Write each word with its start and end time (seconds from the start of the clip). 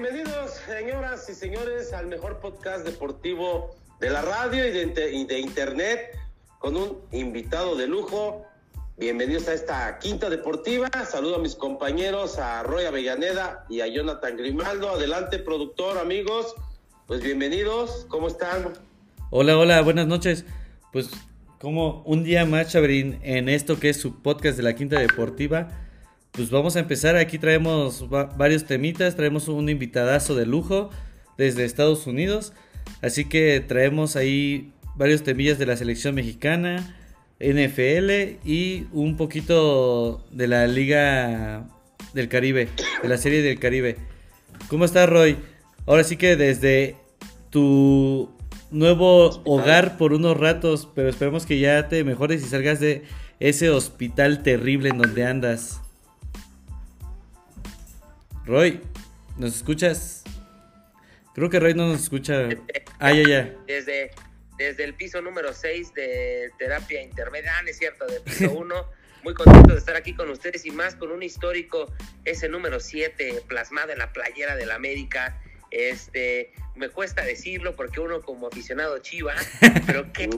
bienvenidos, 0.00 0.52
señoras 0.64 1.28
y 1.28 1.34
señores, 1.34 1.92
al 1.92 2.06
mejor 2.06 2.38
podcast 2.38 2.86
deportivo 2.86 3.74
de 3.98 4.10
la 4.10 4.22
radio 4.22 4.64
y 4.64 4.70
de, 4.70 5.40
internet, 5.40 6.16
con 6.60 6.76
un 6.76 6.98
invitado 7.10 7.74
de 7.74 7.88
lujo. 7.88 8.46
Bienvenidos 8.96 9.48
a 9.48 9.54
esta 9.54 9.98
quinta 9.98 10.30
deportiva. 10.30 10.88
Saludo 11.04 11.34
a 11.34 11.38
mis 11.40 11.56
compañeros, 11.56 12.38
a 12.38 12.62
Roy 12.62 12.84
Avellaneda 12.84 13.66
y 13.68 13.80
a 13.80 13.88
Jonathan 13.88 14.36
Grimaldo. 14.36 14.90
Adelante, 14.90 15.40
productor, 15.40 15.98
amigos. 15.98 16.54
Pues 17.08 17.20
bienvenidos, 17.20 18.06
¿cómo 18.08 18.28
están? 18.28 18.74
Hola, 19.30 19.58
hola, 19.58 19.80
buenas 19.80 20.06
noches. 20.06 20.44
Pues 20.92 21.10
como 21.58 22.02
un 22.04 22.22
día 22.22 22.44
más, 22.44 22.70
Chabrín, 22.70 23.18
en 23.24 23.48
esto 23.48 23.80
que 23.80 23.88
es 23.88 23.96
su 23.96 24.22
podcast 24.22 24.56
de 24.58 24.62
la 24.62 24.76
Quinta 24.76 25.00
Deportiva. 25.00 25.87
Pues 26.32 26.50
vamos 26.50 26.76
a 26.76 26.80
empezar. 26.80 27.16
Aquí 27.16 27.38
traemos 27.38 28.08
varios 28.08 28.64
temitas. 28.64 29.16
Traemos 29.16 29.48
un 29.48 29.68
invitadazo 29.68 30.34
de 30.34 30.46
lujo 30.46 30.90
desde 31.36 31.64
Estados 31.64 32.06
Unidos. 32.06 32.52
Así 33.02 33.24
que 33.24 33.60
traemos 33.60 34.16
ahí 34.16 34.72
varios 34.96 35.22
temillas 35.22 35.58
de 35.58 35.66
la 35.66 35.76
selección 35.76 36.14
mexicana, 36.14 36.96
NFL 37.38 38.38
y 38.44 38.86
un 38.92 39.16
poquito 39.16 40.26
de 40.32 40.48
la 40.48 40.66
Liga 40.66 41.68
del 42.12 42.28
Caribe, 42.28 42.68
de 43.02 43.08
la 43.08 43.16
Serie 43.16 43.42
del 43.42 43.60
Caribe. 43.60 43.96
¿Cómo 44.68 44.84
estás, 44.84 45.08
Roy? 45.08 45.36
Ahora 45.86 46.02
sí 46.02 46.16
que 46.16 46.36
desde 46.36 46.96
tu 47.50 48.30
nuevo 48.70 49.40
hogar 49.44 49.96
por 49.96 50.12
unos 50.12 50.36
ratos, 50.36 50.88
pero 50.94 51.08
esperemos 51.08 51.46
que 51.46 51.60
ya 51.60 51.88
te 51.88 52.04
mejores 52.04 52.42
y 52.42 52.46
salgas 52.46 52.80
de 52.80 53.04
ese 53.40 53.70
hospital 53.70 54.42
terrible 54.42 54.90
en 54.90 54.98
donde 54.98 55.24
andas. 55.24 55.80
Roy, 58.48 58.80
¿nos 59.36 59.56
escuchas? 59.56 60.24
Creo 61.34 61.50
que 61.50 61.60
Roy 61.60 61.74
no 61.74 61.86
nos 61.86 62.00
escucha. 62.00 62.48
Ah, 62.98 63.12
ya, 63.12 63.22
ya. 63.28 63.54
Desde, 63.66 64.10
desde 64.56 64.84
el 64.84 64.94
piso 64.94 65.20
número 65.20 65.52
6 65.52 65.92
de 65.92 66.50
terapia 66.58 67.02
intermedia, 67.02 67.52
ah, 67.54 67.62
es 67.66 67.76
cierto, 67.76 68.06
del 68.06 68.22
piso 68.22 68.50
1. 68.58 68.74
Muy 69.22 69.34
contento 69.34 69.74
de 69.74 69.78
estar 69.78 69.96
aquí 69.96 70.14
con 70.14 70.30
ustedes 70.30 70.64
y 70.64 70.70
más 70.70 70.94
con 70.94 71.12
un 71.12 71.22
histórico, 71.22 71.92
ese 72.24 72.48
número 72.48 72.80
7, 72.80 73.42
plasmado 73.46 73.92
en 73.92 73.98
la 73.98 74.14
playera 74.14 74.56
del 74.56 74.70
América. 74.70 75.38
Este, 75.70 76.52
me 76.74 76.88
cuesta 76.88 77.26
decirlo 77.26 77.76
porque 77.76 78.00
uno 78.00 78.22
como 78.22 78.46
aficionado 78.46 78.96
chiva, 79.00 79.34
pero 79.86 80.10
qué, 80.14 80.30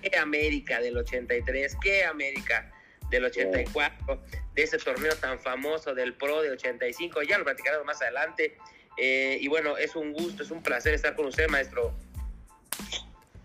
qué 0.00 0.16
América 0.16 0.80
del 0.80 0.96
83, 0.96 1.76
qué 1.82 2.04
América 2.04 2.70
del 3.10 3.24
84, 3.24 4.22
de 4.54 4.62
ese 4.62 4.78
torneo 4.78 5.14
tan 5.16 5.40
famoso 5.40 5.94
del 5.94 6.14
Pro 6.14 6.42
de 6.42 6.50
85, 6.52 7.22
ya 7.22 7.38
lo 7.38 7.44
platicaremos 7.44 7.84
más 7.84 8.00
adelante. 8.00 8.56
Eh, 8.96 9.38
y 9.40 9.48
bueno, 9.48 9.76
es 9.76 9.96
un 9.96 10.12
gusto, 10.12 10.42
es 10.42 10.50
un 10.50 10.62
placer 10.62 10.94
estar 10.94 11.16
con 11.16 11.26
usted, 11.26 11.48
maestro. 11.48 11.92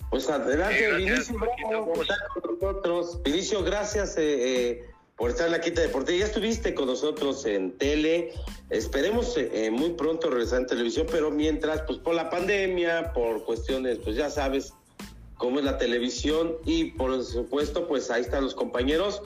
Pues 0.09 0.29
adelante, 0.29 0.91
Vinicio, 0.93 1.37
por 1.37 2.01
estar 2.01 2.17
con 2.33 2.59
nosotros. 2.59 3.23
Vinicio, 3.23 3.63
gracias 3.63 4.17
eh, 4.17 4.21
eh, 4.69 4.85
por 5.17 5.29
estar 5.29 5.47
en 5.47 5.53
la 5.53 5.61
Quinta 5.61 5.81
Deportiva. 5.81 6.19
Ya 6.19 6.25
estuviste 6.25 6.73
con 6.73 6.87
nosotros 6.87 7.45
en 7.45 7.77
tele. 7.77 8.33
Esperemos 8.69 9.37
muy 9.71 9.91
pronto 9.91 10.29
regresar 10.29 10.61
en 10.61 10.67
televisión, 10.67 11.07
pero 11.09 11.31
mientras, 11.31 11.81
pues 11.83 11.99
por 11.99 12.15
la 12.15 12.29
pandemia, 12.29 13.13
por 13.13 13.43
cuestiones, 13.45 13.99
pues 13.99 14.15
ya 14.15 14.29
sabes 14.29 14.73
cómo 15.37 15.59
es 15.59 15.65
la 15.65 15.77
televisión 15.77 16.57
y 16.65 16.91
por 16.91 17.23
supuesto, 17.23 17.87
pues 17.87 18.09
ahí 18.09 18.21
están 18.21 18.43
los 18.43 18.55
compañeros. 18.55 19.21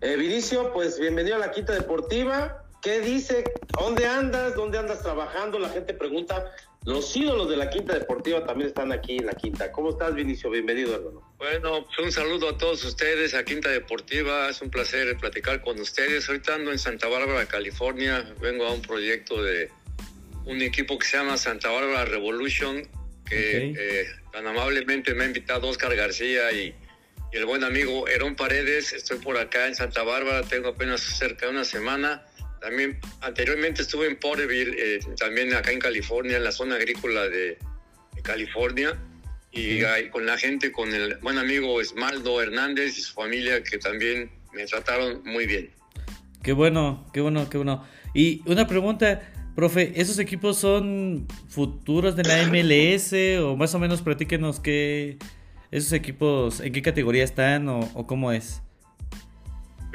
Vinicio, 0.00 0.72
pues 0.72 1.00
bienvenido 1.00 1.36
a 1.36 1.38
la 1.38 1.50
Quinta 1.50 1.72
Deportiva. 1.72 2.62
¿Qué 2.82 3.00
dice? 3.00 3.44
¿Dónde 3.78 4.06
andas? 4.06 4.54
¿Dónde 4.54 4.78
andas 4.78 5.02
trabajando? 5.02 5.58
La 5.58 5.70
gente 5.70 5.94
pregunta. 5.94 6.52
Los 6.84 7.16
ídolos 7.16 7.48
de 7.48 7.56
la 7.56 7.68
Quinta 7.70 7.94
Deportiva 7.94 8.44
también 8.46 8.68
están 8.68 8.92
aquí 8.92 9.16
en 9.16 9.26
la 9.26 9.32
Quinta. 9.32 9.72
¿Cómo 9.72 9.90
estás, 9.90 10.14
Vinicio? 10.14 10.50
Bienvenido, 10.50 10.94
hermano. 10.94 11.34
Bueno, 11.38 11.84
pues 11.84 11.98
un 11.98 12.12
saludo 12.12 12.50
a 12.50 12.58
todos 12.58 12.84
ustedes 12.84 13.34
a 13.34 13.44
Quinta 13.44 13.70
Deportiva. 13.70 14.48
Es 14.48 14.60
un 14.62 14.70
placer 14.70 15.16
platicar 15.16 15.62
con 15.62 15.80
ustedes. 15.80 16.28
Ahorita 16.28 16.54
ando 16.54 16.70
en 16.70 16.78
Santa 16.78 17.08
Bárbara, 17.08 17.46
California. 17.46 18.34
Vengo 18.40 18.66
a 18.66 18.72
un 18.72 18.82
proyecto 18.82 19.42
de 19.42 19.70
un 20.44 20.62
equipo 20.62 20.98
que 20.98 21.06
se 21.06 21.16
llama 21.16 21.36
Santa 21.38 21.70
Bárbara 21.70 22.04
Revolution, 22.04 22.86
que 23.28 23.74
eh, 23.76 24.06
tan 24.30 24.46
amablemente 24.46 25.14
me 25.14 25.24
ha 25.24 25.26
invitado 25.26 25.68
Oscar 25.68 25.96
García 25.96 26.52
y, 26.52 26.66
y 26.66 26.85
el 27.36 27.46
buen 27.46 27.64
amigo 27.64 28.08
Herón 28.08 28.34
Paredes. 28.34 28.92
Estoy 28.92 29.18
por 29.18 29.36
acá 29.36 29.66
en 29.66 29.74
Santa 29.74 30.02
Bárbara, 30.02 30.42
tengo 30.42 30.68
apenas 30.68 31.00
cerca 31.00 31.46
de 31.46 31.52
una 31.52 31.64
semana 31.64 32.24
también 32.60 32.98
anteriormente 33.20 33.82
estuve 33.82 34.08
en 34.08 34.16
Porterville, 34.16 34.74
eh, 34.76 34.98
también 35.18 35.54
acá 35.54 35.70
en 35.70 35.78
California, 35.78 36.36
en 36.36 36.44
la 36.44 36.52
zona 36.52 36.76
agrícola 36.76 37.28
de, 37.28 37.58
California, 38.22 38.98
y 39.52 39.80
con 40.10 40.26
la 40.26 40.36
gente, 40.36 40.72
con 40.72 40.92
el 40.92 41.16
buen 41.18 41.38
amigo 41.38 41.80
Esmaldo 41.80 42.42
Hernández 42.42 42.98
y 42.98 43.02
su 43.02 43.14
familia, 43.14 43.62
que 43.62 43.78
también 43.78 44.30
me 44.52 44.66
trataron 44.66 45.22
muy 45.24 45.46
bien. 45.46 45.70
Qué 46.42 46.52
bueno, 46.52 47.08
qué 47.12 47.20
bueno, 47.20 47.48
qué 47.48 47.58
bueno. 47.58 47.86
Y 48.14 48.42
una 48.46 48.66
pregunta, 48.66 49.22
profe, 49.54 49.92
¿esos 49.94 50.18
equipos 50.18 50.58
son 50.58 51.28
futuros 51.48 52.16
de 52.16 52.24
la 52.24 52.44
MLS 52.48 53.12
o 53.40 53.56
más 53.56 53.72
o 53.74 53.78
menos 53.78 54.02
platíquenos 54.02 54.58
qué 54.58 55.18
esos 55.70 55.92
equipos, 55.92 56.60
en 56.60 56.72
qué 56.72 56.82
categoría 56.82 57.24
están 57.24 57.68
o, 57.68 57.80
o 57.94 58.06
cómo 58.06 58.32
es? 58.32 58.62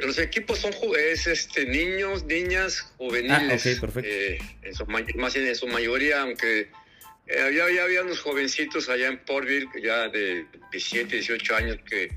Los 0.02 0.18
equipos 0.18 0.58
son 0.58 0.72
es, 0.98 1.26
este, 1.26 1.64
niños, 1.66 2.24
niñas, 2.24 2.80
juveniles. 2.96 3.66
Ah, 3.66 3.80
perfecto. 3.80 4.00
Eh, 4.04 4.38
en 4.62 4.74
su, 4.74 4.84
más 4.86 5.36
en 5.36 5.54
su 5.54 5.68
mayoría, 5.68 6.22
aunque 6.22 6.70
eh, 7.28 7.40
había, 7.40 7.64
había 7.64 8.02
unos 8.02 8.20
jovencitos 8.20 8.88
allá 8.88 9.08
en 9.08 9.18
Portville, 9.18 9.68
ya 9.80 10.08
de 10.08 10.44
17, 10.72 11.16
18 11.16 11.54
años, 11.54 11.78
que 11.88 12.08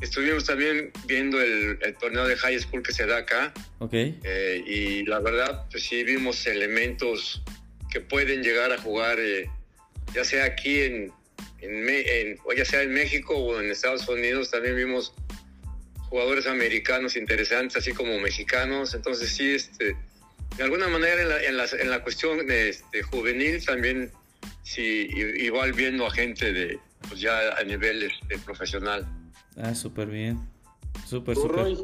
estuvimos 0.00 0.44
también 0.46 0.90
viendo 1.06 1.40
el, 1.40 1.78
torneo 2.00 2.26
de 2.26 2.34
high 2.36 2.58
school 2.58 2.82
que 2.82 2.92
se 2.92 3.04
da 3.04 3.18
acá. 3.18 3.52
Ok. 3.78 3.92
Eh, 3.92 4.64
y 4.66 5.04
la 5.04 5.20
verdad, 5.20 5.66
pues 5.70 5.84
sí 5.84 6.02
vimos 6.02 6.46
elementos 6.46 7.42
que 7.92 8.00
pueden 8.00 8.42
llegar 8.42 8.72
a 8.72 8.78
jugar, 8.78 9.18
ya 10.14 10.24
sea 10.24 10.46
aquí 10.46 10.80
en, 10.80 11.12
en, 11.64 12.38
o 12.44 12.52
ya 12.52 12.64
sea 12.64 12.82
en 12.82 12.92
México 12.92 13.34
o 13.36 13.60
en 13.60 13.70
Estados 13.70 14.08
Unidos, 14.08 14.50
también 14.50 14.76
vimos 14.76 15.14
jugadores 16.08 16.46
americanos 16.46 17.16
interesantes, 17.16 17.76
así 17.76 17.92
como 17.92 18.18
mexicanos. 18.18 18.94
Entonces 18.94 19.30
sí, 19.30 19.54
este, 19.54 19.96
de 20.56 20.62
alguna 20.62 20.88
manera 20.88 21.20
en 21.22 21.28
la, 21.28 21.42
en 21.42 21.56
la, 21.56 21.64
en 21.66 21.90
la 21.90 22.02
cuestión 22.02 22.46
de, 22.46 22.68
este, 22.68 23.02
juvenil 23.02 23.64
también 23.64 24.12
sí 24.62 25.08
igual 25.38 25.72
viendo 25.72 26.06
a 26.06 26.10
gente 26.10 26.52
de 26.52 26.78
pues 27.08 27.20
ya 27.20 27.54
a 27.56 27.64
nivel 27.64 28.02
este, 28.04 28.38
profesional. 28.38 29.06
Ah, 29.56 29.74
súper 29.74 30.08
bien. 30.08 30.38
Súper, 31.06 31.34
súper. 31.34 31.76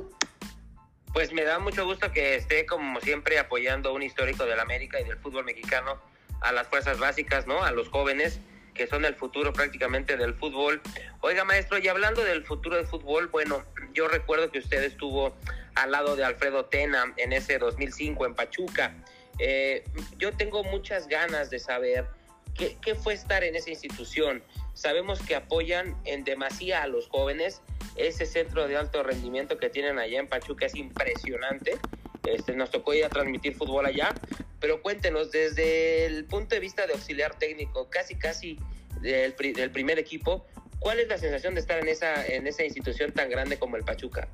Pues 1.12 1.32
me 1.32 1.42
da 1.42 1.58
mucho 1.58 1.84
gusto 1.84 2.12
que 2.12 2.36
esté 2.36 2.66
como 2.66 3.00
siempre 3.00 3.38
apoyando 3.38 3.92
un 3.92 4.02
histórico 4.02 4.46
del 4.46 4.60
América 4.60 5.00
y 5.00 5.04
del 5.04 5.18
fútbol 5.18 5.44
mexicano 5.44 6.00
a 6.40 6.52
las 6.52 6.68
fuerzas 6.68 6.98
básicas, 6.98 7.46
¿no? 7.46 7.62
A 7.62 7.72
los 7.72 7.88
jóvenes 7.88 8.40
que 8.80 8.86
son 8.86 9.04
el 9.04 9.14
futuro 9.14 9.52
prácticamente 9.52 10.16
del 10.16 10.32
fútbol. 10.32 10.80
Oiga, 11.20 11.44
maestro, 11.44 11.76
y 11.76 11.86
hablando 11.88 12.24
del 12.24 12.46
futuro 12.46 12.76
del 12.76 12.86
fútbol, 12.86 13.26
bueno, 13.26 13.62
yo 13.92 14.08
recuerdo 14.08 14.50
que 14.50 14.60
usted 14.60 14.82
estuvo 14.82 15.36
al 15.74 15.90
lado 15.90 16.16
de 16.16 16.24
Alfredo 16.24 16.64
Tena 16.64 17.12
en 17.18 17.34
ese 17.34 17.58
2005 17.58 18.24
en 18.24 18.34
Pachuca. 18.34 18.96
Eh, 19.38 19.84
yo 20.16 20.32
tengo 20.32 20.64
muchas 20.64 21.08
ganas 21.08 21.50
de 21.50 21.58
saber 21.58 22.06
qué, 22.54 22.78
qué 22.80 22.94
fue 22.94 23.12
estar 23.12 23.44
en 23.44 23.54
esa 23.54 23.68
institución. 23.68 24.42
Sabemos 24.72 25.20
que 25.20 25.34
apoyan 25.34 25.94
en 26.06 26.24
demasía 26.24 26.82
a 26.82 26.86
los 26.86 27.06
jóvenes. 27.10 27.60
Ese 27.96 28.24
centro 28.24 28.66
de 28.66 28.78
alto 28.78 29.02
rendimiento 29.02 29.58
que 29.58 29.68
tienen 29.68 29.98
allá 29.98 30.20
en 30.20 30.26
Pachuca 30.26 30.64
es 30.64 30.74
impresionante. 30.74 31.78
Este, 32.24 32.54
nos 32.54 32.70
tocó 32.70 32.94
ir 32.94 33.04
a 33.04 33.08
transmitir 33.08 33.54
fútbol 33.54 33.86
allá, 33.86 34.14
pero 34.60 34.82
cuéntenos 34.82 35.30
desde 35.30 36.06
el 36.06 36.24
punto 36.24 36.54
de 36.54 36.60
vista 36.60 36.86
de 36.86 36.92
auxiliar 36.92 37.38
técnico, 37.38 37.88
casi 37.88 38.16
casi 38.16 38.58
del, 39.00 39.34
del 39.36 39.70
primer 39.70 39.98
equipo, 39.98 40.46
¿cuál 40.78 41.00
es 41.00 41.08
la 41.08 41.18
sensación 41.18 41.54
de 41.54 41.60
estar 41.60 41.78
en 41.78 41.88
esa, 41.88 42.26
en 42.26 42.46
esa 42.46 42.64
institución 42.64 43.12
tan 43.12 43.30
grande 43.30 43.58
como 43.58 43.76
el 43.76 43.84
Pachuca? 43.84 44.28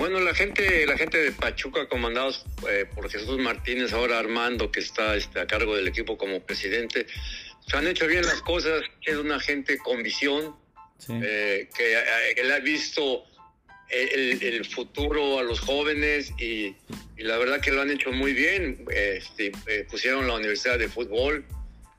Bueno, 0.00 0.18
la 0.20 0.34
gente, 0.34 0.86
la 0.86 0.96
gente 0.96 1.18
de 1.18 1.32
Pachuca, 1.32 1.86
comandados 1.86 2.46
eh, 2.70 2.86
por 2.94 3.10
Jesús 3.10 3.38
Martínez, 3.38 3.92
ahora 3.92 4.18
Armando, 4.18 4.72
que 4.72 4.80
está 4.80 5.14
este, 5.14 5.40
a 5.40 5.46
cargo 5.46 5.76
del 5.76 5.88
equipo 5.88 6.16
como 6.16 6.40
presidente, 6.40 7.06
se 7.66 7.76
han 7.76 7.86
hecho 7.86 8.06
bien 8.06 8.24
las 8.24 8.40
cosas, 8.40 8.82
es 9.02 9.16
una 9.16 9.38
gente 9.38 9.78
con 9.78 10.02
visión, 10.02 10.56
eh, 11.08 11.68
que, 11.76 11.98
eh, 11.98 12.34
que, 12.34 12.44
le 12.44 12.54
ha 12.54 12.60
visto 12.60 13.24
el, 13.90 14.64
futuro 14.64 15.38
a 15.38 15.42
los 15.42 15.60
jóvenes 15.60 16.32
y, 16.38 16.74
la 17.16 17.36
verdad 17.36 17.60
que 17.60 17.70
lo 17.70 17.82
han 17.82 17.90
hecho 17.90 18.12
muy 18.12 18.32
bien. 18.32 18.84
Este, 18.90 19.52
eh, 19.66 19.86
pusieron 19.90 20.26
la 20.26 20.34
Universidad 20.34 20.78
de 20.78 20.88
Fútbol, 20.88 21.44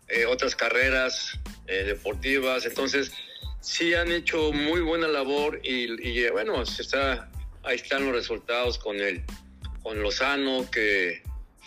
eh, 0.07 0.25
otras 0.25 0.55
carreras 0.55 1.39
eh, 1.67 1.83
deportivas, 1.83 2.65
entonces 2.65 3.11
sí 3.61 3.93
han 3.93 4.11
hecho 4.11 4.51
muy 4.51 4.81
buena 4.81 5.07
labor 5.07 5.59
y, 5.63 6.27
bueno, 6.29 6.63
está, 6.63 7.29
ahí 7.63 7.75
están 7.75 8.05
los 8.05 8.13
resultados 8.13 8.79
con 8.79 8.97
el 8.97 9.23
con 9.83 10.01
Lozano 10.01 10.69
que 10.69 11.23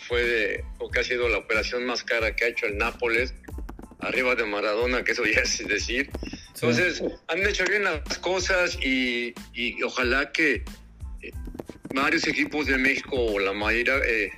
fue 0.07 0.23
de, 0.23 0.65
o 0.79 0.89
que 0.89 0.99
ha 0.99 1.03
sido 1.03 1.27
la 1.29 1.37
operación 1.37 1.85
más 1.85 2.03
cara 2.03 2.35
que 2.35 2.45
ha 2.45 2.47
hecho 2.47 2.65
el 2.65 2.77
Nápoles, 2.77 3.33
arriba 3.99 4.35
de 4.35 4.45
Maradona, 4.45 5.03
que 5.03 5.13
eso 5.13 5.25
ya 5.25 5.41
es 5.41 5.65
decir. 5.67 6.09
Entonces, 6.55 7.03
han 7.27 7.45
hecho 7.45 7.65
bien 7.65 7.83
las 7.83 8.17
cosas 8.19 8.77
y, 8.81 9.33
y 9.53 9.83
ojalá 9.83 10.31
que 10.31 10.63
eh, 11.21 11.31
varios 11.93 12.25
equipos 12.27 12.67
de 12.67 12.77
México 12.77 13.15
o 13.17 13.39
la 13.39 13.51
mayoría 13.51 13.97
eh, 14.05 14.31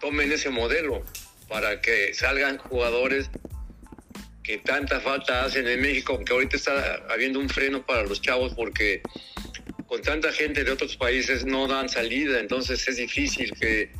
tomen 0.00 0.32
ese 0.32 0.50
modelo 0.50 1.04
para 1.48 1.80
que 1.80 2.12
salgan 2.12 2.58
jugadores 2.58 3.30
que 4.42 4.58
tanta 4.58 5.00
falta 5.00 5.44
hacen 5.44 5.68
en 5.68 5.80
México, 5.80 6.18
que 6.24 6.32
ahorita 6.32 6.56
está 6.56 7.04
habiendo 7.08 7.38
un 7.38 7.48
freno 7.48 7.86
para 7.86 8.02
los 8.02 8.20
chavos 8.20 8.54
porque 8.54 9.02
con 9.86 10.02
tanta 10.02 10.32
gente 10.32 10.64
de 10.64 10.72
otros 10.72 10.96
países 10.96 11.44
no 11.44 11.68
dan 11.68 11.88
salida, 11.88 12.40
entonces 12.40 12.86
es 12.88 12.96
difícil 12.96 13.52
que 13.52 13.92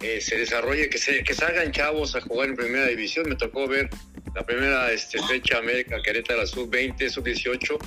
eh, 0.00 0.20
se 0.20 0.38
desarrolle, 0.38 0.88
que, 0.88 0.98
se, 0.98 1.22
que 1.24 1.34
salgan 1.34 1.72
chavos 1.72 2.16
a 2.16 2.20
jugar 2.20 2.48
en 2.48 2.56
primera 2.56 2.86
división. 2.86 3.28
Me 3.28 3.36
tocó 3.36 3.66
ver 3.68 3.88
la 4.34 4.42
primera 4.44 4.90
este, 4.92 5.22
fecha 5.22 5.58
América 5.58 6.00
Querétaro 6.02 6.46
sub-20, 6.46 7.08
sub-18. 7.10 7.78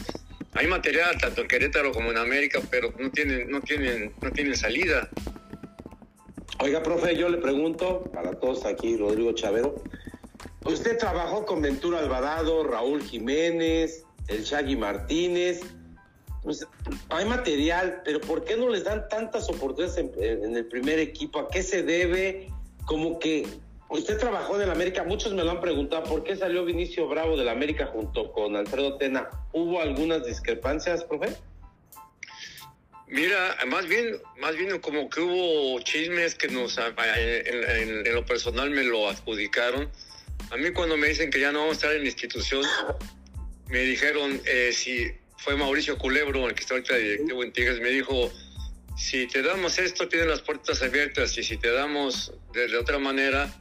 Hay 0.53 0.67
material 0.67 1.17
tanto 1.19 1.41
en 1.41 1.47
Querétaro 1.47 1.91
como 1.91 2.11
en 2.11 2.17
América, 2.17 2.61
pero 2.69 2.93
no 2.97 3.09
tienen, 3.11 3.49
no 3.49 3.61
tienen, 3.61 4.13
no 4.21 4.31
tienen 4.31 4.55
salida. 4.55 5.09
Oiga, 6.59 6.81
profe, 6.81 7.17
yo 7.17 7.27
le 7.29 7.37
pregunto 7.37 8.09
para 8.13 8.39
todos 8.39 8.65
aquí, 8.65 8.95
Rodrigo 8.95 9.33
Chavero. 9.33 9.75
Usted 10.63 10.97
trabajó 10.97 11.45
con 11.45 11.61
Ventura 11.61 11.99
Alvarado, 11.99 12.63
Raúl 12.63 13.03
Jiménez, 13.03 14.03
el 14.27 14.43
Shaggy 14.43 14.75
Martínez. 14.75 15.61
Pues, 16.43 16.65
hay 17.09 17.25
material, 17.25 18.01
pero 18.05 18.21
¿por 18.21 18.45
qué 18.45 18.55
no 18.55 18.69
les 18.69 18.83
dan 18.83 19.07
tantas 19.09 19.49
oportunidades 19.49 19.97
en, 19.97 20.55
el 20.55 20.65
primer 20.67 20.99
equipo? 20.99 21.39
¿A 21.39 21.49
qué 21.49 21.61
se 21.61 21.83
debe? 21.83 22.47
Como 22.85 23.19
que 23.19 23.47
usted 23.89 24.17
trabajó 24.17 24.55
en 24.55 24.63
el 24.63 24.71
América, 24.71 25.03
muchos 25.03 25.33
me 25.33 25.43
lo 25.43 25.51
han 25.51 25.61
preguntado, 25.61 26.03
¿por 26.03 26.23
qué 26.23 26.35
salió 26.35 26.65
Vinicio 26.65 27.07
Bravo 27.07 27.37
del 27.37 27.49
América 27.49 27.87
junto 27.87 28.31
con 28.31 28.55
Alfredo 28.55 28.97
Tena? 28.97 29.29
¿Hubo 29.53 29.81
algunas 29.81 30.25
discrepancias, 30.25 31.03
profe? 31.03 31.35
Mira, 33.07 33.55
más 33.67 33.87
bien, 33.87 34.17
más 34.39 34.55
bien 34.57 34.79
como 34.79 35.09
que 35.09 35.21
hubo 35.21 35.79
chismes 35.81 36.33
que 36.35 36.47
nos, 36.47 36.77
en, 36.77 38.13
lo 38.13 38.25
personal 38.25 38.71
me 38.71 38.83
lo 38.83 39.07
adjudicaron. 39.07 39.89
A 40.49 40.57
mí 40.57 40.71
cuando 40.71 40.97
me 40.97 41.07
dicen 41.07 41.29
que 41.29 41.39
ya 41.39 41.51
no 41.51 41.59
vamos 41.59 41.73
a 41.73 41.77
estar 41.77 41.93
en 41.93 42.01
la 42.01 42.07
institución, 42.07 42.63
me 43.69 43.79
dijeron, 43.79 44.41
eh, 44.45 44.71
si 44.73 45.11
fue 45.37 45.55
Mauricio 45.55 45.97
Culebro, 45.97 46.47
el 46.47 46.55
que 46.55 46.61
está 46.61 46.73
ahorita 46.75 46.95
directivo 46.95 47.43
en 47.43 47.53
Tigres, 47.53 47.79
me 47.79 47.89
dijo, 47.89 48.31
si 48.97 49.27
te 49.27 49.41
damos 49.41 49.77
esto, 49.77 50.07
tienes 50.07 50.27
las 50.27 50.41
puertas 50.41 50.81
abiertas, 50.81 51.37
y 51.37 51.43
si 51.43 51.57
te 51.57 51.71
damos 51.71 52.33
de, 52.53 52.75
otra 52.77 52.97
manera, 52.97 53.53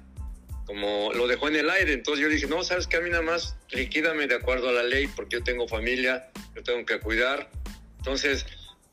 como 0.66 1.12
lo 1.12 1.26
dejó 1.26 1.49
en 1.49 1.56
el 1.56 1.70
aire. 1.70 1.93
Entonces 1.93 2.22
yo 2.22 2.28
dije, 2.28 2.46
no, 2.46 2.62
sabes 2.62 2.87
que 2.87 2.96
a 2.96 3.00
mí 3.00 3.11
nada 3.11 3.22
más 3.22 3.56
liquídame 3.70 4.26
de 4.26 4.37
acuerdo 4.37 4.69
a 4.69 4.72
la 4.72 4.82
ley, 4.82 5.06
porque 5.08 5.37
yo 5.37 5.44
tengo 5.44 5.69
familia, 5.69 6.31
yo 6.55 6.62
tengo 6.62 6.84
que 6.87 6.99
cuidar. 7.00 7.50
Entonces, 7.99 8.46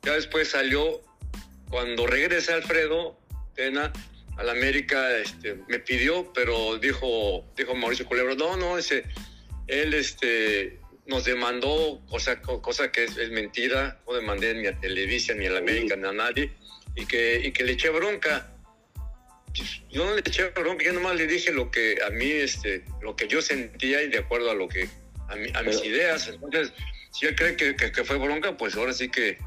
ya 0.03 0.13
después 0.13 0.50
salió, 0.50 1.01
cuando 1.69 2.06
regresa 2.07 2.56
Alfredo 2.56 3.18
Tena 3.56 3.91
al 4.38 4.50
América, 4.50 5.18
este, 5.18 5.56
me 5.68 5.79
pidió, 5.79 6.31
pero 6.33 6.77
dijo, 6.77 7.45
dijo 7.56 7.75
Mauricio 7.75 8.06
Culebro, 8.06 8.35
no, 8.35 8.57
no, 8.57 8.77
ese, 8.77 9.03
él 9.68 9.94
este, 9.94 10.79
nos 11.06 11.25
demandó, 11.25 12.01
cosa, 12.09 12.41
cosa 12.41 12.91
que 12.91 13.03
es, 13.03 13.31
mentira, 13.31 14.01
no 14.07 14.13
demandé 14.13 14.53
ni 14.56 14.68
a 14.68 14.79
Televisa, 14.79 15.33
ni 15.33 15.45
a 15.45 15.51
la 15.51 15.59
América, 15.59 15.95
ni 15.95 16.07
a 16.07 16.13
nadie, 16.13 16.51
y 16.95 17.06
que, 17.06 17.41
y 17.44 17.51
que 17.51 17.63
le 17.63 17.73
eché 17.73 17.89
bronca. 17.89 18.47
Yo 19.89 20.06
no 20.06 20.15
le 20.15 20.19
eché 20.21 20.50
bronca, 20.50 20.83
yo 20.83 20.94
nomás 20.94 21.15
le 21.15 21.27
dije 21.27 21.51
lo 21.51 21.71
que 21.71 21.98
a 22.06 22.09
mí, 22.09 22.25
este, 22.25 22.86
lo 23.01 23.15
que 23.15 23.27
yo 23.27 23.42
sentía 23.42 24.01
y 24.01 24.09
de 24.09 24.19
acuerdo 24.19 24.51
a 24.51 24.53
lo 24.53 24.68
que, 24.68 24.88
a, 25.27 25.59
a 25.59 25.63
mis 25.63 25.83
ideas. 25.83 26.27
Entonces, 26.27 26.74
si 27.12 27.25
él 27.25 27.36
cree 27.36 27.56
que, 27.56 27.75
que, 27.75 28.03
fue 28.03 28.18
bronca, 28.18 28.57
pues 28.57 28.75
ahora 28.75 28.94
sí 28.94 29.09
que 29.09 29.38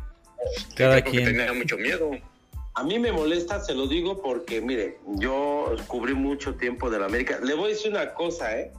cada 0.76 1.02
quien. 1.02 1.24
tenía 1.24 1.52
mucho 1.52 1.76
miedo. 1.76 2.10
A 2.74 2.82
mí 2.82 2.98
me 2.98 3.12
molesta, 3.12 3.60
se 3.60 3.74
lo 3.74 3.86
digo 3.86 4.20
porque, 4.20 4.60
mire, 4.60 4.98
yo 5.06 5.76
cubrí 5.86 6.12
mucho 6.12 6.56
tiempo 6.56 6.90
de 6.90 6.98
la 6.98 7.06
América. 7.06 7.38
Le 7.42 7.54
voy 7.54 7.66
a 7.66 7.74
decir 7.74 7.92
una 7.92 8.14
cosa, 8.14 8.58
¿eh? 8.58 8.72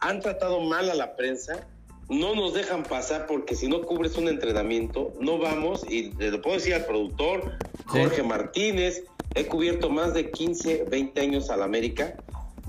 Han 0.00 0.20
tratado 0.20 0.60
mal 0.60 0.88
a 0.90 0.94
la 0.94 1.14
prensa, 1.14 1.68
no 2.08 2.34
nos 2.34 2.54
dejan 2.54 2.84
pasar 2.84 3.26
porque 3.26 3.54
si 3.54 3.68
no 3.68 3.82
cubres 3.82 4.16
un 4.16 4.28
entrenamiento, 4.28 5.12
no 5.20 5.38
vamos, 5.38 5.84
y 5.88 6.12
le 6.12 6.38
puedo 6.38 6.56
decir 6.56 6.74
al 6.74 6.86
productor, 6.86 7.58
Jorge 7.84 8.22
Martínez, 8.22 9.04
he 9.34 9.46
cubierto 9.46 9.90
más 9.90 10.14
de 10.14 10.30
15, 10.30 10.84
20 10.84 11.20
años 11.20 11.50
a 11.50 11.56
la 11.56 11.64
América, 11.64 12.16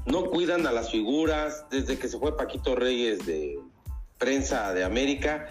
no 0.05 0.25
cuidan 0.25 0.65
a 0.67 0.71
las 0.71 0.91
figuras, 0.91 1.65
desde 1.69 1.97
que 1.97 2.07
se 2.07 2.17
fue 2.17 2.35
Paquito 2.35 2.75
Reyes 2.75 3.25
de 3.25 3.59
prensa 4.17 4.73
de 4.73 4.83
América, 4.83 5.47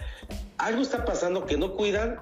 algo 0.57 0.81
está 0.81 1.05
pasando 1.05 1.45
que 1.45 1.57
no 1.57 1.75
cuidan 1.75 2.19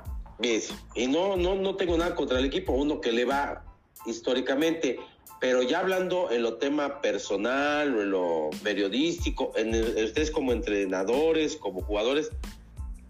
y 0.95 1.07
no, 1.07 1.36
no, 1.36 1.56
no 1.56 1.75
tengo 1.75 1.98
nada 1.98 2.16
contra 2.16 2.38
el 2.38 2.45
equipo, 2.45 2.74
uno 2.74 3.01
que 3.01 3.12
le 3.12 3.25
va 3.25 3.63
históricamente, 4.06 5.00
pero 5.39 5.63
ya 5.63 5.80
hablando 5.80 6.31
en 6.31 6.44
lo 6.44 6.57
tema 6.57 7.01
personal 7.01 7.95
o 7.95 8.01
en 8.01 8.12
lo 8.12 8.50
periodístico, 8.63 9.51
en 9.56 9.74
ustedes 9.75 10.30
como 10.30 10.51
entrenadores, 10.51 11.57
como 11.57 11.81
jugadores, 11.81 12.30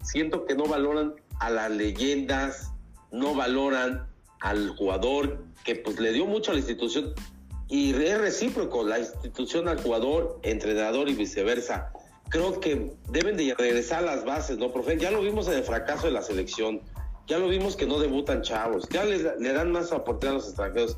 siento 0.02 0.46
que 0.46 0.54
no 0.54 0.64
valoran 0.64 1.14
a 1.40 1.50
las 1.50 1.70
leyendas, 1.70 2.72
no 3.12 3.34
valoran 3.34 4.07
al 4.40 4.70
jugador 4.76 5.44
que 5.64 5.76
pues 5.76 5.98
le 5.98 6.12
dio 6.12 6.26
mucho 6.26 6.50
a 6.50 6.54
la 6.54 6.60
institución 6.60 7.14
y 7.68 7.92
es 7.94 8.18
recíproco, 8.18 8.82
la 8.82 8.98
institución 8.98 9.68
al 9.68 9.82
jugador, 9.82 10.40
entrenador 10.42 11.08
y 11.08 11.14
viceversa. 11.14 11.92
Creo 12.30 12.60
que 12.60 12.92
deben 13.10 13.36
de 13.36 13.54
regresar 13.54 14.04
a 14.04 14.16
las 14.16 14.24
bases, 14.24 14.58
¿no, 14.58 14.72
profe? 14.72 14.98
Ya 14.98 15.10
lo 15.10 15.20
vimos 15.20 15.48
en 15.48 15.54
el 15.54 15.62
fracaso 15.64 16.06
de 16.06 16.12
la 16.12 16.22
selección 16.22 16.82
ya 17.28 17.38
lo 17.38 17.48
vimos 17.48 17.76
que 17.76 17.86
no 17.86 17.98
debutan 17.98 18.40
chavos, 18.40 18.88
ya 18.88 19.04
le, 19.04 19.22
dan 19.22 19.70
más 19.70 19.92
oportunidades 19.92 20.32
a 20.32 20.34
los 20.34 20.48
extranjeros, 20.48 20.96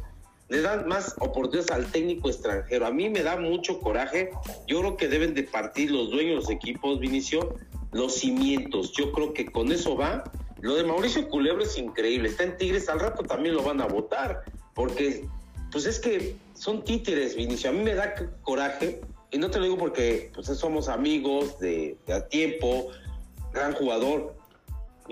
le 0.48 0.60
dan 0.62 0.86
más 0.86 1.16
oportunidades 1.18 1.72
al 1.72 1.90
técnico 1.90 2.28
extranjero. 2.28 2.86
A 2.86 2.92
mí 2.92 3.10
me 3.10 3.22
da 3.22 3.36
mucho 3.36 3.80
coraje. 3.80 4.30
Yo 4.66 4.80
creo 4.80 4.96
que 4.96 5.08
deben 5.08 5.34
de 5.34 5.42
partir 5.42 5.90
los 5.90 6.10
dueños 6.10 6.30
de 6.30 6.36
los 6.36 6.50
equipos, 6.50 7.00
Vinicio, 7.00 7.56
los 7.92 8.14
cimientos. 8.14 8.92
Yo 8.92 9.10
creo 9.10 9.34
que 9.34 9.46
con 9.46 9.72
eso 9.72 9.96
va. 9.96 10.24
Lo 10.60 10.74
de 10.74 10.84
Mauricio 10.84 11.28
Culebro 11.28 11.62
es 11.62 11.76
increíble. 11.78 12.28
Está 12.28 12.44
en 12.44 12.56
Tigres, 12.56 12.88
al 12.88 13.00
rato 13.00 13.22
también 13.22 13.54
lo 13.54 13.62
van 13.62 13.80
a 13.80 13.86
votar. 13.86 14.44
Porque, 14.74 15.26
pues 15.72 15.86
es 15.86 15.98
que 15.98 16.36
son 16.54 16.84
títeres, 16.84 17.36
Vinicio. 17.36 17.70
A 17.70 17.72
mí 17.72 17.82
me 17.82 17.94
da 17.94 18.14
coraje. 18.42 19.00
Y 19.30 19.38
no 19.38 19.50
te 19.50 19.58
lo 19.58 19.64
digo 19.64 19.78
porque 19.78 20.30
pues, 20.34 20.46
somos 20.46 20.88
amigos 20.88 21.58
de, 21.60 21.96
de 22.06 22.20
tiempo, 22.22 22.88
gran 23.52 23.72
jugador 23.74 24.34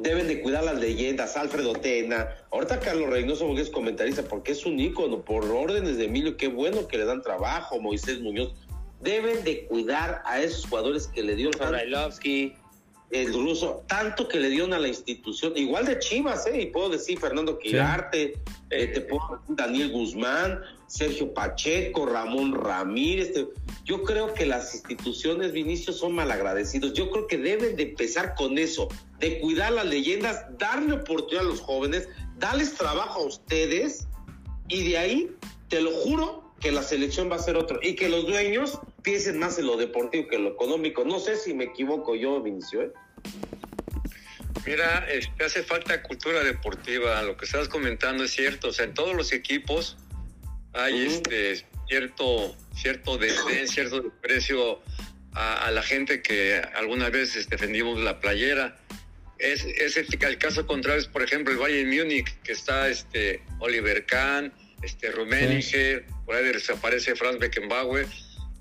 deben 0.03 0.29
de 0.29 0.41
cuidar 0.41 0.65
las 0.65 0.79
leyendas, 0.79 1.37
Alfredo 1.37 1.73
Tena, 1.73 2.29
ahorita 2.53 2.81
Carlos 2.81 3.11
Reynoso 3.11 3.47
porque 3.47 3.63
es 3.63 3.71
comentarista, 3.71 4.23
porque 4.23 4.53
es 4.53 4.65
un 4.65 4.79
ícono, 4.79 5.23
por 5.23 5.45
órdenes 5.45 5.97
de 5.97 6.05
Emilio, 6.05 6.37
qué 6.37 6.49
bueno 6.49 6.87
que 6.87 6.99
le 6.99 7.05
dan 7.05 7.23
trabajo, 7.23 7.81
Moisés 7.81 8.21
Muñoz, 8.21 8.55
deben 9.01 9.43
de 9.45 9.67
cuidar 9.67 10.23
a 10.25 10.41
esos 10.41 10.67
jugadores 10.67 11.09
que 11.09 11.23
le 11.23 11.35
dio 11.35 11.49
el 11.49 11.57
ruso, 13.33 13.85
tanto 13.87 14.29
que 14.29 14.39
le 14.39 14.51
dieron 14.51 14.73
a 14.75 14.79
la 14.79 14.89
institución, 14.89 15.53
igual 15.57 15.87
de 15.87 15.99
Chivas, 15.99 16.47
¿eh? 16.47 16.61
y 16.63 16.67
puedo 16.67 16.91
decir 16.91 17.19
Fernando 17.19 17.59
Quirarte, 17.59 18.39
eh, 18.71 18.87
te 18.89 19.01
puedo 19.01 19.41
Daniel 19.49 19.91
Guzmán, 19.91 20.61
Sergio 20.87 21.33
Pacheco, 21.33 22.07
Ramón 22.07 22.53
Ramírez, 22.55 23.33
yo 23.85 24.03
creo 24.03 24.35
que 24.35 24.47
las 24.47 24.75
instituciones, 24.75 25.53
Vinicio, 25.53 25.93
son 25.93 26.15
malagradecidos, 26.15 26.93
yo 26.93 27.11
creo 27.11 27.27
que 27.27 27.39
deben 27.39 27.77
de 27.77 27.85
empezar 27.85 28.35
con 28.35 28.59
eso, 28.59 28.89
de 29.19 29.41
cuidar 29.41 29.73
las 29.73 29.87
leyendas, 29.87 30.45
darle 30.59 30.95
oportunidad 30.95 31.47
a 31.47 31.49
los 31.49 31.61
jóvenes, 31.61 32.09
darles 32.39 32.75
trabajo 32.75 33.21
a 33.21 33.27
ustedes, 33.27 34.07
y 34.69 34.87
de 34.89 34.99
ahí, 34.99 35.31
te 35.69 35.81
lo 35.81 35.91
juro, 35.93 36.49
que 36.61 36.73
la 36.73 36.83
selección 36.83 37.31
va 37.31 37.37
a 37.37 37.39
ser 37.39 37.57
otro 37.57 37.79
y 37.83 37.95
que 37.95 38.09
los 38.09 38.27
dueños 38.27 38.81
piensen 39.03 39.39
más 39.39 39.59
en 39.59 39.67
lo 39.67 39.77
deportivo 39.77 40.29
que 40.29 40.37
en 40.37 40.45
lo 40.45 40.51
económico. 40.51 41.05
No 41.05 41.19
sé 41.19 41.37
si 41.37 41.55
me 41.55 41.65
equivoco 41.65 42.15
yo, 42.15 42.43
Vinicio. 42.43 42.83
¿eh? 42.83 42.93
Mira, 44.67 45.07
este, 45.11 45.45
hace 45.45 45.63
falta 45.63 46.03
cultura 46.03 46.43
deportiva. 46.45 47.23
Lo 47.23 47.37
que 47.37 47.45
estás 47.45 47.69
comentando 47.69 48.25
es 48.25 48.33
cierto. 48.33 48.69
O 48.69 48.73
sea, 48.73 48.85
en 48.85 48.95
todos 48.95 49.15
los 49.15 49.33
equipos 49.33 49.97
hay 50.73 51.07
este 51.07 51.65
cierto 51.89 52.55
cierto 52.75 53.19
desdén, 53.19 53.67
cierto 53.67 54.01
desprecio 54.01 54.81
a, 55.33 55.71
la 55.71 55.83
gente 55.83 56.23
que 56.23 56.61
alguna 56.75 57.11
vez 57.11 57.49
defendimos 57.49 58.01
la 58.01 58.21
playera. 58.21 58.77
Es, 59.39 59.65
es 59.65 59.97
el, 59.97 60.39
caso 60.39 60.67
contrario 60.67 61.01
es, 61.01 61.07
por 61.07 61.23
ejemplo, 61.23 61.53
el 61.53 61.59
Bayern 61.59 61.89
Múnich, 61.89 62.41
que 62.43 62.53
está 62.53 62.89
este 62.89 63.41
Oliver 63.61 64.05
Kahn, 64.05 64.53
este 64.83 65.11
Rummenigge, 65.13 66.05
por 66.25 66.35
ahí 66.35 66.45
desaparece 66.45 67.15
Franz 67.15 67.39
Beckenbauer, 67.39 68.07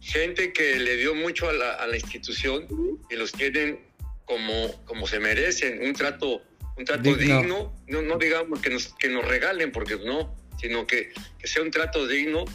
gente 0.07 0.53
que 0.53 0.79
le 0.79 0.95
dio 0.95 1.13
mucho 1.13 1.49
a 1.49 1.53
la, 1.53 1.73
a 1.73 1.85
la 1.85 1.97
institución 1.97 2.65
y 3.09 3.15
los 3.15 3.33
tienen 3.33 3.79
como, 4.25 4.73
como 4.85 5.05
se 5.05 5.19
merecen, 5.19 5.85
un 5.85 5.93
trato, 5.93 6.41
un 6.77 6.85
trato 6.85 7.13
digno, 7.15 7.73
no, 7.87 8.01
no 8.01 8.17
digamos 8.17 8.61
que 8.61 8.69
nos, 8.69 8.93
que 8.93 9.09
nos 9.09 9.25
regalen, 9.25 9.71
porque 9.71 9.97
no, 9.97 10.33
sino 10.59 10.87
que, 10.87 11.11
que 11.37 11.47
sea 11.47 11.61
un 11.61 11.71
trato 11.71 12.07
digno 12.07 12.45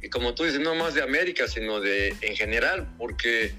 y 0.00 0.08
como 0.08 0.34
tú 0.34 0.44
dices, 0.44 0.60
no 0.60 0.74
más 0.76 0.94
de 0.94 1.02
América, 1.02 1.48
sino 1.48 1.80
de 1.80 2.14
en 2.20 2.36
general, 2.36 2.94
porque 2.96 3.52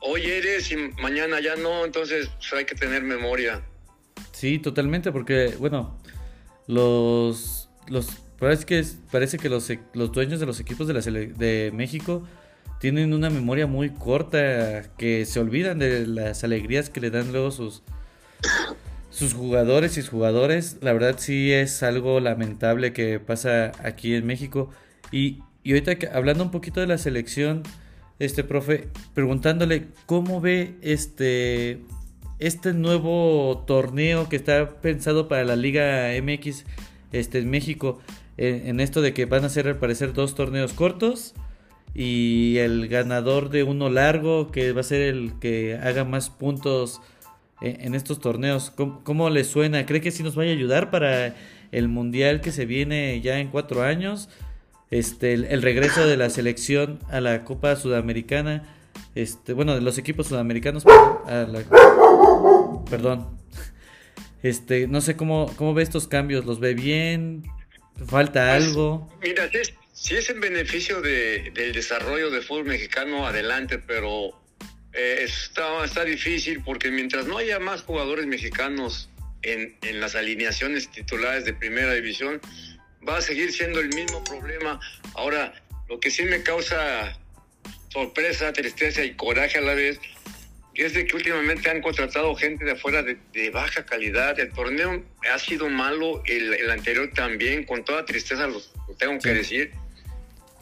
hoy 0.00 0.22
eres 0.24 0.70
y 0.72 0.76
mañana 0.76 1.40
ya 1.40 1.56
no, 1.56 1.84
entonces 1.84 2.30
pues, 2.38 2.52
hay 2.54 2.64
que 2.64 2.74
tener 2.74 3.02
memoria. 3.02 3.62
Sí, 4.32 4.58
totalmente, 4.58 5.12
porque, 5.12 5.54
bueno, 5.58 6.00
los, 6.66 7.68
los 7.88 8.06
parece 8.38 8.64
que, 8.64 8.84
parece 9.12 9.38
que 9.38 9.50
los, 9.50 9.70
los 9.92 10.12
dueños 10.12 10.40
de 10.40 10.46
los 10.46 10.60
equipos 10.60 10.88
de, 10.88 10.94
la 10.94 11.00
de 11.00 11.70
México 11.72 12.26
tienen 12.80 13.14
una 13.14 13.30
memoria 13.30 13.66
muy 13.66 13.90
corta, 13.90 14.82
que 14.96 15.24
se 15.26 15.40
olvidan 15.40 15.78
de 15.78 16.06
las 16.06 16.44
alegrías 16.44 16.90
que 16.90 17.00
le 17.00 17.10
dan 17.10 17.32
luego 17.32 17.50
sus, 17.50 17.82
sus 19.10 19.34
jugadores 19.34 19.96
y 19.96 20.02
sus 20.02 20.10
jugadores. 20.10 20.78
La 20.80 20.92
verdad 20.92 21.16
sí 21.18 21.52
es 21.52 21.82
algo 21.82 22.20
lamentable 22.20 22.92
que 22.92 23.20
pasa 23.20 23.72
aquí 23.82 24.14
en 24.14 24.26
México. 24.26 24.70
Y, 25.10 25.38
y 25.62 25.72
ahorita 25.72 26.16
hablando 26.16 26.44
un 26.44 26.50
poquito 26.50 26.80
de 26.80 26.86
la 26.86 26.98
selección, 26.98 27.62
este 28.18 28.44
profe, 28.44 28.88
preguntándole 29.14 29.88
cómo 30.06 30.40
ve 30.40 30.76
este, 30.82 31.80
este 32.38 32.72
nuevo 32.72 33.64
torneo 33.66 34.28
que 34.28 34.36
está 34.36 34.80
pensado 34.80 35.28
para 35.28 35.44
la 35.44 35.56
Liga 35.56 36.10
MX 36.22 36.64
este, 37.12 37.38
en 37.38 37.50
México, 37.50 38.00
en, 38.36 38.80
esto 38.80 39.00
de 39.00 39.14
que 39.14 39.26
van 39.26 39.44
a 39.44 39.48
ser 39.48 39.68
al 39.68 39.78
parecer 39.78 40.12
dos 40.12 40.34
torneos 40.34 40.72
cortos 40.72 41.34
y 41.94 42.58
el 42.58 42.88
ganador 42.88 43.50
de 43.50 43.62
uno 43.62 43.88
largo, 43.88 44.50
que 44.50 44.72
va 44.72 44.80
a 44.80 44.84
ser 44.84 45.02
el 45.02 45.38
que 45.40 45.78
haga 45.82 46.04
más 46.04 46.30
puntos 46.30 47.00
en, 47.60 47.94
estos 47.94 48.20
torneos. 48.20 48.70
¿Cómo, 48.70 49.02
¿Cómo, 49.04 49.30
le 49.30 49.44
suena? 49.44 49.86
¿Cree 49.86 50.00
que 50.00 50.10
sí 50.10 50.22
nos 50.22 50.34
vaya 50.34 50.50
a 50.50 50.54
ayudar 50.54 50.90
para 50.90 51.34
el 51.72 51.88
Mundial 51.88 52.40
que 52.40 52.52
se 52.52 52.66
viene 52.66 53.20
ya 53.20 53.38
en 53.38 53.48
cuatro 53.48 53.82
años? 53.82 54.28
este, 54.94 55.32
el, 55.32 55.60
regreso 55.60 56.06
de 56.06 56.16
la 56.16 56.30
selección 56.30 57.00
a 57.10 57.20
la 57.20 57.42
Copa 57.44 57.74
Sudamericana, 57.74 58.62
este, 59.16 59.52
bueno, 59.52 59.74
de 59.74 59.80
los 59.80 59.98
equipos 59.98 60.28
sudamericanos, 60.28 60.84
perdón, 62.88 63.26
este, 64.44 64.86
no 64.86 65.00
sé 65.00 65.16
cómo, 65.16 65.50
cómo 65.56 65.74
ve 65.74 65.82
estos 65.82 66.06
cambios, 66.06 66.44
¿los 66.44 66.60
ve 66.60 66.74
bien? 66.74 67.42
¿Falta 68.06 68.54
algo? 68.54 69.08
Mira, 69.20 69.48
si 69.94 70.16
es, 70.16 70.28
en 70.28 70.40
beneficio 70.40 71.00
de, 71.00 71.52
del 71.54 71.72
desarrollo 71.72 72.30
del 72.30 72.42
fútbol 72.42 72.66
mexicano, 72.66 73.26
adelante, 73.26 73.78
pero 73.78 74.38
eh, 74.92 75.20
está, 75.22 75.84
está 75.84 76.04
difícil 76.04 76.62
porque 76.64 76.90
mientras 76.90 77.26
no 77.26 77.38
haya 77.38 77.58
más 77.60 77.82
jugadores 77.82 78.26
mexicanos 78.26 79.08
en, 79.42 79.76
en 79.82 80.00
las 80.00 80.16
alineaciones 80.16 80.90
titulares 80.90 81.44
de 81.44 81.54
primera 81.54 81.94
división, 81.94 82.40
va 83.08 83.18
a 83.18 83.22
seguir 83.22 83.52
siendo 83.52 83.80
el 83.80 83.88
mismo 83.94 84.22
problema. 84.24 84.80
Ahora, 85.14 85.54
lo 85.88 86.00
que 86.00 86.10
sí 86.10 86.24
me 86.24 86.42
causa 86.42 87.16
sorpresa, 87.90 88.52
tristeza 88.52 89.04
y 89.04 89.14
coraje 89.14 89.58
a 89.58 89.60
la 89.60 89.74
vez 89.74 90.00
es 90.74 90.94
de 90.94 91.06
que 91.06 91.16
últimamente 91.16 91.70
han 91.70 91.80
contratado 91.80 92.34
gente 92.34 92.64
de 92.64 92.72
afuera 92.72 93.02
de, 93.02 93.50
baja 93.50 93.86
calidad. 93.86 94.38
El 94.40 94.50
torneo 94.52 95.04
ha 95.32 95.38
sido 95.38 95.68
malo, 95.68 96.22
el, 96.26 96.68
anterior 96.70 97.10
también, 97.14 97.64
con 97.64 97.84
toda 97.84 98.04
tristeza 98.04 98.46
lo, 98.48 98.60
tengo 98.98 99.18
que 99.20 99.34
decir, 99.34 99.70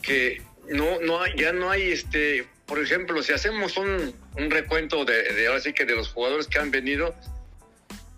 que 0.02 0.42
no, 0.68 1.00
no 1.00 1.22
hay, 1.22 1.32
ya 1.36 1.52
no 1.52 1.70
hay, 1.70 1.92
este, 1.92 2.46
por 2.66 2.78
ejemplo, 2.78 3.22
si 3.22 3.32
hacemos 3.32 3.76
un, 3.76 4.14
un 4.36 4.50
recuento 4.50 5.04
de, 5.04 5.46
ahora 5.46 5.60
sí 5.60 5.72
que 5.72 5.84
de 5.84 5.94
los 5.94 6.08
jugadores 6.08 6.46
que 6.46 6.58
han 6.58 6.70
venido, 6.70 7.14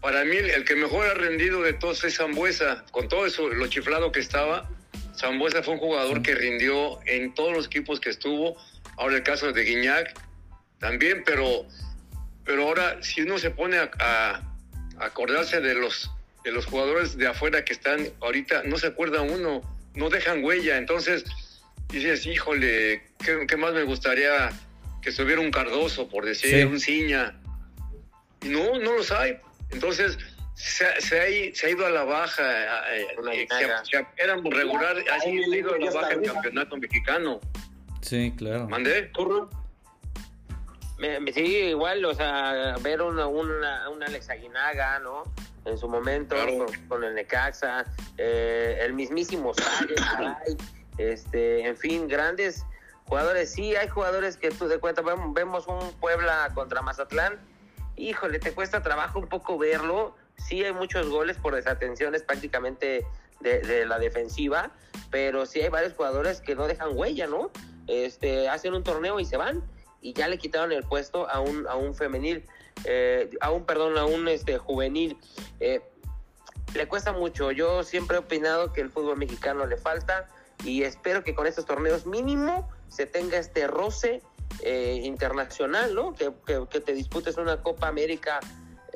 para 0.00 0.24
mí, 0.24 0.36
el 0.36 0.64
que 0.64 0.76
mejor 0.76 1.06
ha 1.06 1.14
rendido 1.14 1.62
de 1.62 1.72
todos 1.72 2.04
es 2.04 2.16
Zambuesa. 2.18 2.84
Con 2.90 3.08
todo 3.08 3.24
eso, 3.24 3.48
lo 3.48 3.66
chiflado 3.68 4.12
que 4.12 4.20
estaba, 4.20 4.68
Zambuesa 5.18 5.62
fue 5.62 5.74
un 5.74 5.80
jugador 5.80 6.22
que 6.22 6.34
rindió 6.34 7.00
en 7.06 7.32
todos 7.34 7.52
los 7.52 7.66
equipos 7.66 8.00
que 8.00 8.10
estuvo. 8.10 8.56
Ahora 8.98 9.16
el 9.16 9.22
caso 9.22 9.50
de 9.52 9.62
Guiñac 9.62 10.14
también, 10.78 11.22
pero, 11.24 11.66
pero 12.44 12.64
ahora 12.64 13.02
si 13.02 13.22
uno 13.22 13.38
se 13.38 13.50
pone 13.50 13.78
a, 13.78 14.42
acordarse 14.98 15.60
de 15.60 15.74
los, 15.74 16.10
de 16.44 16.52
los 16.52 16.66
jugadores 16.66 17.16
de 17.16 17.26
afuera 17.26 17.64
que 17.64 17.72
están 17.72 18.06
ahorita, 18.20 18.62
no 18.64 18.76
se 18.76 18.88
acuerda 18.88 19.22
uno, 19.22 19.62
no 19.94 20.10
dejan 20.10 20.44
huella. 20.44 20.76
Entonces 20.76 21.24
dices, 21.88 22.26
híjole, 22.26 23.02
¿qué, 23.18 23.56
más 23.56 23.72
me 23.72 23.82
gustaría 23.82 24.50
que 25.02 25.10
estuviera 25.10 25.40
un 25.40 25.50
Cardoso, 25.50 26.08
por 26.08 26.24
decir, 26.24 26.66
un 26.66 26.80
Ciña? 26.80 27.38
Y 28.42 28.48
no, 28.48 28.78
no 28.78 28.96
los 28.96 29.10
hay. 29.10 29.38
Entonces, 29.70 30.18
se, 30.54 31.20
ha, 31.20 31.68
ido 31.68 31.86
a 31.86 31.90
la 31.90 32.04
baja, 32.04 32.42
eh, 32.94 33.06
eh, 33.32 34.06
era 34.16 34.36
muy 34.36 34.50
regular, 34.52 34.96
ha 34.96 35.28
ido 35.28 35.74
a 35.74 35.78
la 35.78 35.90
baja 35.90 36.12
el 36.12 36.22
campeonato 36.22 36.76
mexicano. 36.76 37.40
Sí, 38.00 38.32
claro. 38.36 38.68
¿Mandé? 38.68 39.10
Sí, 41.34 41.40
igual, 41.40 42.04
o 42.04 42.14
sea, 42.14 42.76
ver 42.80 43.02
una, 43.02 43.26
una, 43.26 44.06
Alex 44.06 44.30
Aguinaga, 44.30 45.00
¿no? 45.00 45.24
En 45.64 45.76
su 45.76 45.88
momento, 45.88 46.36
con, 46.88 47.02
el 47.02 47.14
Necaxa, 47.14 47.84
eh, 48.16 48.78
el 48.82 48.92
mismísimo 48.92 49.52
este, 50.98 51.66
en 51.66 51.76
fin, 51.76 52.08
grandes 52.08 52.64
jugadores. 53.06 53.52
Sí, 53.52 53.76
hay 53.76 53.88
jugadores 53.88 54.36
que 54.36 54.50
tú 54.50 54.68
de 54.68 54.78
cuenta, 54.78 55.02
vemos 55.02 55.66
un 55.66 55.92
Puebla 56.00 56.50
contra 56.54 56.82
Mazatlán 56.82 57.38
híjole, 57.96 58.38
te 58.38 58.52
cuesta 58.52 58.82
trabajo 58.82 59.18
un 59.18 59.28
poco 59.28 59.58
verlo. 59.58 60.16
Sí 60.36 60.62
hay 60.64 60.72
muchos 60.72 61.08
goles 61.08 61.36
por 61.36 61.54
desatenciones 61.54 62.22
prácticamente 62.22 63.06
de, 63.40 63.84
la 63.86 63.98
defensiva, 63.98 64.70
pero 65.10 65.44
sí 65.44 65.60
hay 65.60 65.68
varios 65.68 65.92
jugadores 65.92 66.40
que 66.40 66.54
no 66.54 66.66
dejan 66.66 66.96
huella, 66.96 67.26
¿no? 67.26 67.50
Este, 67.86 68.48
hacen 68.48 68.74
un 68.74 68.82
torneo 68.82 69.20
y 69.20 69.26
se 69.26 69.36
van 69.36 69.62
y 70.00 70.14
ya 70.14 70.28
le 70.28 70.38
quitaron 70.38 70.72
el 70.72 70.82
puesto 70.84 71.28
a 71.28 71.40
un, 71.40 71.66
a 71.68 71.76
un 71.76 71.94
femenil, 71.94 72.44
eh, 72.84 73.30
a 73.40 73.50
un, 73.50 73.64
perdón, 73.64 73.98
a 73.98 74.06
un 74.06 74.28
este, 74.28 74.56
juvenil. 74.58 75.18
Eh, 75.60 75.82
le 76.74 76.88
cuesta 76.88 77.12
mucho. 77.12 77.52
Yo 77.52 77.82
siempre 77.84 78.16
he 78.16 78.20
opinado 78.20 78.72
que 78.72 78.80
el 78.80 78.90
fútbol 78.90 79.18
mexicano 79.18 79.66
le 79.66 79.76
falta 79.76 80.28
y 80.64 80.82
espero 80.82 81.22
que 81.22 81.34
con 81.34 81.46
estos 81.46 81.66
torneos 81.66 82.06
mínimo 82.06 82.68
se 82.88 83.06
tenga 83.06 83.38
este 83.38 83.66
roce 83.66 84.22
eh, 84.62 85.00
internacional, 85.04 85.94
¿no? 85.94 86.14
Que, 86.14 86.32
que, 86.46 86.80
te 86.80 86.92
disputes 86.92 87.36
una 87.36 87.62
Copa 87.62 87.88
América, 87.88 88.40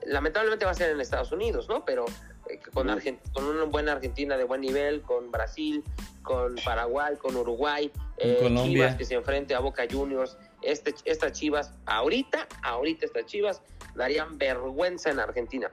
lamentablemente 0.07 0.65
va 0.65 0.71
a 0.71 0.75
ser 0.75 0.91
en 0.91 1.01
Estados 1.01 1.33
Unidos, 1.33 1.69
¿no? 1.69 1.85
Pero 1.85 2.07
eh, 2.49 2.61
con, 2.73 2.89
con 3.33 3.45
una 3.45 3.65
buena 3.65 3.93
Argentina 3.93 4.37
de 4.37 4.45
buen 4.45 4.61
nivel, 4.61 5.03
con 5.03 5.31
Brasil, 5.31 5.85
con 6.23 6.55
Paraguay, 6.65 7.17
con 7.17 7.37
Uruguay, 7.37 7.91
eh, 8.19 8.55
Chivas 8.65 8.97
que 8.97 9.05
se 9.05 9.15
enfrente 9.15 9.55
a 9.55 9.61
Boca 9.61 9.85
Juniors, 9.91 10.37
este, 10.63 10.95
estas 11.05 11.33
Chivas, 11.33 11.73
ahorita, 11.87 12.47
ahorita 12.63 13.07
estas 13.07 13.27
Chivas 13.27 13.63
darían 13.95 14.39
vergüenza 14.39 15.11
en 15.11 15.21
Argentina. 15.21 15.71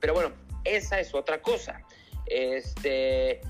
Pero 0.00 0.14
bueno, 0.14 0.32
esa 0.64 1.00
es 1.00 1.14
otra 1.14 1.40
cosa. 1.40 1.80
Este, 2.26 3.40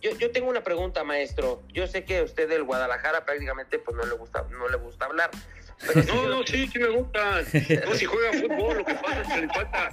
yo, 0.00 0.30
tengo 0.30 0.48
una 0.48 0.62
pregunta, 0.62 1.04
maestro. 1.04 1.62
Yo 1.72 1.86
sé 1.86 2.04
que 2.04 2.18
a 2.18 2.22
usted 2.22 2.48
del 2.48 2.64
Guadalajara 2.64 3.24
prácticamente 3.24 3.78
pues 3.78 3.96
no 3.96 4.04
le 4.04 4.14
gusta, 4.14 4.46
no 4.50 4.68
le 4.68 4.76
gusta 4.76 5.06
hablar. 5.06 5.30
no, 6.08 6.28
no, 6.28 6.46
sí, 6.46 6.68
sí 6.68 6.78
me 6.78 6.88
gusta. 6.88 7.42
No, 7.42 7.94
si 7.94 8.04
juega 8.04 8.32
fútbol, 8.32 8.78
lo 8.78 8.84
que 8.84 8.94
pasa 8.94 9.22
es 9.22 9.28
que 9.28 9.40
le 9.40 9.48
falta. 9.48 9.90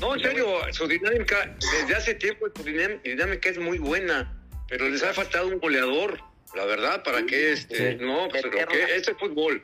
No, 0.00 0.14
en 0.14 0.20
serio, 0.20 0.46
su 0.72 0.86
dinámica, 0.86 1.56
desde 1.58 1.94
hace 1.94 2.14
tiempo 2.14 2.46
su 2.54 2.62
dinámica 2.62 3.48
es 3.48 3.58
muy 3.58 3.78
buena, 3.78 4.30
pero 4.68 4.88
les 4.88 5.02
ha 5.02 5.14
faltado 5.14 5.48
un 5.48 5.58
goleador, 5.58 6.20
la 6.54 6.66
verdad, 6.66 7.02
para 7.02 7.24
que 7.24 7.52
este, 7.52 7.94
no, 7.94 8.28
pero 8.30 8.50
que 8.50 8.94
este 8.94 9.14
fútbol, 9.14 9.62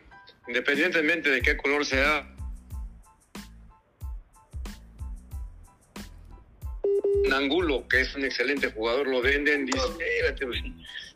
independientemente 0.49 1.29
de 1.29 1.43
qué 1.43 1.57
color 1.59 1.85
sea, 1.85 2.27
Angulo, 7.31 7.87
que 7.89 8.01
es 8.01 8.15
un 8.15 8.25
excelente 8.25 8.71
jugador, 8.73 9.07
lo 9.07 9.21
venden, 9.21 9.67
dice, 9.67 9.81
pues, 10.41 10.63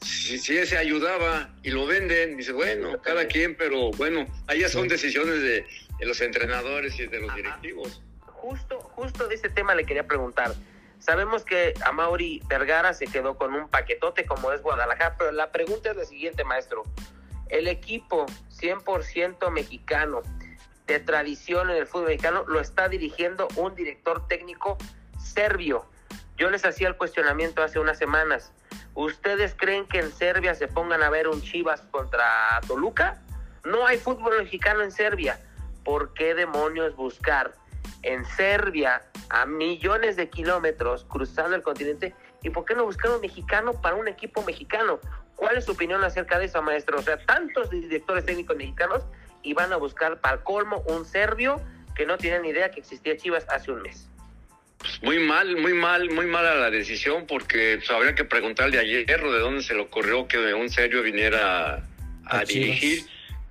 si, 0.00 0.56
ese 0.56 0.76
ayudaba 0.76 1.50
y 1.62 1.70
lo 1.70 1.86
venden, 1.86 2.36
dice, 2.36 2.52
bueno, 2.52 3.00
cada 3.02 3.26
quien, 3.26 3.56
pero 3.56 3.90
bueno, 3.92 4.26
allá 4.46 4.68
son 4.68 4.88
decisiones 4.88 5.40
de, 5.40 5.66
los 6.00 6.20
entrenadores 6.20 6.98
y 7.00 7.06
de 7.06 7.20
los 7.20 7.34
directivos. 7.34 8.02
Justo, 8.20 8.78
justo 8.78 9.26
de 9.26 9.34
ese 9.34 9.48
tema 9.48 9.74
le 9.74 9.84
quería 9.84 10.06
preguntar. 10.06 10.54
Sabemos 10.98 11.44
que 11.44 11.74
a 11.84 11.92
Mauri 11.92 12.42
Vergara 12.48 12.92
se 12.92 13.06
quedó 13.06 13.36
con 13.36 13.54
un 13.54 13.68
paquetote 13.68 14.24
como 14.24 14.52
es 14.52 14.62
Guadalajara, 14.62 15.16
pero 15.18 15.32
la 15.32 15.52
pregunta 15.52 15.90
es 15.90 15.96
la 15.96 16.04
siguiente, 16.04 16.44
maestro. 16.44 16.82
El 17.48 17.68
equipo 17.68 18.26
100% 18.60 19.50
mexicano 19.50 20.22
de 20.86 21.00
tradición 21.00 21.70
en 21.70 21.76
el 21.76 21.86
fútbol 21.86 22.06
mexicano 22.06 22.44
lo 22.46 22.60
está 22.60 22.88
dirigiendo 22.88 23.48
un 23.56 23.74
director 23.74 24.26
técnico 24.28 24.78
serbio. 25.18 25.86
Yo 26.36 26.50
les 26.50 26.64
hacía 26.64 26.88
el 26.88 26.96
cuestionamiento 26.96 27.62
hace 27.62 27.78
unas 27.78 27.98
semanas. 27.98 28.52
¿Ustedes 28.94 29.54
creen 29.56 29.86
que 29.86 30.00
en 30.00 30.12
Serbia 30.12 30.54
se 30.54 30.68
pongan 30.68 31.02
a 31.02 31.10
ver 31.10 31.28
un 31.28 31.40
Chivas 31.42 31.82
contra 31.90 32.60
Toluca? 32.66 33.22
No 33.64 33.86
hay 33.86 33.98
fútbol 33.98 34.38
mexicano 34.38 34.82
en 34.82 34.92
Serbia. 34.92 35.40
¿Por 35.84 36.14
qué 36.14 36.34
demonios 36.34 36.94
buscar 36.96 37.54
en 38.02 38.24
Serbia 38.24 39.02
a 39.30 39.46
millones 39.46 40.16
de 40.16 40.28
kilómetros 40.28 41.04
cruzando 41.04 41.56
el 41.56 41.62
continente 41.62 42.14
¿Y 42.46 42.50
por 42.50 42.64
qué 42.64 42.76
no 42.76 42.84
buscar 42.84 43.10
un 43.10 43.20
mexicano 43.20 43.72
para 43.72 43.96
un 43.96 44.06
equipo 44.06 44.40
mexicano? 44.42 45.00
¿Cuál 45.34 45.56
es 45.56 45.64
su 45.64 45.72
opinión 45.72 46.04
acerca 46.04 46.38
de 46.38 46.44
eso, 46.44 46.62
maestro? 46.62 46.98
O 46.98 47.02
sea, 47.02 47.18
tantos 47.18 47.70
directores 47.70 48.24
técnicos 48.24 48.56
mexicanos 48.56 49.04
y 49.42 49.52
van 49.52 49.72
a 49.72 49.76
buscar 49.76 50.20
para 50.20 50.44
colmo 50.44 50.84
un 50.86 51.04
serbio 51.04 51.60
que 51.96 52.06
no 52.06 52.16
tiene 52.18 52.38
ni 52.38 52.50
idea 52.50 52.70
que 52.70 52.78
existía 52.78 53.16
Chivas 53.16 53.46
hace 53.48 53.72
un 53.72 53.82
mes. 53.82 54.08
Pues 54.78 55.02
muy 55.02 55.18
mal, 55.18 55.56
muy 55.56 55.72
mal, 55.72 56.10
muy 56.10 56.26
mala 56.26 56.54
la 56.54 56.70
decisión 56.70 57.26
porque 57.26 57.76
pues, 57.78 57.90
habría 57.90 58.14
que 58.14 58.24
preguntarle 58.24 58.78
a 58.78 58.82
Hierro 58.82 59.32
de 59.32 59.40
dónde 59.40 59.62
se 59.62 59.74
le 59.74 59.80
ocurrió 59.80 60.28
que 60.28 60.38
un 60.54 60.68
serbio 60.68 61.02
viniera 61.02 61.82
a, 62.24 62.44
dirigir 62.44 63.04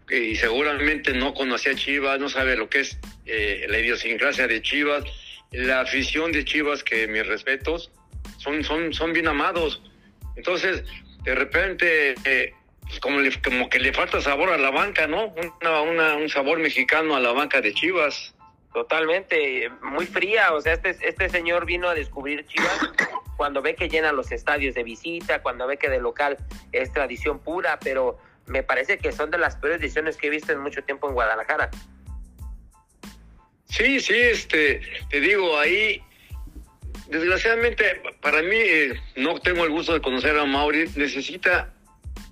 y 0.09 0.35
seguramente 0.35 1.13
no 1.13 1.33
conocía 1.33 1.73
Chivas, 1.73 2.19
no 2.19 2.29
sabe 2.29 2.55
lo 2.55 2.69
que 2.69 2.81
es 2.81 2.97
eh, 3.25 3.65
la 3.67 3.79
idiosincrasia 3.79 4.47
de 4.47 4.61
Chivas, 4.61 5.03
la 5.51 5.81
afición 5.81 6.31
de 6.31 6.45
Chivas, 6.45 6.83
que 6.83 7.07
mis 7.07 7.25
respetos, 7.25 7.91
son, 8.37 8.63
son, 8.63 8.93
son 8.93 9.13
bien 9.13 9.27
amados. 9.27 9.81
Entonces, 10.35 10.83
de 11.23 11.35
repente, 11.35 12.15
eh, 12.25 12.53
pues 12.81 12.99
como, 12.99 13.19
como 13.43 13.69
que 13.69 13.79
le 13.79 13.93
falta 13.93 14.21
sabor 14.21 14.51
a 14.51 14.57
la 14.57 14.69
banca, 14.69 15.07
¿no? 15.07 15.33
un 15.33 16.29
sabor 16.29 16.59
mexicano 16.59 17.15
a 17.15 17.19
la 17.19 17.31
banca 17.31 17.61
de 17.61 17.73
Chivas. 17.73 18.34
Totalmente, 18.75 19.71
muy 19.81 20.05
fría. 20.05 20.53
O 20.53 20.59
sea, 20.59 20.73
este, 20.73 20.97
este 21.01 21.29
señor 21.29 21.65
vino 21.65 21.87
a 21.87 21.95
descubrir 21.95 22.45
Chivas 22.45 22.77
cuando 23.37 23.61
ve 23.61 23.73
que 23.73 23.87
llenan 23.87 24.17
los 24.17 24.33
estadios 24.33 24.75
de 24.75 24.83
visita, 24.83 25.41
cuando 25.41 25.65
ve 25.65 25.77
que 25.77 25.87
de 25.87 26.01
local 26.01 26.35
es 26.73 26.91
tradición 26.91 27.39
pura, 27.39 27.79
pero 27.81 28.19
me 28.47 28.63
parece 28.63 28.97
que 28.97 29.13
son 29.13 29.31
de 29.31 29.37
las 29.37 29.55
peores 29.55 29.79
decisiones 29.79 30.17
que 30.17 30.27
he 30.27 30.29
visto 30.29 30.51
en 30.51 30.59
mucho 30.59 30.83
tiempo 30.83 31.07
en 31.07 31.13
Guadalajara. 31.13 31.71
Sí, 33.69 34.01
sí, 34.01 34.13
este, 34.13 34.81
te 35.09 35.21
digo, 35.21 35.57
ahí, 35.57 36.03
desgraciadamente, 37.07 38.01
para 38.19 38.41
mí, 38.41 38.57
eh, 38.57 38.93
no 39.15 39.39
tengo 39.39 39.63
el 39.63 39.71
gusto 39.71 39.93
de 39.93 40.01
conocer 40.01 40.37
a 40.37 40.43
Mauri, 40.43 40.89
necesita 40.97 41.73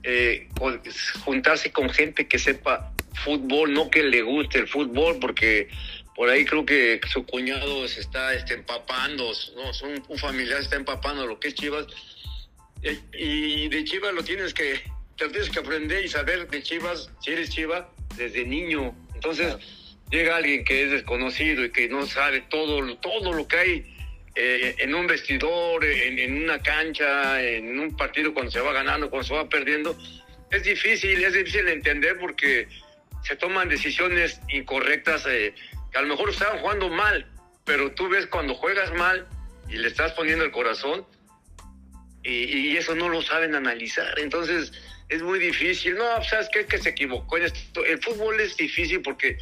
eh, 0.04 0.50
juntarse 1.24 1.72
con 1.72 1.90
gente 1.90 2.28
que 2.28 2.38
sepa 2.38 2.92
fútbol, 3.24 3.74
no 3.74 3.90
que 3.90 4.04
le 4.04 4.22
guste 4.24 4.60
el 4.60 4.68
fútbol, 4.68 5.20
porque 5.22 5.70
por 6.16 6.30
ahí 6.30 6.46
creo 6.46 6.66
que 6.66 7.00
su 7.12 7.26
cuñado 7.26 7.88
se 7.88 8.02
está 8.02 8.34
este, 8.34 8.54
empapando, 8.54 9.32
no, 9.56 9.74
son, 9.74 10.04
un 10.08 10.18
familiar 10.18 10.62
está 10.62 10.76
empapando 10.76 11.26
lo 11.26 11.40
que 11.40 11.50
es 11.50 11.56
Chivas, 11.56 11.88
eh, 12.82 13.00
y 13.14 13.70
de 13.70 13.84
Chivas 13.84 14.14
lo 14.14 14.24
tienes 14.24 14.54
que 14.54 14.82
te 15.18 15.30
tienes 15.30 15.50
que 15.50 15.60
aprender 15.60 16.04
y 16.04 16.08
saber 16.08 16.50
de 16.50 16.64
Chivas, 16.64 17.10
si 17.22 17.32
eres 17.32 17.50
Chiva, 17.50 17.90
desde 18.16 18.46
niño. 18.46 18.96
Entonces, 19.14 19.56
llega 20.10 20.38
alguien 20.38 20.66
que 20.66 20.84
es 20.84 20.92
desconocido 20.92 21.64
y 21.64 21.72
que 21.72 21.88
no 21.88 22.06
sabe 22.08 22.42
todo, 22.50 22.96
todo 22.98 23.34
lo 23.34 23.48
que 23.48 23.58
hay 23.58 23.96
eh, 24.36 24.76
en 24.80 24.96
un 24.96 25.08
vestidor, 25.08 25.86
en, 25.86 26.44
una 26.44 26.62
cancha, 26.62 27.42
en 27.44 27.80
un 27.80 27.96
partido 27.96 28.34
cuando 28.34 28.52
se 28.52 28.60
va 28.60 28.74
ganando, 28.74 29.10
cuando 29.10 29.28
se 29.28 29.34
va 29.36 29.48
perdiendo. 29.48 29.98
Es 30.50 30.64
difícil, 30.64 31.24
es 31.24 31.34
difícil 31.34 31.68
entender 31.68 32.18
porque 32.20 32.68
se 33.24 33.36
toman 33.36 33.70
decisiones 33.70 34.42
incorrectas 34.50 35.26
eh, 35.28 35.54
que 35.94 36.00
a 36.00 36.02
lo 36.02 36.08
mejor 36.08 36.32
estaban 36.32 36.60
jugando 36.60 36.90
mal, 36.90 37.26
pero 37.64 37.92
tú 37.94 38.10
ves 38.10 38.26
cuando 38.26 38.56
juegas 38.56 38.92
mal 38.94 39.28
y 39.70 39.78
le 39.78 39.88
estás 39.88 40.12
poniendo 40.14 40.44
el 40.44 40.52
corazón 40.52 41.06
y, 42.24 42.76
eso 42.78 42.96
no 42.96 43.10
lo 43.10 43.22
saben 43.22 43.54
analizar. 43.54 44.18
Entonces, 44.18 44.72
es 45.10 45.22
muy 45.22 45.40
difícil. 45.40 45.96
No, 45.96 46.24
¿sabes 46.24 46.50
qué? 46.52 46.66
Que 46.66 46.78
se 46.80 46.90
equivocó. 46.90 47.38
El 47.38 48.02
fútbol 48.02 48.40
es 48.40 48.58
difícil 48.58 49.02
porque 49.02 49.38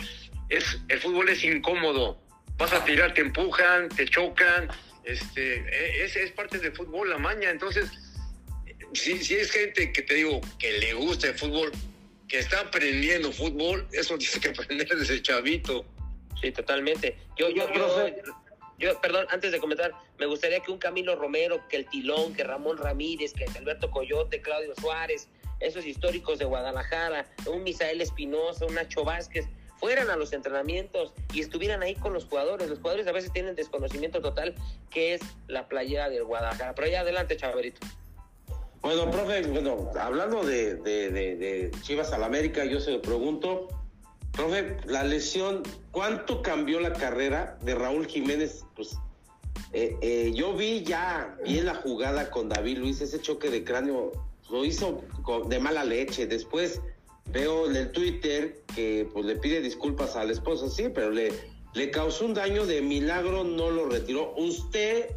es, 0.50 0.80
el 0.90 1.00
fútbol 1.00 1.30
es 1.30 1.44
incómodo. 1.44 2.20
Vas 2.58 2.74
a 2.74 2.84
tirar, 2.84 3.14
te 3.14 3.22
empujan, 3.22 3.88
te 3.90 4.06
chocan. 4.08 4.68
Este, 5.04 5.58
e, 5.58 6.04
es, 6.04 6.16
es 6.16 6.32
parte 6.32 6.58
del 6.58 6.74
fútbol, 6.74 7.10
la 7.10 7.18
maña. 7.18 7.50
Entonces, 7.50 7.90
si, 8.94 9.24
si 9.24 9.36
es 9.36 9.52
gente 9.52 9.94
que 9.94 10.02
te 10.02 10.16
digo 10.16 10.42
que 10.60 10.80
le 10.80 10.94
gusta 10.94 11.28
el 11.28 11.36
fútbol, 11.36 11.72
que 12.28 12.40
está 12.40 12.62
aprendiendo 12.62 13.32
fútbol, 13.32 13.88
eso 13.92 14.18
tiene 14.18 14.40
que 14.40 14.50
aprender 14.50 14.88
desde 14.90 15.22
chavito. 15.22 15.86
Sí, 16.42 16.52
totalmente. 16.52 17.18
Yo, 17.38 17.50
yo, 17.50 17.72
yo, 17.74 18.08
yo, 18.78 19.00
perdón, 19.00 19.28
antes 19.30 19.52
de 19.52 19.60
comentar, 19.60 19.92
me 20.18 20.26
gustaría 20.26 20.60
que 20.60 20.72
un 20.72 20.80
Camilo 20.80 21.16
Romero, 21.16 21.62
que 21.70 21.78
el 21.78 21.86
Tilón, 21.88 22.34
que 22.34 22.44
Ramón 22.44 22.78
Ramírez, 22.78 23.34
que 23.34 23.46
Alberto 23.46 23.92
Coyote, 23.92 24.42
Claudio 24.42 24.74
Suárez, 24.76 25.30
esos 25.60 25.86
históricos 25.86 26.40
de 26.40 26.46
Guadalajara, 26.46 27.28
un 27.46 27.64
Misael 27.64 28.02
Espinosa, 28.02 28.66
un 28.66 28.74
Nacho 28.74 29.04
Vázquez, 29.04 29.46
fueran 29.78 30.10
a 30.10 30.16
los 30.16 30.34
entrenamientos 30.34 31.14
y 31.34 31.42
estuvieran 31.42 31.82
ahí 31.84 31.96
con 31.96 32.14
los 32.14 32.26
jugadores. 32.26 32.70
Los 32.70 32.80
jugadores 32.80 33.08
a 33.08 33.12
veces 33.12 33.32
tienen 33.32 33.56
desconocimiento 33.56 34.22
total 34.22 34.56
que 34.90 35.16
es 35.16 35.22
la 35.48 35.68
playa 35.68 36.10
del 36.10 36.24
Guadalajara. 36.24 36.74
Pero 36.76 36.88
ya 36.88 37.02
adelante, 37.02 37.38
Chaverito. 37.38 37.80
Bueno, 38.82 39.12
profe, 39.12 39.44
bueno, 39.44 39.92
hablando 40.00 40.44
de, 40.44 40.76
de, 40.76 41.12
de, 41.12 41.72
Chivas 41.82 42.12
al 42.14 42.24
América, 42.24 42.66
yo 42.66 42.80
se 42.80 42.92
lo 42.92 43.02
pregunto, 43.02 43.68
profe, 44.32 44.78
la 44.86 45.04
lesión, 45.04 45.64
¿cuánto 45.92 46.42
cambió 46.42 46.80
la 46.80 46.94
carrera 46.94 47.58
de 47.62 47.76
Raúl 47.76 48.08
Jiménez? 48.08 48.66
Pues 48.76 48.98
eh, 49.74 49.96
eh, 50.02 50.32
yo 50.36 50.56
vi 50.56 50.84
ya 50.84 51.38
bien 51.44 51.66
la 51.66 51.76
jugada 51.76 52.30
con 52.30 52.50
David 52.50 52.78
Luis, 52.80 53.02
ese 53.02 53.22
choque 53.22 53.50
de 53.50 53.64
cráneo 53.64 54.12
lo 54.50 54.66
hizo 54.66 55.02
de 55.48 55.60
mala 55.60 55.84
leche. 55.84 56.28
Después 56.28 56.82
veo 57.32 57.70
en 57.70 57.76
el 57.76 57.92
Twitter 57.92 58.62
que 58.76 59.08
pues 59.14 59.26
le 59.26 59.36
pide 59.38 59.62
disculpas 59.62 60.16
al 60.16 60.30
esposo, 60.30 60.70
sí, 60.70 60.90
pero 60.94 61.10
le, 61.12 61.32
le 61.74 61.92
causó 61.92 62.26
un 62.26 62.34
daño 62.34 62.66
de 62.66 62.82
milagro, 62.82 63.44
no 63.44 63.70
lo 63.70 63.88
retiró. 63.88 64.34
Usted 64.36 65.16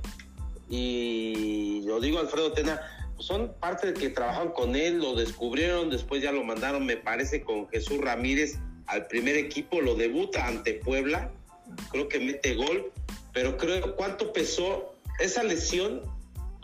y 0.68 1.83
lo 1.85 2.00
digo 2.00 2.18
Alfredo 2.20 2.53
Tena, 2.53 2.81
pues, 3.16 3.27
son 3.27 3.53
parte 3.61 3.88
de 3.88 3.94
que 3.94 4.09
trabajan 4.09 4.50
con 4.50 4.77
él, 4.77 4.98
lo 4.98 5.14
descubrieron, 5.14 5.90
después 5.90 6.22
ya 6.22 6.33
lo 6.33 6.44
mandaron, 6.44 6.87
me 6.87 6.96
parece, 6.96 7.42
con 7.42 7.68
Jesús 7.68 7.98
Ramírez 7.98 8.59
al 8.87 9.07
primer 9.07 9.37
equipo, 9.37 9.81
lo 9.81 9.94
debuta 9.94 10.47
ante 10.47 10.75
Puebla, 10.75 11.31
creo 11.90 12.09
que 12.09 12.20
mete 12.20 12.55
gol, 12.55 12.92
pero 13.33 13.57
creo 13.57 13.97
cuánto 13.97 14.33
pesó 14.33 14.94
esa 15.18 15.42
lesión 15.42 16.03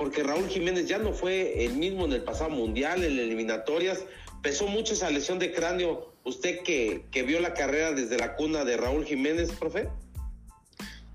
porque 0.01 0.23
Raúl 0.23 0.49
Jiménez 0.49 0.87
ya 0.87 0.97
no 0.97 1.13
fue 1.13 1.67
el 1.67 1.75
mismo 1.75 2.07
en 2.07 2.15
el 2.15 2.23
pasado 2.23 2.49
mundial, 2.49 3.05
en 3.05 3.19
eliminatorias. 3.19 4.03
Pesó 4.43 4.67
mucho 4.67 4.95
esa 4.95 5.11
lesión 5.11 5.39
de 5.39 5.53
cráneo. 5.53 6.15
¿Usted 6.25 6.61
que, 6.63 7.05
que 7.11 7.23
vio 7.23 7.39
la 7.39 7.53
carrera 7.53 7.93
desde 7.93 8.17
la 8.17 8.35
cuna 8.35 8.65
de 8.65 8.79
Raúl 8.79 9.05
Jiménez, 9.05 9.53
profe? 9.53 9.89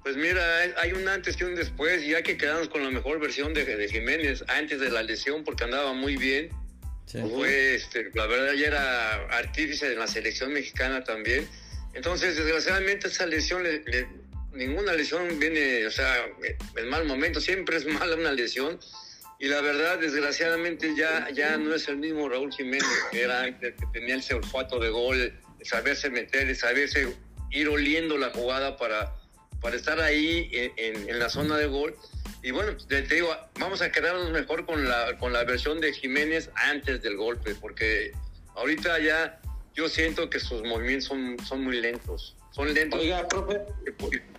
Pues 0.03 0.15
mira, 0.17 0.39
hay 0.77 0.91
un 0.91 1.07
antes 1.07 1.35
y 1.41 1.43
un 1.45 1.55
después 1.55 2.03
y 2.03 2.13
hay 2.13 2.21
que 2.21 2.37
quedarnos 2.37 2.69
con 2.69 2.83
la 2.83 2.91
mejor 2.91 3.19
versión 3.19 3.55
de, 3.55 3.65
de 3.65 3.89
Jiménez 3.89 4.45
antes 4.49 4.79
de 4.79 4.91
la 4.91 5.01
lesión 5.01 5.43
porque 5.43 5.63
andaba 5.63 5.93
muy 5.93 6.15
bien. 6.15 6.49
Fue, 7.11 7.75
este, 7.75 8.09
la 8.13 8.25
verdad, 8.25 8.53
ya 8.53 8.67
era 8.67 9.13
artífice 9.37 9.89
de 9.89 9.95
la 9.95 10.07
selección 10.07 10.51
mexicana 10.51 11.03
también. 11.03 11.47
Entonces, 11.93 12.35
desgraciadamente, 12.35 13.07
esa 13.07 13.25
lesión 13.25 13.63
le, 13.63 14.07
ninguna 14.53 14.93
lesión 14.93 15.39
viene, 15.39 15.85
o 15.85 15.91
sea, 15.91 16.25
en 16.75 16.89
mal 16.89 17.05
momento, 17.05 17.39
siempre 17.39 17.77
es 17.77 17.85
mala 17.99 18.15
una 18.15 18.31
lesión. 18.31 18.79
Y 19.39 19.47
la 19.47 19.61
verdad, 19.61 19.99
desgraciadamente, 19.99 20.95
ya, 20.95 21.29
ya 21.31 21.57
no 21.57 21.75
es 21.75 21.87
el 21.89 21.97
mismo 21.97 22.29
Raúl 22.29 22.53
Jiménez 22.53 22.87
que 23.11 23.23
era 23.23 23.43
antes, 23.43 23.75
que 23.75 23.85
tenía 23.93 24.15
ese 24.15 24.33
olfato 24.33 24.79
de 24.79 24.89
gol, 24.89 25.33
saberse 25.61 26.09
meter, 26.09 26.55
saberse 26.55 27.13
ir 27.51 27.67
oliendo 27.67 28.17
la 28.17 28.29
jugada 28.29 28.77
para, 28.77 29.13
para 29.61 29.75
estar 29.75 29.99
ahí 29.99 30.49
en, 30.51 31.09
en, 31.09 31.19
la 31.19 31.29
zona 31.29 31.57
de 31.57 31.67
gol. 31.67 31.95
Y 32.43 32.51
bueno, 32.51 32.75
te, 32.87 33.01
digo, 33.01 33.35
vamos 33.59 33.81
a 33.81 33.91
quedarnos 33.91 34.31
mejor 34.31 34.65
con 34.65 34.87
la, 34.87 35.17
con 35.17 35.33
la 35.33 35.43
versión 35.43 35.79
de 35.81 35.93
Jiménez 35.93 36.49
antes 36.55 37.01
del 37.01 37.17
golpe, 37.17 37.55
porque 37.55 38.11
ahorita 38.55 38.99
ya 38.99 39.39
yo 39.73 39.89
siento 39.89 40.29
que 40.29 40.39
sus 40.39 40.63
movimientos 40.63 41.05
son, 41.05 41.37
son 41.45 41.63
muy 41.63 41.81
lentos. 41.81 42.35
Son 42.51 42.73
lentos 42.73 43.01
Oiga, 43.01 43.27
profe. 43.27 43.59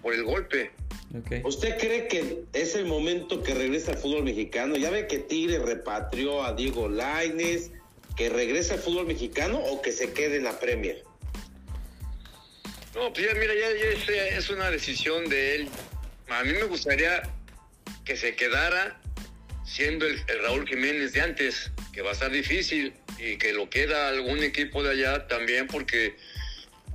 Por, 0.03 0.15
el 0.15 0.25
golpe. 0.25 0.71
¿Usted 1.45 1.77
cree 1.79 2.09
que 2.09 2.45
es 2.53 2.75
el 2.75 2.87
momento 2.87 3.43
que 3.43 3.55
regresa 3.55 3.93
al 3.93 3.99
fútbol 3.99 4.23
mexicano? 4.23 4.77
Ya 4.77 4.91
ve 4.91 5.07
que 5.07 5.19
Tigre 5.19 5.59
repatrió 5.59 6.43
a 6.43 6.55
Diego 6.55 6.89
Laines, 6.89 7.73
que 8.17 8.31
regrese 8.31 8.75
al 8.75 8.81
fútbol 8.81 9.07
mexicano 9.07 9.59
o 9.59 9.83
que 9.83 9.93
se 9.93 10.13
quede 10.13 10.37
en 10.37 10.45
la 10.45 10.59
Premier. 10.59 11.03
No, 12.97 13.13
pues 13.13 13.27
ya, 13.27 13.35
mira, 13.35 13.53
ya, 13.55 13.69
es, 14.39 14.49
una 14.49 14.71
decisión 14.71 15.29
de 15.29 15.57
él. 15.57 15.69
A 16.29 16.43
mí 16.45 16.53
me 16.55 16.63
gustaría 16.63 17.23
que 18.07 18.17
se 18.17 18.35
quedara 18.35 18.99
siendo 19.67 20.07
el, 20.07 20.19
Raúl 20.43 20.67
Jiménez 20.67 21.13
de 21.13 21.21
antes, 21.21 21.71
que 21.93 22.01
va 22.01 22.11
a 22.11 22.13
estar 22.15 22.31
difícil 22.31 22.95
y 23.19 23.37
que 23.37 23.53
lo 23.53 23.69
queda 23.69 24.09
algún 24.09 24.43
equipo 24.43 24.83
de 24.83 24.93
allá 24.93 25.27
también 25.27 25.67
porque 25.67 26.17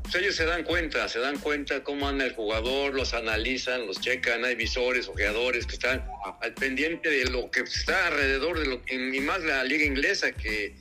pues 0.01 0.15
ellos 0.15 0.35
se 0.35 0.45
dan 0.45 0.63
cuenta, 0.63 1.07
se 1.07 1.19
dan 1.19 1.37
cuenta 1.37 1.83
cómo 1.83 2.09
anda 2.09 2.25
el 2.25 2.33
jugador, 2.33 2.95
los 2.95 3.13
analizan, 3.13 3.85
los 3.85 4.01
checan, 4.01 4.43
hay 4.43 4.55
visores, 4.55 5.07
ojeadores 5.07 5.67
que 5.67 5.73
están 5.73 6.03
al 6.41 6.53
pendiente 6.55 7.09
de 7.09 7.25
lo 7.25 7.51
que 7.51 7.59
está 7.59 8.07
alrededor 8.07 8.59
de 8.59 8.65
lo 8.65 8.83
que, 8.83 8.95
y 8.95 9.19
más 9.19 9.43
la 9.43 9.63
liga 9.63 9.85
inglesa, 9.85 10.31
que, 10.31 10.73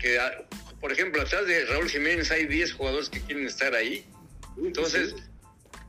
que 0.00 0.18
por 0.80 0.90
ejemplo, 0.90 1.22
atrás 1.22 1.46
de 1.46 1.64
Raúl 1.66 1.88
Jiménez 1.88 2.32
hay 2.32 2.46
10 2.46 2.72
jugadores 2.72 3.08
que 3.08 3.20
quieren 3.20 3.46
estar 3.46 3.72
ahí. 3.74 4.04
Entonces, 4.56 5.14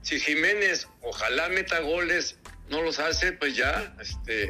si 0.01 0.19
Jiménez 0.19 0.87
ojalá 1.01 1.49
meta 1.49 1.79
goles, 1.79 2.37
no 2.69 2.81
los 2.81 2.99
hace, 2.99 3.31
pues 3.33 3.55
ya, 3.55 3.95
este, 4.01 4.49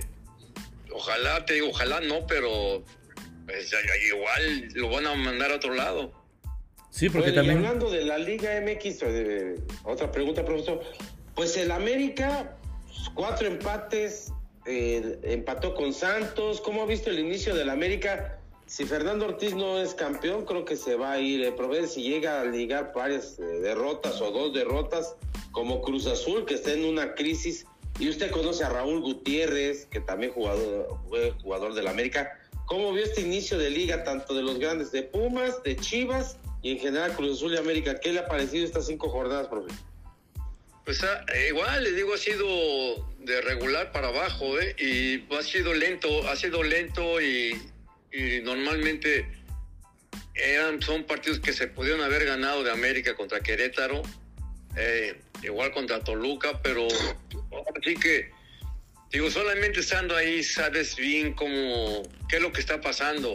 ojalá, 0.91 1.45
te 1.45 1.55
digo, 1.55 1.69
ojalá 1.69 2.01
no, 2.01 2.25
pero 2.27 2.83
pues, 3.45 3.73
igual 4.09 4.67
lo 4.73 4.89
van 4.89 5.07
a 5.07 5.15
mandar 5.15 5.51
a 5.51 5.55
otro 5.55 5.73
lado. 5.73 6.13
Sí, 6.89 7.09
porque 7.09 7.33
también... 7.33 7.57
hablando 7.57 7.89
de 7.89 8.05
la 8.05 8.17
Liga 8.17 8.61
MX, 8.61 9.03
otra 9.83 10.11
pregunta, 10.11 10.45
profesor. 10.45 10.81
Pues 11.35 11.57
el 11.57 11.71
América, 11.71 12.55
cuatro 13.13 13.47
empates, 13.47 14.31
eh, 14.65 15.19
empató 15.23 15.75
con 15.75 15.93
Santos. 15.93 16.61
¿Cómo 16.61 16.83
ha 16.83 16.85
visto 16.85 17.09
el 17.09 17.19
inicio 17.19 17.53
del 17.53 17.69
América? 17.69 18.34
Si 18.67 18.85
Fernando 18.85 19.25
Ortiz 19.25 19.53
no 19.53 19.79
es 19.79 19.93
campeón, 19.93 20.45
creo 20.45 20.65
que 20.65 20.75
se 20.75 20.95
va 20.95 21.13
a 21.13 21.19
ir. 21.19 21.43
Eh, 21.43 21.87
si 21.87 22.01
llega 22.01 22.41
a 22.41 22.45
ligar 22.45 22.91
varias 22.95 23.37
eh, 23.39 23.43
derrotas 23.43 24.19
o 24.21 24.31
dos 24.31 24.53
derrotas, 24.53 25.15
como 25.51 25.81
Cruz 25.81 26.07
Azul, 26.07 26.45
que 26.45 26.55
está 26.55 26.73
en 26.73 26.85
una 26.85 27.13
crisis. 27.13 27.65
Y 27.99 28.09
usted 28.09 28.31
conoce 28.31 28.63
a 28.63 28.69
Raúl 28.69 29.01
Gutiérrez, 29.01 29.85
que 29.85 30.01
también 30.01 30.33
jugador, 30.33 30.97
fue 31.07 31.31
jugador 31.43 31.75
del 31.75 31.87
América. 31.87 32.39
¿Cómo 32.65 32.91
vio 32.91 33.03
este 33.03 33.21
inicio 33.21 33.57
de 33.59 33.69
liga, 33.69 34.03
tanto 34.03 34.33
de 34.33 34.41
los 34.41 34.57
grandes 34.57 34.91
de 34.91 35.03
Pumas, 35.03 35.61
de 35.63 35.75
Chivas 35.75 36.37
y 36.63 36.71
en 36.71 36.79
general 36.79 37.13
Cruz 37.15 37.37
Azul 37.37 37.53
y 37.53 37.57
América, 37.57 37.99
¿qué 37.99 38.11
le 38.11 38.19
ha 38.19 38.27
parecido 38.27 38.65
estas 38.65 38.87
cinco 38.87 39.09
jornadas, 39.09 39.47
profe? 39.47 39.71
Pues 40.83 41.03
ah, 41.03 41.23
eh, 41.33 41.49
igual, 41.49 41.83
le 41.83 41.91
digo, 41.91 42.15
ha 42.15 42.17
sido 42.17 43.05
de 43.19 43.41
regular 43.41 43.91
para 43.91 44.07
abajo, 44.07 44.59
¿eh? 44.59 44.75
Y 44.79 45.33
ha 45.33 45.43
sido 45.43 45.73
lento, 45.75 46.27
ha 46.27 46.35
sido 46.35 46.63
lento 46.63 47.21
y, 47.21 47.55
normalmente 48.43 49.27
eran, 50.33 50.81
son 50.81 51.03
partidos 51.03 51.39
que 51.39 51.53
se 51.53 51.67
pudieron 51.67 52.01
haber 52.01 52.25
ganado 52.25 52.63
de 52.63 52.71
América 52.71 53.15
contra 53.15 53.39
Querétaro, 53.39 54.01
eh, 54.75 55.19
igual 55.43 55.71
contra 55.71 56.03
Toluca, 56.03 56.61
pero 56.61 56.87
así 57.77 57.95
que, 57.95 58.31
digo, 59.11 59.31
solamente 59.31 59.79
estando 59.79 60.15
ahí 60.15 60.43
sabes 60.43 60.95
bien 60.95 61.33
cómo, 61.33 62.03
qué 62.27 62.37
es 62.37 62.41
lo 62.41 62.51
que 62.51 62.59
está 62.59 62.81
pasando. 62.81 63.33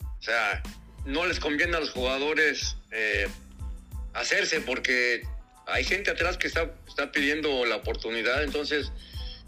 O 0.00 0.22
sea, 0.22 0.62
no 1.04 1.26
les 1.26 1.40
conviene 1.40 1.76
a 1.76 1.80
los 1.80 1.90
jugadores 1.90 2.76
eh, 2.90 3.28
hacerse 4.12 4.60
porque 4.60 5.22
hay 5.66 5.84
gente 5.84 6.10
atrás 6.10 6.36
que 6.36 6.48
está, 6.48 6.74
está 6.86 7.10
pidiendo 7.12 7.64
la 7.64 7.76
oportunidad, 7.76 8.42
entonces 8.44 8.92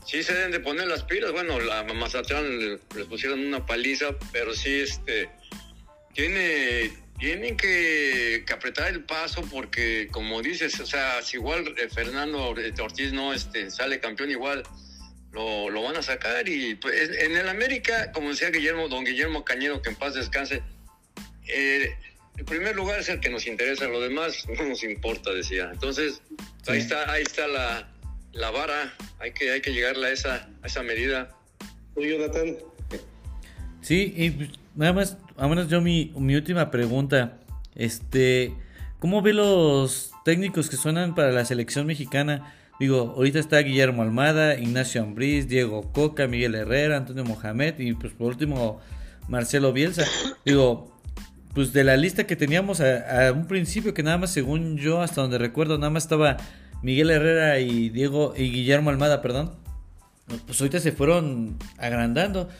sí 0.06 0.22
se 0.22 0.34
deben 0.34 0.50
de 0.52 0.60
poner 0.60 0.86
las 0.86 1.04
pilas. 1.04 1.32
Bueno, 1.32 1.60
la 1.60 1.82
Mazatlán 1.84 2.80
les 2.94 3.06
pusieron 3.08 3.40
una 3.40 3.64
paliza, 3.64 4.16
pero 4.32 4.54
sí 4.54 4.80
este 4.80 5.28
tiene 6.12 6.92
tienen 7.18 7.56
que, 7.56 8.44
apretar 8.52 8.88
el 8.88 9.04
paso 9.04 9.42
porque 9.50 10.08
como 10.10 10.42
dices, 10.42 10.78
o 10.80 10.86
sea, 10.86 11.22
si 11.22 11.36
igual 11.36 11.74
eh, 11.78 11.88
Fernando 11.88 12.54
Ortiz 12.80 13.12
no 13.12 13.32
este, 13.32 13.70
sale 13.70 14.00
campeón 14.00 14.30
igual 14.30 14.62
lo, 15.32 15.70
lo, 15.70 15.82
van 15.82 15.96
a 15.96 16.02
sacar 16.02 16.48
y 16.48 16.74
pues 16.74 17.10
en 17.10 17.36
el 17.36 17.48
América, 17.48 18.12
como 18.12 18.30
decía 18.30 18.50
Guillermo, 18.50 18.88
don 18.88 19.04
Guillermo 19.04 19.44
Cañero, 19.44 19.80
que 19.80 19.90
en 19.90 19.96
paz 19.96 20.14
descanse, 20.14 20.62
eh, 21.46 21.96
el 22.36 22.44
primer 22.44 22.74
lugar 22.74 23.00
es 23.00 23.08
el 23.08 23.20
que 23.20 23.30
nos 23.30 23.46
interesa, 23.46 23.86
lo 23.86 24.00
demás 24.00 24.46
no 24.48 24.64
nos 24.64 24.82
importa, 24.82 25.32
decía. 25.32 25.70
Entonces, 25.72 26.20
ahí 26.66 26.78
está, 26.78 27.10
ahí 27.10 27.22
está 27.22 27.46
la, 27.46 27.88
la, 28.34 28.50
vara, 28.50 28.92
hay 29.18 29.32
que, 29.32 29.50
hay 29.50 29.60
que 29.60 29.72
llegarle 29.72 30.08
a 30.08 30.10
esa, 30.10 30.48
a 30.62 30.66
esa 30.66 30.82
medida. 30.82 31.30
Jonathan. 31.96 32.56
Sí, 33.80 34.12
y 34.16 34.30
pues, 34.30 34.50
nada 34.74 34.92
más, 34.92 35.16
menos 35.38 35.68
yo 35.68 35.80
mi, 35.80 36.12
mi 36.16 36.34
última 36.34 36.70
pregunta, 36.70 37.38
este, 37.74 38.52
¿cómo 38.98 39.22
ve 39.22 39.32
los 39.32 40.12
técnicos 40.24 40.68
que 40.68 40.76
suenan 40.76 41.14
para 41.14 41.30
la 41.32 41.44
selección 41.44 41.86
mexicana? 41.86 42.54
Digo, 42.80 43.14
ahorita 43.16 43.38
está 43.38 43.58
Guillermo 43.58 44.02
Almada, 44.02 44.58
Ignacio 44.58 45.02
Ambriz, 45.02 45.46
Diego 45.46 45.92
Coca, 45.92 46.26
Miguel 46.26 46.56
Herrera, 46.56 46.96
Antonio 46.96 47.24
Mohamed 47.24 47.78
y 47.78 47.92
pues 47.92 48.12
por 48.12 48.28
último 48.28 48.80
Marcelo 49.28 49.72
Bielsa. 49.72 50.04
Digo, 50.44 50.92
pues 51.54 51.72
de 51.72 51.84
la 51.84 51.96
lista 51.96 52.26
que 52.26 52.34
teníamos 52.34 52.80
a, 52.80 53.32
un 53.32 53.46
principio, 53.46 53.94
que 53.94 54.02
nada 54.02 54.18
más, 54.18 54.32
según 54.32 54.76
yo, 54.76 55.00
hasta 55.02 55.20
donde 55.20 55.38
recuerdo, 55.38 55.78
nada 55.78 55.90
más 55.90 56.02
estaba 56.02 56.36
Miguel 56.84 57.10
Herrera 57.10 57.58
y 57.60 57.88
Diego 57.88 58.34
y 58.36 58.50
Guillermo 58.50 58.90
Almada, 58.90 59.22
perdón. 59.22 59.52
Pues 60.46 60.60
ahorita 60.60 60.80
se 60.80 60.92
fueron 60.92 61.56
agrandando. 61.78 62.50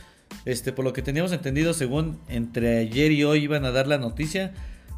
Este, 0.46 0.72
por 0.72 0.82
lo 0.82 0.94
que 0.94 1.02
teníamos 1.02 1.30
entendido, 1.32 1.74
según 1.74 2.18
entre 2.28 2.78
ayer 2.78 3.12
y 3.12 3.22
hoy 3.24 3.44
iban 3.44 3.66
a 3.66 3.70
dar 3.70 3.86
la 3.86 3.98
noticia, 3.98 4.54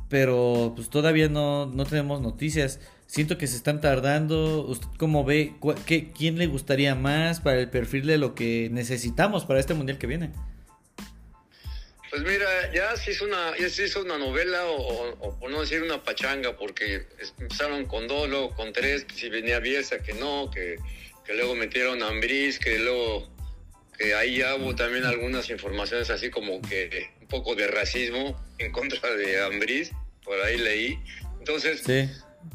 pero 0.09 0.73
pues 0.77 0.91
todavía 0.91 1.29
no, 1.29 1.67
no 1.67 1.85
tenemos 1.85 2.21
noticias. 2.21 2.79
Siento 3.09 3.37
que 3.37 3.49
se 3.49 3.57
están 3.57 3.81
tardando. 3.81 4.65
¿Usted 4.65 4.87
cómo 4.97 5.25
ve? 5.25 5.55
Qué, 5.87 6.13
¿Quién 6.13 6.39
le 6.39 6.47
gustaría 6.47 6.95
más 6.95 7.41
para 7.41 7.59
el 7.59 7.69
perfil 7.69 8.07
de 8.07 8.19
lo 8.19 8.37
que 8.37 8.69
necesitamos 8.71 9.45
para 9.45 9.59
este 9.59 9.75
mundial 9.75 9.99
que 9.99 10.07
viene? 10.07 10.31
Pues 12.17 12.29
mira, 12.29 12.73
ya 12.73 12.97
se 12.97 13.11
hizo 13.11 13.27
una, 13.27 13.55
ya 13.59 13.69
se 13.69 13.85
hizo 13.85 14.01
una 14.01 14.17
novela 14.17 14.65
o, 14.65 15.39
por 15.39 15.51
no 15.51 15.61
decir 15.61 15.83
una 15.83 16.03
pachanga, 16.03 16.57
porque 16.57 17.03
empezaron 17.39 17.85
con 17.85 18.09
dos, 18.09 18.27
luego 18.31 18.55
con 18.55 18.73
tres, 18.73 19.05
que 19.05 19.15
si 19.15 19.29
venía 19.29 19.59
Bielsa, 19.59 19.99
que 19.99 20.15
no, 20.15 20.51
que, 20.51 20.79
que 21.27 21.35
luego 21.35 21.55
metieron 21.55 22.03
a 22.03 22.09
Ambris, 22.09 22.59
que 22.59 22.79
luego, 22.79 23.29
que 23.99 24.15
ahí 24.15 24.39
ya 24.39 24.55
hubo 24.55 24.75
también 24.75 25.05
algunas 25.05 25.51
informaciones 25.51 26.09
así 26.09 26.31
como 26.31 26.63
que 26.63 27.11
un 27.21 27.27
poco 27.27 27.55
de 27.55 27.67
racismo 27.67 28.43
en 28.57 28.73
contra 28.73 29.15
de 29.15 29.43
Ambris, 29.43 29.91
por 30.25 30.41
ahí 30.41 30.57
leí. 30.57 30.99
Entonces, 31.39 31.83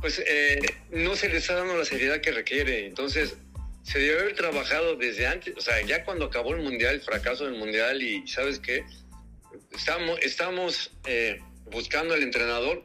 pues 0.02 0.24
eh, 0.26 0.60
no 0.90 1.16
se 1.16 1.28
les 1.28 1.44
está 1.44 1.54
dando 1.54 1.78
la 1.78 1.86
seriedad 1.86 2.20
que 2.20 2.32
requiere. 2.32 2.88
Entonces, 2.88 3.36
se 3.84 4.00
debe 4.00 4.22
haber 4.22 4.36
trabajado 4.36 4.96
desde 4.96 5.28
antes, 5.28 5.56
o 5.56 5.62
sea, 5.62 5.80
ya 5.86 6.04
cuando 6.04 6.26
acabó 6.26 6.56
el 6.56 6.64
mundial, 6.64 6.96
el 6.96 7.02
fracaso 7.02 7.46
del 7.46 7.60
mundial, 7.60 8.02
y 8.02 8.28
¿sabes 8.28 8.58
qué? 8.58 8.86
Estamos, 9.72 10.20
estamos 10.22 10.92
eh, 11.06 11.40
buscando 11.72 12.14
al 12.14 12.24
entrenador. 12.24 12.84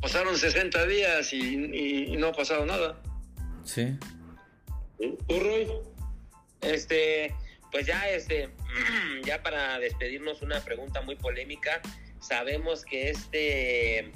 Pasaron 0.00 0.36
60 0.36 0.86
días 0.86 1.32
y, 1.32 2.16
no 2.16 2.28
ha 2.28 2.32
pasado 2.32 2.66
nada. 2.66 3.00
Sí. 3.64 3.96
¿Tú, 4.98 5.40
Roy? 5.40 5.68
Este, 6.60 7.34
pues 7.72 7.86
ya, 7.86 8.08
este, 8.10 8.50
ya 9.24 9.42
para 9.42 9.78
despedirnos, 9.78 10.42
una 10.42 10.60
pregunta 10.64 11.00
muy 11.00 11.16
polémica. 11.16 11.80
Sabemos 12.20 12.84
que 12.84 13.10
este, 13.10 14.12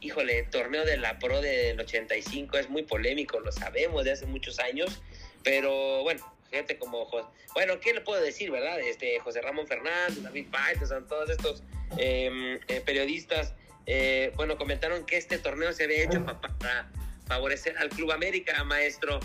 híjole, 0.00 0.44
torneo 0.44 0.84
de 0.84 0.96
la 0.96 1.18
Pro 1.18 1.40
del 1.40 1.78
85 1.80 2.58
es 2.58 2.70
muy 2.70 2.82
polémico, 2.82 3.40
lo 3.40 3.52
sabemos 3.52 4.04
de 4.04 4.12
hace 4.12 4.26
muchos 4.26 4.58
años, 4.58 5.02
pero 5.42 6.02
bueno, 6.02 6.24
gente 6.50 6.78
como, 6.78 7.08
bueno, 7.54 7.80
¿qué 7.80 7.94
le 7.94 8.00
puedo 8.00 8.20
decir, 8.22 8.50
verdad? 8.50 8.80
Este, 8.80 9.18
José 9.20 9.42
Ramón 9.42 9.66
Fernández, 9.66 10.22
David 10.22 10.46
son 10.86 11.06
todos 11.06 11.30
estos 11.30 11.62
em, 11.98 12.58
eh, 12.68 12.82
periodistas, 12.84 13.54
eh, 13.86 14.32
bueno, 14.36 14.58
comentaron 14.58 15.06
que 15.06 15.16
este 15.16 15.38
torneo 15.38 15.72
se 15.72 15.84
había 15.84 16.04
hecho 16.04 16.24
para 16.24 16.90
favorecer 17.26 17.76
al 17.78 17.88
Club 17.88 18.12
América, 18.12 18.62
maestro. 18.64 19.20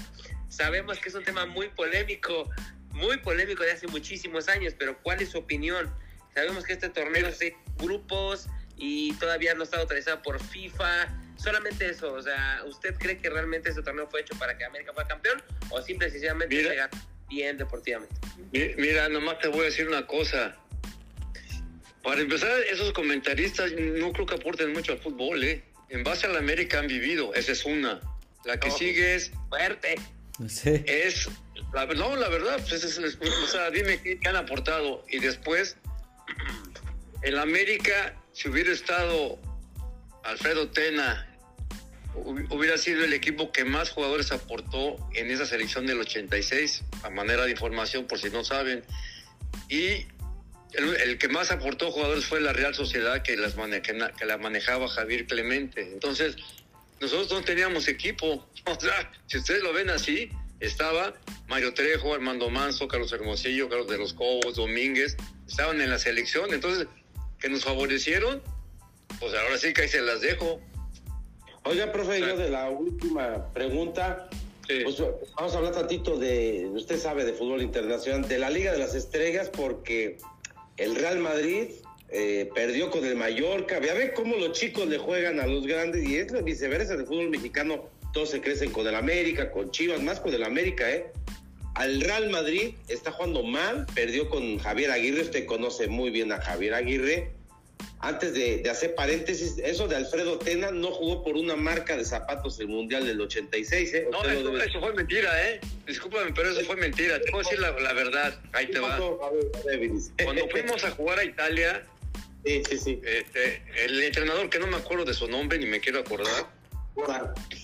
Sabemos 0.50 1.00
que 1.00 1.10
es 1.10 1.16
un 1.16 1.24
tema 1.24 1.46
muy 1.46 1.70
polémico, 1.70 2.50
muy 2.92 3.18
polémico 3.18 3.64
de 3.64 3.72
hace 3.72 3.88
muchísimos 3.88 4.50
años, 4.50 4.76
pero 4.78 4.98
¿cuál 5.02 5.22
es 5.22 5.30
su 5.30 5.40
opinión? 5.40 5.92
Sabemos 6.34 6.64
que 6.64 6.74
este 6.74 6.90
torneo 6.90 7.28
es 7.28 7.40
de 7.40 7.56
grupos 7.78 8.48
y 8.78 9.14
todavía 9.14 9.54
no 9.54 9.64
está 9.64 9.80
autorizado 9.80 10.22
por 10.22 10.42
FIFA. 10.44 11.08
Solamente 11.38 11.90
eso, 11.90 12.14
o 12.14 12.22
sea, 12.22 12.62
¿usted 12.66 12.96
cree 12.96 13.18
que 13.18 13.30
realmente 13.30 13.70
este 13.70 13.82
torneo 13.82 14.08
fue 14.08 14.22
hecho 14.22 14.38
para 14.38 14.58
que 14.58 14.64
América 14.64 14.94
fuera 14.94 15.08
campeón 15.08 15.42
o 15.70 15.82
simple 15.82 16.08
y 16.08 16.12
sencillamente 16.12 16.56
bien 17.32 17.58
deportivamente. 17.58 18.16
Mira, 18.52 19.10
nomás 19.10 19.40
te 19.40 19.48
voy 19.48 19.62
a 19.62 19.64
decir 19.64 19.88
una 19.88 20.06
cosa. 20.06 20.56
Para 22.04 22.22
empezar, 22.22 22.52
esos 22.70 22.92
comentaristas 22.94 23.72
no 23.72 24.12
creo 24.12 24.26
que 24.26 24.36
aporten 24.36 24.74
mucho 24.74 24.92
al 24.92 25.00
fútbol, 25.00 25.44
¿eh? 25.44 25.64
En 25.90 26.04
base 26.04 26.26
a 26.28 26.30
la 26.30 26.40
América 26.40 26.80
han 26.80 26.88
vivido, 26.88 27.34
esa 27.34 27.52
es 27.52 27.66
una. 27.66 28.00
La 28.46 28.60
que 28.60 28.72
sigue 28.72 29.16
es... 29.16 29.32
Fuerte. 29.50 29.96
Sí. 30.48 30.84
Es... 30.86 31.30
La, 31.74 31.86
no, 31.86 32.16
la 32.16 32.28
verdad, 32.28 32.60
pues 32.68 32.84
es, 32.84 32.98
o 32.98 33.48
sea, 33.48 33.70
dime 33.70 34.02
qué, 34.02 34.20
han 34.26 34.36
aportado. 34.36 35.06
Y 35.10 35.20
después, 35.20 35.78
en 37.22 37.36
la 37.36 37.44
América, 37.44 38.16
si 38.34 38.50
hubiera 38.50 38.72
estado 38.72 39.40
Alfredo 40.24 40.70
Tena 40.70 41.31
hubiera 42.16 42.78
sido 42.78 43.04
el 43.04 43.14
equipo 43.14 43.52
que 43.52 43.66
más 43.66 43.90
jugadores 43.90 44.32
aportó 44.32 44.96
en 45.14 45.32
esa 45.32 45.46
selección 45.46 45.86
del 45.86 46.00
86, 46.00 46.84
a 47.04 47.10
manera 47.10 47.46
de 47.46 47.52
información 47.52 48.06
por 48.06 48.20
si 48.20 48.30
no 48.30 48.44
saben. 48.44 48.84
Y 49.70 50.06
el, 50.74 51.18
que 51.18 51.28
más 51.28 51.52
aportó 51.52 51.92
jugadores 51.92 52.26
fue 52.26 52.42
la 52.42 52.54
Real 52.54 52.74
Sociedad 52.74 53.22
que, 53.24 53.36
las 53.38 53.56
que 53.56 54.26
la 54.26 54.38
manejaba 54.38 54.88
Javier 54.88 55.26
Clemente. 55.28 55.82
Entonces, 55.82 56.36
nosotros 57.00 57.32
no 57.32 57.42
teníamos 57.42 57.88
equipo. 57.88 58.48
O 58.66 58.80
sea, 58.80 59.12
si 59.26 59.40
ustedes 59.40 59.64
lo 59.64 59.74
ven 59.74 59.90
así, 59.90 60.30
estaba 60.60 61.16
Mario 61.48 61.74
Trejo, 61.74 62.14
Armando 62.14 62.52
Manso, 62.52 62.88
Carlos 62.88 63.12
Hermosillo, 63.12 63.68
Carlos 63.70 63.88
de 63.88 63.98
los 63.98 64.14
Cobos, 64.14 64.56
Domínguez, 64.56 65.18
estaban 65.48 65.82
en 65.82 65.90
la 65.90 65.98
selección. 65.98 66.54
Entonces, 66.54 66.88
que 67.40 67.50
nos 67.50 67.64
favorecieron, 67.64 68.44
pues 69.20 69.34
ahora 69.34 69.58
sí 69.58 69.74
que 69.74 69.82
ahí 69.82 69.90
se 69.90 70.02
las 70.02 70.22
dejo. 70.22 70.62
Oiga, 71.64 71.92
profe, 71.92 72.20
yo 72.20 72.38
de 72.38 72.50
la 72.50 72.70
última 72.70 73.52
pregunta, 73.54 74.30
Pues, 74.66 74.98
vamos 75.36 75.54
a 75.54 75.58
hablar 75.58 75.74
tantito 75.74 76.18
de, 76.18 76.70
usted 76.74 76.98
sabe 76.98 77.24
de 77.24 77.34
fútbol 77.34 77.62
internacional, 77.62 78.28
de 78.28 78.40
la 78.40 78.50
Liga 78.50 78.72
de 78.72 78.80
las 78.80 78.96
Estrellas, 78.96 79.50
porque 79.50 80.18
el 80.78 80.96
Real 80.96 81.20
Madrid 81.20 81.68
eh, 82.10 82.50
perdió 82.56 82.90
con 82.90 83.06
el 83.06 83.16
Mallorca. 83.16 83.80
Ya 83.80 83.94
ve 83.94 84.12
cómo 84.14 84.38
los 84.38 84.54
chicos 84.54 84.88
le 84.88 84.98
juegan 84.98 85.40
a 85.40 85.46
los 85.46 85.68
grandes 85.68 86.08
y 86.08 86.16
es 86.18 86.32
lo 86.32 86.42
viceversa 86.42 86.96
del 86.96 87.06
fútbol 87.06 87.30
mexicano. 87.30 87.90
Todos 88.12 88.32
se 88.32 88.42
crecen 88.42 88.72
con 88.72 88.88
el 88.88 88.96
América, 88.96 89.52
con 89.52 89.70
Chivas, 89.72 90.02
más 90.02 90.20
con 90.20 90.34
el 90.34 90.44
América, 90.44 90.90
¿eh? 90.90 91.12
Al 91.76 92.02
Real 92.02 92.30
Madrid 92.30 92.76
está 92.88 93.12
jugando 93.12 93.44
mal, 93.44 93.86
perdió 93.94 94.30
con 94.30 94.58
Javier 94.58 94.92
Aguirre. 94.92 95.22
Usted 95.22 95.46
conoce 95.46 95.88
muy 95.88 96.10
bien 96.10 96.32
a 96.32 96.42
Javier 96.42 96.74
Aguirre 96.74 97.41
antes 98.02 98.34
de, 98.34 98.68
hacer 98.70 98.96
paréntesis, 98.96 99.58
eso 99.60 99.88
de 99.88 99.96
Alfredo 99.96 100.40
Tena 100.40 100.72
no 100.72 100.92
jugó 100.92 101.24
por 101.24 101.36
una 101.36 101.56
marca 101.56 101.96
de 101.96 102.04
zapatos 102.04 102.60
el 102.60 102.68
Mundial 102.68 103.06
del 103.06 103.22
86, 103.22 103.94
¿eh? 103.94 104.08
No, 104.12 104.24
eso, 104.24 104.80
fue 104.80 104.94
mentira, 104.94 105.30
¿eh? 105.50 105.62
Discúlpame, 105.86 106.32
pero 106.34 106.50
eso 106.50 106.62
fue 106.62 106.78
mentira. 106.78 107.22
Te 107.22 107.30
puedo 107.30 107.44
decir 107.44 107.60
la, 107.60 107.72
verdad. 107.72 108.40
Ahí 108.54 108.68
te 108.68 108.80
va. 108.80 108.98
Cuando 110.24 110.48
fuimos 110.50 110.84
a 110.84 110.92
jugar 110.92 111.20
a 111.20 111.24
Italia, 111.24 111.84
sí, 112.44 112.64
sí, 112.70 112.78
sí. 112.80 113.02
Este, 113.04 113.62
el 113.78 114.02
entrenador, 114.02 114.50
que 114.50 114.58
no 114.58 114.66
me 114.66 114.78
acuerdo 114.78 115.06
de 115.06 115.14
su 115.14 115.28
nombre 115.28 115.60
ni 115.60 115.68
me 115.68 115.80
quiero 115.80 116.00
acordar, 116.00 116.50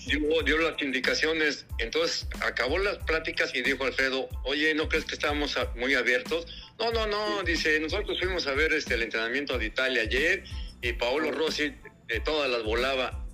dio, 0.06 0.42
dio, 0.42 0.58
las 0.58 0.80
indicaciones. 0.80 1.66
Entonces 1.78 2.28
acabó 2.42 2.78
las 2.78 2.98
pláticas 2.98 3.52
y 3.56 3.62
dijo 3.62 3.84
Alfredo, 3.84 4.28
oye, 4.44 4.72
¿no 4.74 4.88
crees 4.88 5.04
que 5.04 5.14
estábamos 5.14 5.56
muy 5.74 5.94
abiertos? 5.94 6.46
No, 6.78 6.92
no, 6.92 7.06
no, 7.06 7.42
dice, 7.42 7.80
nosotros 7.80 8.18
fuimos 8.18 8.46
a 8.46 8.52
ver 8.52 8.72
este, 8.72 8.94
el 8.94 9.02
entrenamiento 9.02 9.58
de 9.58 9.66
Italia 9.66 10.02
ayer 10.02 10.44
y 10.80 10.92
Paolo 10.92 11.32
Rossi 11.32 11.74
de 12.06 12.20
todas 12.20 12.48
las 12.48 12.62
volaba 12.62 13.26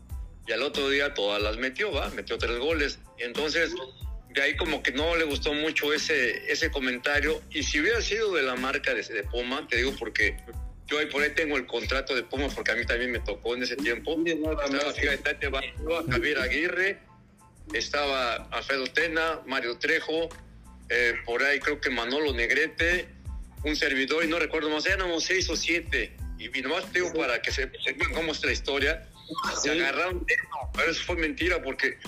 y 0.47 0.53
al 0.53 0.63
otro 0.63 0.89
día 0.89 1.13
todas 1.15 1.43
las 1.43 1.57
metió, 1.59 1.93
va, 1.93 2.09
metió 2.11 2.39
tres 2.39 2.59
goles. 2.59 2.99
Entonces, 3.19 3.75
de 4.31 4.43
ahí 4.43 4.57
como 4.57 4.83
que 4.83 4.93
no 4.93 5.15
le 5.17 5.25
gustó 5.25 5.53
mucho 5.53 5.93
ese, 5.93 6.51
ese 6.51 6.71
comentario 6.71 7.41
y 7.51 7.63
si 7.63 7.81
hubiera 7.81 8.01
sido 8.01 8.35
de 8.35 8.43
la 8.43 8.57
marca 8.57 8.95
de, 8.95 9.03
de 9.03 9.23
Puma, 9.25 9.67
te 9.69 9.77
digo 9.77 9.95
porque 9.99 10.37
yo 10.87 10.99
ahí 10.99 11.07
por 11.07 11.23
ahí 11.23 11.31
tengo 11.35 11.57
el 11.57 11.67
contrato 11.67 12.15
de 12.15 12.25
Puma 12.25 12.49
porque 12.49 12.73
a 12.73 12.75
mí 12.75 12.85
también 12.85 13.13
me 13.13 13.21
tocó 13.21 13.55
en 13.55 13.63
ese 13.63 13.77
tiempo. 13.77 14.17
Estaba, 14.27 14.93
fíjate, 14.93 15.51
Javier 16.11 16.39
Aguirre, 16.39 16.99
estaba 17.73 18.35
Alfredo 18.51 18.87
Tena, 18.89 19.41
Mario 19.47 19.79
Trejo, 19.79 20.29
eh, 20.91 21.15
por 21.25 21.43
ahí 21.43 21.59
creo 21.61 21.81
que 21.81 21.91
Manolo 21.91 22.33
Negrete, 22.35 23.09
un 23.65 23.77
servidor 23.77 24.25
y 24.25 24.29
no 24.29 24.39
recuerdo 24.39 24.71
más, 24.71 24.87
éramos 24.87 25.25
seis 25.25 25.49
o 25.51 25.57
siete. 25.57 26.17
Y, 26.39 26.49
nomás 26.63 26.93
digo 26.93 27.13
para 27.13 27.41
que 27.41 27.51
se, 27.51 27.67
vean 27.67 28.13
cómo 28.15 28.33
es 28.33 28.45
la 28.45 28.53
historia, 28.53 29.09
se 29.63 29.71
agarraron, 29.71 30.27
pero 30.75 30.91
eso 30.91 31.03
fue 31.05 31.17
mentira 31.17 31.63
porque 31.63 31.99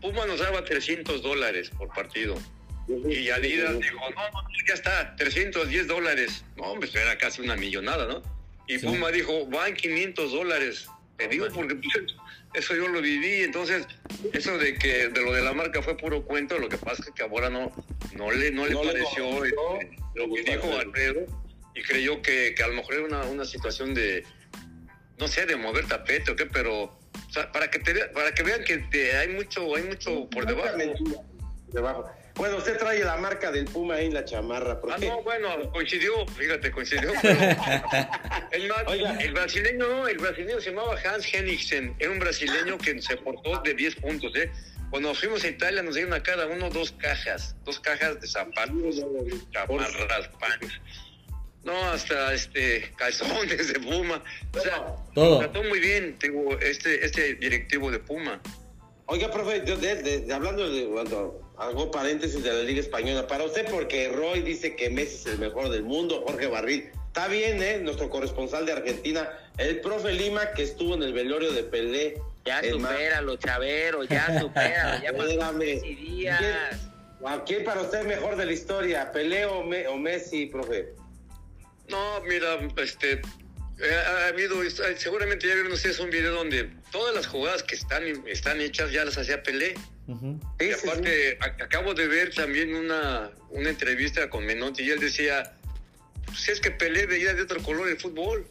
Puma 0.00 0.26
nos 0.26 0.40
daba 0.40 0.64
300 0.64 1.22
dólares 1.22 1.70
por 1.70 1.88
partido. 1.88 2.34
Y 3.08 3.30
Adidas 3.30 3.78
dijo, 3.78 3.98
no, 4.14 4.30
no, 4.30 4.48
ya 4.68 4.74
está, 4.74 5.16
310 5.16 5.86
dólares. 5.86 6.44
No, 6.56 6.64
hombre, 6.64 6.90
era 6.92 7.16
casi 7.16 7.40
una 7.40 7.56
millonada, 7.56 8.06
¿no? 8.06 8.22
Y 8.66 8.76
Puma 8.78 9.10
dijo, 9.10 9.46
van 9.46 9.74
500 9.74 10.32
dólares. 10.32 10.88
Te 11.16 11.28
digo 11.28 11.46
porque 11.54 11.76
pues, 11.76 12.14
eso 12.54 12.74
yo 12.74 12.88
lo 12.88 13.00
viví, 13.00 13.42
entonces 13.42 13.86
eso 14.32 14.56
de 14.58 14.74
que 14.74 15.08
de 15.08 15.22
lo 15.22 15.32
de 15.32 15.42
la 15.42 15.52
marca 15.52 15.82
fue 15.82 15.96
puro 15.96 16.24
cuento, 16.24 16.58
lo 16.58 16.68
que 16.68 16.78
pasa 16.78 17.02
es 17.06 17.10
que 17.10 17.22
ahora 17.22 17.50
no, 17.50 17.72
no 18.14 18.30
le, 18.30 18.50
no 18.50 18.66
le 18.66 18.76
pareció 18.76 19.44
este, 19.44 19.96
lo 20.14 20.32
que 20.32 20.42
dijo 20.42 20.78
Alfredo 20.78 21.26
y 21.74 21.82
creyó 21.82 22.22
que, 22.22 22.54
que, 22.56 22.62
a 22.62 22.68
lo 22.68 22.74
mejor 22.74 22.94
era 22.94 23.04
una, 23.04 23.24
una 23.24 23.44
situación 23.44 23.94
de, 23.94 24.24
no 25.18 25.26
sé, 25.26 25.44
de 25.46 25.56
mover 25.56 25.86
tapete 25.86 26.30
o 26.30 26.36
qué, 26.36 26.46
pero 26.46 26.96
para 27.52 27.70
que 27.70 27.80
te, 27.80 27.94
para 28.06 28.32
que 28.32 28.42
vean 28.42 28.62
que 28.64 29.16
hay 29.16 29.28
mucho, 29.28 29.74
hay 29.74 29.82
mucho 29.82 30.28
por 30.30 30.46
debajo. 30.46 30.76
Debajo. 31.72 32.10
Bueno, 32.36 32.56
usted 32.56 32.76
trae 32.78 33.04
la 33.04 33.16
marca 33.16 33.52
del 33.52 33.64
Puma 33.66 33.94
ahí 33.94 34.06
en 34.06 34.14
la 34.14 34.24
chamarra. 34.24 34.80
ah, 34.90 34.96
no, 34.98 35.22
bueno, 35.22 35.70
coincidió, 35.70 36.26
fíjate, 36.26 36.72
coincidió. 36.72 37.12
el, 38.50 39.32
brasileño, 39.32 39.78
no, 39.78 40.08
el 40.08 40.18
brasileño 40.18 40.60
se 40.60 40.70
llamaba 40.70 40.96
Hans 41.04 41.32
Henningsen, 41.32 41.94
era 41.98 42.10
un 42.10 42.18
brasileño 42.18 42.76
que 42.78 43.00
se 43.00 43.16
portó 43.18 43.60
de 43.62 43.74
10 43.74 43.96
puntos, 43.96 44.34
¿eh? 44.34 44.50
Cuando 44.90 45.14
fuimos 45.14 45.44
a 45.44 45.48
Italia 45.48 45.82
nos 45.82 45.94
dieron 45.94 46.12
a 46.12 46.22
cada 46.22 46.46
uno 46.46 46.70
dos 46.70 46.92
cajas, 46.92 47.56
dos 47.64 47.78
cajas 47.80 48.20
de 48.20 48.26
zapatos, 48.26 49.02
chamarras, 49.52 50.28
pants. 50.38 50.80
No, 51.64 51.84
hasta 51.90 52.34
este 52.34 52.92
calzones 52.96 53.72
de 53.72 53.80
Puma. 53.80 54.22
O 54.52 54.60
sea, 54.60 54.96
Todo. 55.14 55.38
trató 55.38 55.62
muy 55.64 55.80
bien, 55.80 56.18
tengo 56.18 56.58
este, 56.58 57.04
este 57.04 57.34
directivo 57.34 57.90
de 57.90 57.98
Puma. 58.00 58.40
Oiga, 59.06 59.30
profe, 59.30 59.64
hablando 60.32 60.70
de 60.70 60.86
cuando 60.86 61.43
hago 61.56 61.90
paréntesis 61.90 62.42
de 62.42 62.52
la 62.52 62.62
Liga 62.62 62.80
Española, 62.80 63.26
para 63.26 63.44
usted, 63.44 63.66
porque 63.70 64.08
Roy 64.08 64.42
dice 64.42 64.74
que 64.76 64.90
Messi 64.90 65.16
es 65.16 65.26
el 65.26 65.38
mejor 65.38 65.68
del 65.68 65.84
mundo, 65.84 66.22
Jorge 66.26 66.46
Barril, 66.46 66.90
está 67.06 67.28
bien, 67.28 67.62
¿eh? 67.62 67.78
Nuestro 67.78 68.10
corresponsal 68.10 68.66
de 68.66 68.72
Argentina, 68.72 69.30
el 69.58 69.80
profe 69.80 70.12
Lima, 70.12 70.52
que 70.52 70.64
estuvo 70.64 70.94
en 70.94 71.02
el 71.02 71.12
velorio 71.12 71.52
de 71.52 71.62
Pelé. 71.62 72.20
Ya 72.44 72.62
supéralo, 72.62 73.36
Chavero, 73.36 74.04
ya 74.04 74.40
supéralo, 74.40 75.02
ya 75.02 75.12
pasó 75.16 75.58
días. 75.58 76.42
¿Quién, 77.46 77.64
para 77.64 77.82
usted 77.82 78.00
es 78.00 78.06
mejor 78.06 78.36
de 78.36 78.46
la 78.46 78.52
historia, 78.52 79.12
Pelé 79.12 79.46
o, 79.46 79.60
o 79.60 79.96
Messi, 79.96 80.46
profe? 80.46 80.92
No, 81.88 82.20
mira, 82.22 82.58
este, 82.76 83.22
ha 83.82 84.28
habido, 84.28 84.56
seguramente 84.96 85.48
ya 85.48 85.54
vieron 85.54 85.72
ustedes 85.72 85.98
un 85.98 86.10
video 86.10 86.32
donde 86.32 86.70
todas 86.92 87.14
las 87.14 87.26
jugadas 87.26 87.62
que 87.62 87.74
están, 87.74 88.04
están 88.26 88.60
hechas 88.60 88.92
ya 88.92 89.04
las 89.04 89.18
hacía 89.18 89.42
Pelé. 89.42 89.74
Y 90.60 90.70
aparte, 90.70 91.38
acabo 91.40 91.94
de 91.94 92.06
ver 92.06 92.34
también 92.34 92.74
una, 92.74 93.30
una 93.50 93.70
entrevista 93.70 94.28
con 94.30 94.44
Menotti 94.44 94.82
y 94.82 94.90
él 94.90 95.00
decía, 95.00 95.54
pues 96.26 96.48
es 96.48 96.60
que 96.60 96.70
Pelé 96.70 97.06
veía 97.06 97.34
de 97.34 97.42
otro 97.42 97.62
color 97.62 97.88
el 97.88 97.98
fútbol. 97.98 98.46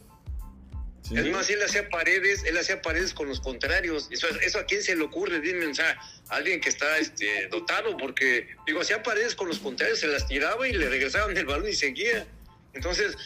Es 1.12 1.26
más, 1.26 1.50
él 1.50 1.62
hacía 1.62 1.86
paredes, 1.90 2.44
él 2.44 2.56
hacía 2.56 2.80
paredes 2.80 3.12
con 3.12 3.28
los 3.28 3.38
contrarios. 3.38 4.08
Eso, 4.10 4.26
eso 4.40 4.58
a 4.58 4.64
quién 4.64 4.82
se 4.82 4.96
le 4.96 5.02
ocurre, 5.02 5.38
dime, 5.40 5.66
o 5.66 5.74
sea, 5.74 5.98
alguien 6.28 6.62
que 6.62 6.70
está 6.70 6.96
este, 6.96 7.46
dotado, 7.48 7.96
porque, 7.98 8.48
digo, 8.66 8.80
hacía 8.80 9.02
paredes 9.02 9.34
con 9.34 9.48
los 9.48 9.58
contrarios, 9.58 10.00
se 10.00 10.06
las 10.06 10.26
tiraba 10.26 10.66
y 10.66 10.72
le 10.72 10.88
regresaban 10.88 11.36
el 11.36 11.44
balón 11.44 11.68
y 11.68 11.74
seguía. 11.74 12.26
Entonces, 12.72 13.16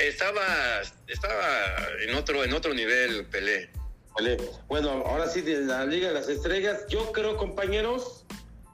estaba, 0.00 0.82
estaba 1.06 1.44
en 2.06 2.14
otro, 2.14 2.44
en 2.44 2.52
otro 2.52 2.74
nivel 2.74 3.26
Pelé. 3.26 3.70
Bueno, 4.66 4.90
ahora 5.06 5.28
sí, 5.28 5.42
de 5.42 5.60
la 5.60 5.86
Liga 5.86 6.08
de 6.08 6.14
las 6.14 6.28
Estrellas, 6.28 6.86
yo 6.88 7.12
creo, 7.12 7.36
compañeros, 7.36 8.24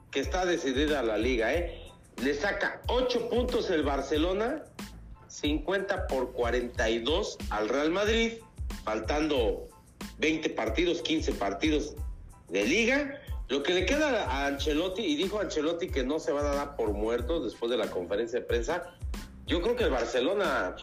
que 0.09 0.19
está 0.19 0.45
decidida 0.45 1.03
la 1.03 1.17
liga, 1.17 1.53
¿eh? 1.53 1.81
Le 2.23 2.33
saca 2.33 2.81
8 2.87 3.29
puntos 3.29 3.69
el 3.69 3.83
Barcelona, 3.83 4.63
50 5.27 6.07
por 6.07 6.31
42 6.31 7.37
al 7.51 7.69
Real 7.69 7.91
Madrid, 7.91 8.39
faltando 8.83 9.67
20 10.17 10.49
partidos, 10.51 11.01
15 11.01 11.33
partidos 11.33 11.95
de 12.49 12.65
liga. 12.65 13.21
Lo 13.47 13.61
que 13.61 13.73
le 13.73 13.85
queda 13.85 14.23
a 14.23 14.47
Ancelotti, 14.47 15.03
y 15.03 15.15
dijo 15.15 15.39
Ancelotti 15.39 15.89
que 15.89 16.03
no 16.03 16.19
se 16.19 16.31
van 16.31 16.45
a 16.45 16.55
dar 16.55 16.75
por 16.75 16.93
muertos 16.93 17.43
después 17.43 17.69
de 17.69 17.77
la 17.77 17.91
conferencia 17.91 18.39
de 18.39 18.45
prensa, 18.45 18.95
yo 19.45 19.61
creo 19.61 19.75
que 19.75 19.83
el 19.83 19.91
Barcelona 19.91 20.75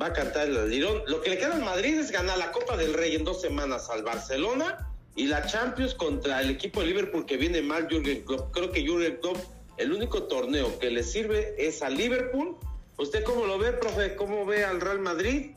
va 0.00 0.06
a 0.06 0.12
cantar 0.12 0.48
el 0.48 0.70
lirón. 0.70 1.02
Lo 1.06 1.20
que 1.20 1.30
le 1.30 1.38
queda 1.38 1.54
al 1.54 1.62
Madrid 1.62 1.98
es 1.98 2.10
ganar 2.10 2.38
la 2.38 2.52
Copa 2.52 2.76
del 2.76 2.94
Rey 2.94 3.14
en 3.14 3.24
dos 3.24 3.40
semanas 3.40 3.90
al 3.90 4.02
Barcelona 4.02 4.88
y 5.14 5.26
la 5.26 5.46
Champions 5.46 5.94
contra 5.94 6.40
el 6.40 6.50
equipo 6.50 6.80
de 6.80 6.86
Liverpool 6.86 7.26
que 7.26 7.36
viene 7.36 7.62
mal, 7.62 7.88
Jürgen 7.88 8.24
Klopp. 8.24 8.52
Creo 8.52 8.70
que 8.70 8.82
Jürgen 8.82 9.18
Klopp, 9.20 9.38
el 9.76 9.92
único 9.92 10.24
torneo 10.24 10.78
que 10.78 10.90
le 10.90 11.02
sirve 11.02 11.54
es 11.58 11.82
a 11.82 11.90
Liverpool. 11.90 12.56
¿Usted 12.96 13.24
cómo 13.24 13.46
lo 13.46 13.58
ve, 13.58 13.72
profe? 13.72 14.16
¿Cómo 14.16 14.46
ve 14.46 14.64
al 14.64 14.80
Real 14.80 15.00
Madrid? 15.00 15.52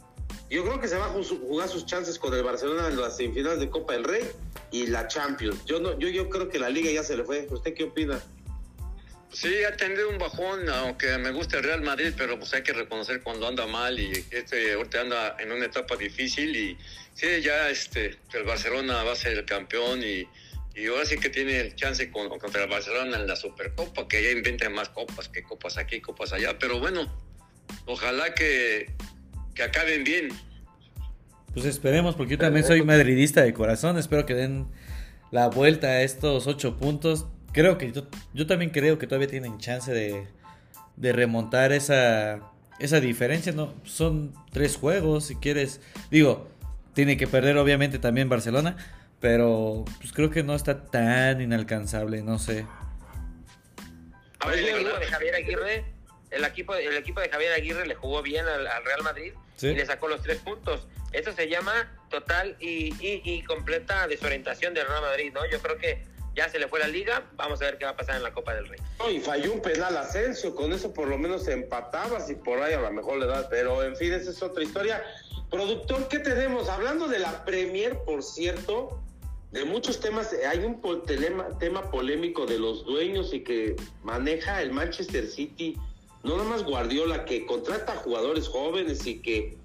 Yo 0.49 0.63
creo 0.63 0.79
que 0.79 0.87
se 0.87 0.97
va 0.97 1.05
a 1.05 1.09
jugar 1.09 1.67
sus 1.69 1.85
chances 1.85 2.19
con 2.19 2.33
el 2.33 2.43
Barcelona 2.43 2.87
en 2.87 2.99
las 2.99 3.17
semifinales 3.17 3.59
de 3.59 3.69
Copa 3.69 3.93
del 3.93 4.03
Rey 4.03 4.23
y 4.71 4.87
la 4.87 5.07
Champions. 5.07 5.65
Yo 5.65 5.79
no, 5.79 5.97
yo, 5.97 6.07
yo 6.07 6.29
creo 6.29 6.49
que 6.49 6.59
la 6.59 6.69
liga 6.69 6.91
ya 6.91 7.03
se 7.03 7.17
le 7.17 7.23
fue. 7.23 7.47
¿Usted 7.49 7.73
qué 7.73 7.85
opina? 7.85 8.21
Sí, 9.31 9.63
ha 9.63 9.75
tenido 9.75 10.09
un 10.09 10.17
bajón, 10.17 10.69
aunque 10.69 11.17
me 11.17 11.31
gusta 11.31 11.57
el 11.57 11.63
Real 11.63 11.81
Madrid, 11.81 12.13
pero 12.15 12.39
pues 12.39 12.53
hay 12.53 12.63
que 12.63 12.71
reconocer 12.71 13.21
cuando 13.21 13.47
anda 13.47 13.67
mal 13.67 13.99
y 13.99 14.11
este 14.31 14.73
ahorita 14.73 15.01
anda 15.01 15.35
en 15.39 15.51
una 15.51 15.65
etapa 15.65 15.97
difícil 15.97 16.55
y 16.55 16.77
sí, 17.13 17.41
ya 17.41 17.69
este 17.69 18.17
el 18.33 18.43
Barcelona 18.43 19.03
va 19.03 19.11
a 19.11 19.15
ser 19.15 19.37
el 19.37 19.45
campeón 19.45 20.01
y, 20.03 20.25
y 20.75 20.87
ahora 20.87 21.05
sí 21.05 21.17
que 21.17 21.29
tiene 21.29 21.59
el 21.59 21.75
chance 21.75 22.09
con, 22.11 22.29
contra 22.39 22.63
el 22.63 22.69
Barcelona 22.69 23.17
en 23.17 23.27
la 23.27 23.35
Supercopa, 23.35 24.07
que 24.07 24.23
ya 24.23 24.31
inventen 24.31 24.73
más 24.73 24.89
copas, 24.89 25.27
que 25.27 25.43
copas 25.43 25.77
aquí, 25.77 25.99
copas 25.99 26.31
allá, 26.31 26.57
pero 26.57 26.79
bueno, 26.79 27.11
ojalá 27.85 28.33
que, 28.33 28.93
que 29.53 29.63
acaben 29.63 30.03
bien. 30.03 30.29
Pues 31.53 31.65
esperemos, 31.65 32.15
porque 32.15 32.33
yo 32.33 32.37
también 32.37 32.65
soy 32.65 32.83
madridista 32.83 33.41
de 33.41 33.53
corazón, 33.53 33.97
espero 33.97 34.25
que 34.25 34.33
den 34.33 34.67
la 35.31 35.47
vuelta 35.47 35.87
a 35.87 36.01
estos 36.03 36.47
ocho 36.47 36.77
puntos 36.77 37.27
creo 37.55 37.77
que 37.77 37.93
yo, 38.33 38.47
también 38.47 38.69
creo 38.69 38.99
que 38.99 39.07
todavía 39.07 39.29
tienen 39.29 39.57
chance 39.59 39.89
de, 39.93 40.27
de 40.97 41.13
remontar 41.13 41.71
esa, 41.71 42.41
esa 42.79 42.99
diferencia. 42.99 43.53
No, 43.53 43.73
son 43.85 44.33
tres 44.51 44.75
juegos, 44.75 45.27
si 45.27 45.37
quieres. 45.37 45.79
Digo, 46.11 46.49
tiene 46.93 47.15
que 47.15 47.27
perder 47.27 47.57
obviamente 47.57 47.97
también 47.97 48.27
Barcelona, 48.27 48.75
pero 49.21 49.85
pues 50.01 50.11
creo 50.11 50.29
que 50.29 50.43
no 50.43 50.53
está 50.53 50.83
tan 50.87 51.39
inalcanzable, 51.39 52.23
no 52.23 52.39
sé. 52.39 52.65
A 54.39 54.47
ver, 54.49 54.59
el 54.59 54.67
equipo 54.67 54.99
de 54.99 55.05
Javier 55.05 55.35
Aguirre, 55.35 55.85
el 56.31 56.43
equipo, 56.43 56.75
el 56.75 56.97
equipo 56.97 57.21
de 57.21 57.29
Javier 57.29 57.53
Aguirre 57.53 57.87
le 57.87 57.95
jugó 57.95 58.21
bien 58.21 58.45
al, 58.45 58.65
Real 58.83 59.01
Madrid 59.01 59.31
y 59.61 59.73
le 59.73 59.85
sacó 59.85 60.09
los 60.09 60.21
tres 60.21 60.39
puntos. 60.39 60.89
Eso 61.13 61.31
se 61.31 61.47
llama 61.47 61.89
total 62.09 62.57
y, 62.59 62.93
y, 62.99 63.41
completa 63.43 64.09
desorientación 64.09 64.73
del 64.73 64.85
Real 64.87 65.01
Madrid, 65.01 65.31
¿no? 65.33 65.49
Yo 65.49 65.61
creo 65.61 65.77
que 65.77 66.14
ya 66.35 66.49
se 66.49 66.59
le 66.59 66.67
fue 66.67 66.79
la 66.79 66.87
liga, 66.87 67.23
vamos 67.35 67.61
a 67.61 67.65
ver 67.65 67.77
qué 67.77 67.85
va 67.85 67.91
a 67.91 67.95
pasar 67.95 68.17
en 68.17 68.23
la 68.23 68.33
Copa 68.33 68.53
del 68.53 68.67
Rey. 68.67 68.79
y 69.11 69.19
falló 69.19 69.53
un 69.53 69.61
penal 69.61 69.95
Asensio, 69.97 70.53
con 70.53 70.73
eso 70.73 70.93
por 70.93 71.07
lo 71.07 71.17
menos 71.17 71.43
se 71.45 71.53
empataba, 71.53 72.19
si 72.19 72.35
por 72.35 72.61
ahí 72.61 72.73
a 72.73 72.81
lo 72.81 72.91
mejor 72.91 73.17
le 73.17 73.25
da, 73.25 73.47
pero 73.49 73.83
en 73.83 73.95
fin, 73.95 74.11
esa 74.13 74.31
es 74.31 74.43
otra 74.43 74.63
historia. 74.63 75.01
Productor, 75.49 76.07
¿qué 76.09 76.19
tenemos? 76.19 76.67
Hablando 76.67 77.07
de 77.07 77.19
la 77.19 77.45
Premier, 77.45 77.97
por 77.99 78.21
cierto, 78.21 79.01
de 79.51 79.63
muchos 79.63 80.01
temas, 80.01 80.35
hay 80.49 80.59
un 80.59 80.81
tema, 81.05 81.57
tema 81.59 81.89
polémico 81.89 82.45
de 82.45 82.59
los 82.59 82.85
dueños 82.85 83.33
y 83.33 83.41
que 83.41 83.77
maneja 84.03 84.61
el 84.61 84.71
Manchester 84.71 85.25
City, 85.27 85.77
no 86.23 86.35
nada 86.37 86.49
más 86.49 86.63
Guardiola, 86.63 87.23
que 87.23 87.45
contrata 87.45 87.95
jugadores 87.95 88.49
jóvenes 88.49 89.05
y 89.07 89.21
que 89.21 89.57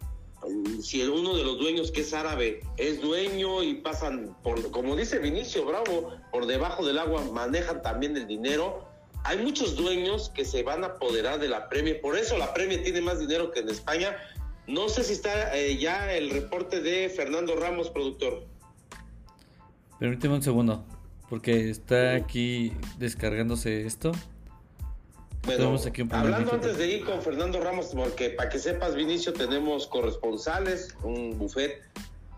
si 0.83 1.03
uno 1.03 1.37
de 1.37 1.45
los 1.45 1.59
dueños 1.59 1.91
que 1.91 2.01
es 2.01 2.13
árabe 2.13 2.61
es 2.77 3.01
dueño 3.01 3.63
y 3.63 3.75
pasan 3.75 4.37
por, 4.43 4.71
como 4.71 4.97
dice 4.97 5.19
Vinicio 5.19 5.65
Bravo, 5.67 6.13
por 6.33 6.47
debajo 6.47 6.85
del 6.85 6.99
agua 6.99 7.23
manejan 7.33 7.83
también 7.83 8.17
el 8.17 8.27
dinero. 8.27 8.89
Hay 9.25 9.39
muchos 9.39 9.77
dueños 9.77 10.31
que 10.31 10.45
se 10.45 10.63
van 10.63 10.83
a 10.83 10.89
apoderar 10.89 11.39
de 11.39 11.49
la 11.49 11.69
Premier, 11.69 12.01
por 12.01 12.17
eso 12.17 12.39
la 12.39 12.55
Premier 12.55 12.83
tiene 12.83 13.03
más 13.03 13.21
dinero 13.21 13.51
que 13.51 13.61
en 13.61 13.69
España. 13.69 14.17
No 14.67 14.89
sé 14.89 15.05
si 15.05 15.13
está 15.13 15.57
eh, 15.57 15.77
ya 15.77 16.13
el 16.13 16.31
reporte 16.31 16.81
de 16.81 17.09
Fernando 17.11 17.57
Ramos, 17.57 17.91
productor. 17.91 18.47
Permíteme 19.99 20.37
un 20.37 20.43
segundo, 20.43 20.85
porque 21.29 21.69
está 21.69 22.15
aquí 22.15 22.73
descargándose 22.99 23.85
esto. 23.85 24.13
Bueno, 25.47 25.75
hablando 26.11 26.53
antes 26.53 26.77
de 26.77 26.87
ir 26.87 27.05
con 27.05 27.23
Fernando 27.23 27.61
Ramos, 27.61 27.93
porque 27.95 28.31
para 28.31 28.51
que 28.51 28.59
sepas, 28.59 28.95
Vinicio, 28.95 29.33
tenemos 29.33 29.87
corresponsales, 29.87 30.95
un 31.03 31.39
buffet 31.39 31.81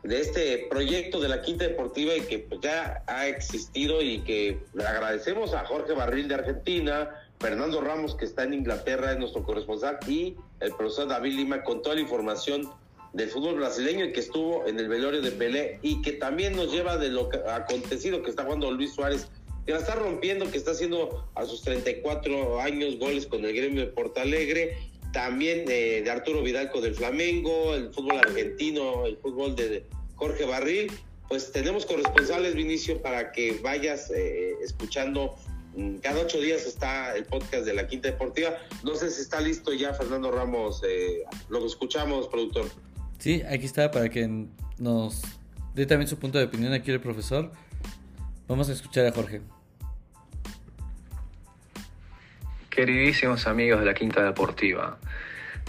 de 0.05 0.21
este 0.21 0.67
proyecto 0.71 1.21
de 1.21 1.29
la 1.29 1.43
Quinta 1.43 1.65
Deportiva 1.65 2.15
y 2.15 2.23
que 2.23 2.39
pues, 2.41 2.61
ya 2.61 3.03
ha 3.07 3.27
existido 3.27 4.03
y 4.03 4.21
que 4.21 4.61
le 4.75 4.85
agradecemos 4.85 5.53
a 5.55 5.65
Jorge 5.65 5.93
Barril 5.93 6.29
de 6.29 6.35
Argentina, 6.35 7.11
Fernando 7.41 7.81
Ramos 7.81 8.15
que 8.15 8.25
está 8.25 8.45
en 8.45 8.55
Inglaterra, 8.55 9.13
es 9.13 9.19
nuestro 9.19 9.43
corresponsal, 9.43 9.99
y 10.07 10.37
el 10.61 10.73
profesor 10.73 11.09
David 11.09 11.35
Lima 11.35 11.65
con 11.65 11.83
toda 11.83 11.97
la 11.97 12.01
información 12.01 12.71
del 13.13 13.29
fútbol 13.29 13.57
brasileño 13.57 14.07
y 14.07 14.13
que 14.13 14.21
estuvo 14.21 14.67
en 14.67 14.79
el 14.79 14.89
velorio 14.89 15.21
de 15.21 15.33
Pelé 15.33 15.79
y 15.83 16.01
que 16.03 16.13
también 16.13 16.57
nos 16.57 16.73
lleva 16.73 16.97
de 16.97 17.11
lo 17.11 17.29
acontecido 17.51 18.23
que 18.23 18.31
está 18.31 18.45
jugando 18.45 18.71
Luis 18.71 18.95
Suárez 18.95 19.29
que 19.65 19.73
la 19.73 19.79
está 19.79 19.95
rompiendo, 19.95 20.51
que 20.51 20.59
está 20.59 20.73
haciendo 20.73 21.29
a 21.35 21.45
sus 21.45 21.63
34 21.63 22.61
años 22.61 22.99
goles 22.99 23.27
con 23.27 23.45
el 23.45 23.55
gremio 23.55 23.83
de 23.83 23.87
Portalegre, 23.89 24.77
también 25.13 25.67
de 25.67 26.09
Arturo 26.11 26.43
Vidal 26.43 26.71
con 26.71 26.85
el 26.85 26.95
Flamengo, 26.95 27.75
el 27.75 27.93
fútbol 27.93 28.19
argentino, 28.19 29.07
el 29.07 29.17
fútbol 29.19 29.55
de 29.55 29.85
Jorge 30.17 30.45
Barril. 30.47 30.91
Pues 31.29 31.51
tenemos 31.53 31.87
corresponsales, 31.87 32.55
Vinicio, 32.55 33.01
para 33.01 33.33
que 33.33 33.59
vayas 33.63 34.11
eh, 34.11 34.55
escuchando. 34.63 35.35
Mm, 35.75 35.97
cada 35.97 36.21
ocho 36.21 36.41
días 36.41 36.67
está 36.67 37.17
el 37.17 37.25
podcast 37.25 37.65
de 37.65 37.75
la 37.75 37.87
Quinta 37.87 38.09
Deportiva. 38.09 38.57
No 38.85 38.95
sé 38.95 39.11
si 39.11 39.23
está 39.23 39.41
listo 39.41 39.73
ya 39.73 39.95
Fernando 39.95 40.31
Ramos. 40.31 40.83
Eh, 40.87 41.25
lo 41.49 41.65
escuchamos, 41.67 42.29
productor. 42.29 42.67
Sí, 43.19 43.43
aquí 43.49 43.67
está 43.67 43.91
para 43.91 44.09
que 44.09 44.47
nos 44.79 45.23
dé 45.75 45.87
también 45.87 46.09
su 46.09 46.19
punto 46.19 46.39
de 46.39 46.45
opinión 46.45 46.73
aquí 46.73 46.91
el 46.91 47.01
profesor. 47.01 47.51
Vamos 48.53 48.69
a 48.69 48.73
escuchar 48.75 49.07
a 49.07 49.13
Jorge. 49.13 49.41
Queridísimos 52.69 53.47
amigos 53.47 53.81
de 53.81 53.87
la 53.87 53.95
Quinta 53.95 54.23
Deportiva, 54.23 54.99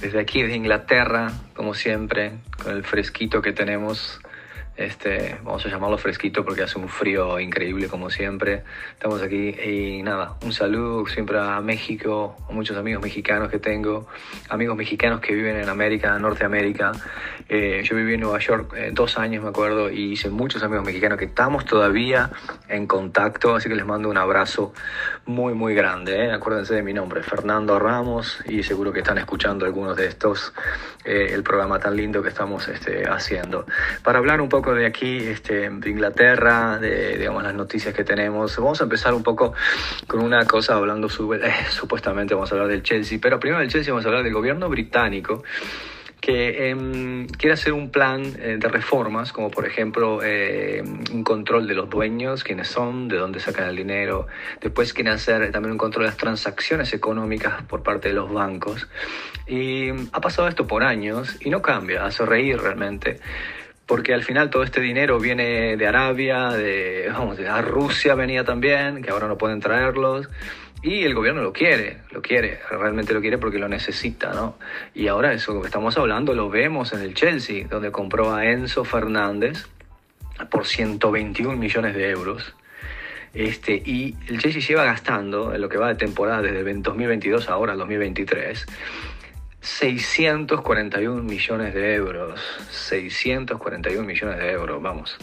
desde 0.02 0.20
aquí, 0.20 0.42
desde 0.42 0.58
Inglaterra, 0.58 1.32
como 1.56 1.76
siempre, 1.76 2.34
con 2.62 2.74
el 2.76 2.84
fresquito 2.84 3.42
que 3.42 3.54
tenemos, 3.54 4.20
este, 4.76 5.38
vamos 5.44 5.64
a 5.68 5.70
llamarlo 5.70 6.00
fresquito 6.00 6.44
porque 6.44 6.64
hace 6.64 6.80
un 6.80 6.90
frío 6.90 7.40
increíble 7.40 7.88
como 7.88 8.10
siempre. 8.10 8.64
Estamos 8.94 9.22
aquí 9.22 9.50
y 9.50 10.02
nada, 10.02 10.36
un 10.44 10.52
saludo 10.52 11.06
siempre 11.06 11.38
a 11.38 11.62
México, 11.62 12.36
a 12.50 12.52
muchos 12.52 12.76
amigos 12.76 13.04
mexicanos 13.04 13.50
que 13.50 13.60
tengo, 13.60 14.08
amigos 14.50 14.76
mexicanos 14.76 15.20
que 15.22 15.34
viven 15.36 15.58
en 15.58 15.70
América, 15.70 16.18
Norteamérica. 16.18 16.92
Eh, 17.50 17.84
yo 17.84 17.96
viví 17.96 18.16
en 18.16 18.22
Nueva 18.22 18.40
York 18.40 18.74
eh, 18.76 18.90
dos 18.94 19.20
años, 19.20 19.44
me 19.44 19.50
acuerdo, 19.50 19.92
y 19.92 20.14
hice 20.14 20.30
muchos 20.32 20.64
amigos 20.64 20.86
mexicanos 20.86 21.20
que 21.20 21.26
estamos 21.26 21.66
todavía 21.66 22.32
en 22.68 22.88
contacto, 22.88 23.56
así 23.56 23.70
que 23.70 23.76
les 23.76 23.86
mando 23.86 24.10
un 24.10 24.18
abrazo 24.18 24.74
muy, 25.28 25.54
muy 25.54 25.76
grande. 25.76 26.26
Eh. 26.26 26.32
Acuérdense 26.32 26.74
de 26.74 26.82
mi 26.82 26.94
nombre, 26.94 27.22
Fernando 27.22 27.78
Ramos, 27.78 28.40
y 28.48 28.64
seguro 28.64 28.92
que 28.92 29.00
están 29.00 29.20
escuchando 29.20 29.66
algunos 29.66 29.96
de 29.98 30.08
estos, 30.08 30.54
el 31.06 31.44
programa 31.44 31.80
tan 31.80 31.96
lindo 31.96 32.24
que 32.24 32.30
estamos 32.30 32.68
este, 32.70 33.08
haciendo. 33.08 33.66
Para 34.04 34.20
hablar 34.20 34.42
un 34.42 34.50
poco 34.50 34.63
de 34.72 34.86
aquí, 34.86 35.18
este, 35.18 35.70
de 35.70 35.90
Inglaterra, 35.90 36.80
de 36.80 37.18
digamos, 37.18 37.44
las 37.44 37.54
noticias 37.54 37.94
que 37.94 38.04
tenemos. 38.04 38.56
Vamos 38.58 38.80
a 38.80 38.86
empezar 38.86 39.14
un 39.14 39.24
poco 39.24 39.54
con 40.08 40.22
una 40.22 40.46
cosa 40.46 40.76
hablando, 40.76 41.08
eh, 41.08 41.52
supuestamente 41.70 42.34
vamos 42.34 42.52
a 42.52 42.56
hablar 42.56 42.70
del 42.70 42.84
Chelsea, 42.84 43.20
pero 43.22 43.40
primero 43.40 43.60
del 43.60 43.70
Chelsea 43.70 43.92
vamos 43.92 44.06
a 44.06 44.10
hablar 44.10 44.24
del 44.24 44.34
gobierno 44.34 44.70
británico 44.70 45.44
que 46.24 46.70
em, 46.70 47.28
quiere 47.28 47.56
hacer 47.56 47.74
un 47.74 47.90
plan 47.90 48.24
eh, 48.40 48.56
de 48.58 48.70
reformas, 48.70 49.34
como 49.34 49.52
por 49.52 49.68
ejemplo 49.68 50.22
eh, 50.24 50.82
un 51.12 51.22
control 51.22 51.68
de 51.68 51.74
los 51.74 51.90
dueños, 51.90 52.46
quiénes 52.46 52.70
son, 52.70 53.10
de 53.10 53.18
dónde 53.18 53.42
sacan 53.42 53.68
el 53.68 53.76
dinero. 53.76 54.28
Después 54.62 54.94
quiere 54.94 55.10
hacer 55.10 55.52
también 55.52 55.74
un 55.74 55.78
control 55.78 56.06
de 56.06 56.12
las 56.12 56.18
transacciones 56.18 56.94
económicas 56.94 57.64
por 57.64 57.84
parte 57.84 58.08
de 58.08 58.14
los 58.14 58.32
bancos. 58.32 58.88
Y 59.48 59.90
ha 60.14 60.22
pasado 60.22 60.48
esto 60.48 60.66
por 60.66 60.86
años 60.86 61.36
y 61.42 61.50
no 61.50 61.62
cambia, 61.62 62.06
hace 62.06 62.26
reír 62.26 62.58
realmente 62.58 63.20
porque 63.86 64.14
al 64.14 64.24
final 64.24 64.50
todo 64.50 64.64
este 64.64 64.82
dinero 64.82 65.20
viene 65.20 65.76
de 65.76 65.88
Arabia, 65.88 66.50
de, 66.50 67.10
vamos, 67.12 67.38
de 67.38 67.62
Rusia 67.62 68.16
venía 68.16 68.44
también, 68.44 69.02
que 69.02 69.10
ahora 69.12 69.28
no 69.28 69.38
pueden 69.38 69.60
traerlos, 69.60 70.30
y 70.82 71.04
el 71.04 71.14
gobierno 71.14 71.42
lo 71.42 71.54
quiere, 71.54 72.00
lo 72.12 72.22
quiere, 72.22 72.60
realmente 72.70 73.14
lo 73.14 73.22
quiere 73.22 73.38
porque 73.38 73.58
lo 73.58 73.70
necesita, 73.70 74.34
¿no? 74.34 74.58
Y 74.94 75.08
ahora 75.08 75.34
eso 75.34 75.62
que 75.62 75.68
estamos 75.68 75.98
hablando 75.98 76.34
lo 76.34 76.50
vemos 76.50 76.92
en 76.94 77.00
el 77.00 77.14
Chelsea, 77.14 77.68
donde 77.70 77.92
compró 77.92 78.34
a 78.34 78.46
Enzo 78.46 78.84
Fernández 78.84 79.66
por 80.50 80.66
121 80.66 81.56
millones 81.56 81.96
de 81.96 82.10
euros. 82.10 82.54
Este, 83.34 83.82
y 83.84 84.16
el 84.28 84.40
Chelsea 84.40 84.62
lleva 84.62 84.84
gastando 84.84 85.56
en 85.56 85.62
lo 85.62 85.70
que 85.70 85.78
va 85.78 85.88
de 85.88 85.96
temporada 85.96 86.42
desde 86.42 86.70
el 86.70 86.84
2022 86.84 87.50
ahora 87.50 87.74
al 87.74 87.80
2023 87.80 88.66
641 89.64 91.24
millones 91.24 91.74
de 91.74 91.96
euros. 91.96 92.40
641 92.70 94.04
millones 94.04 94.38
de 94.38 94.52
euros, 94.52 94.82
vamos. 94.82 95.18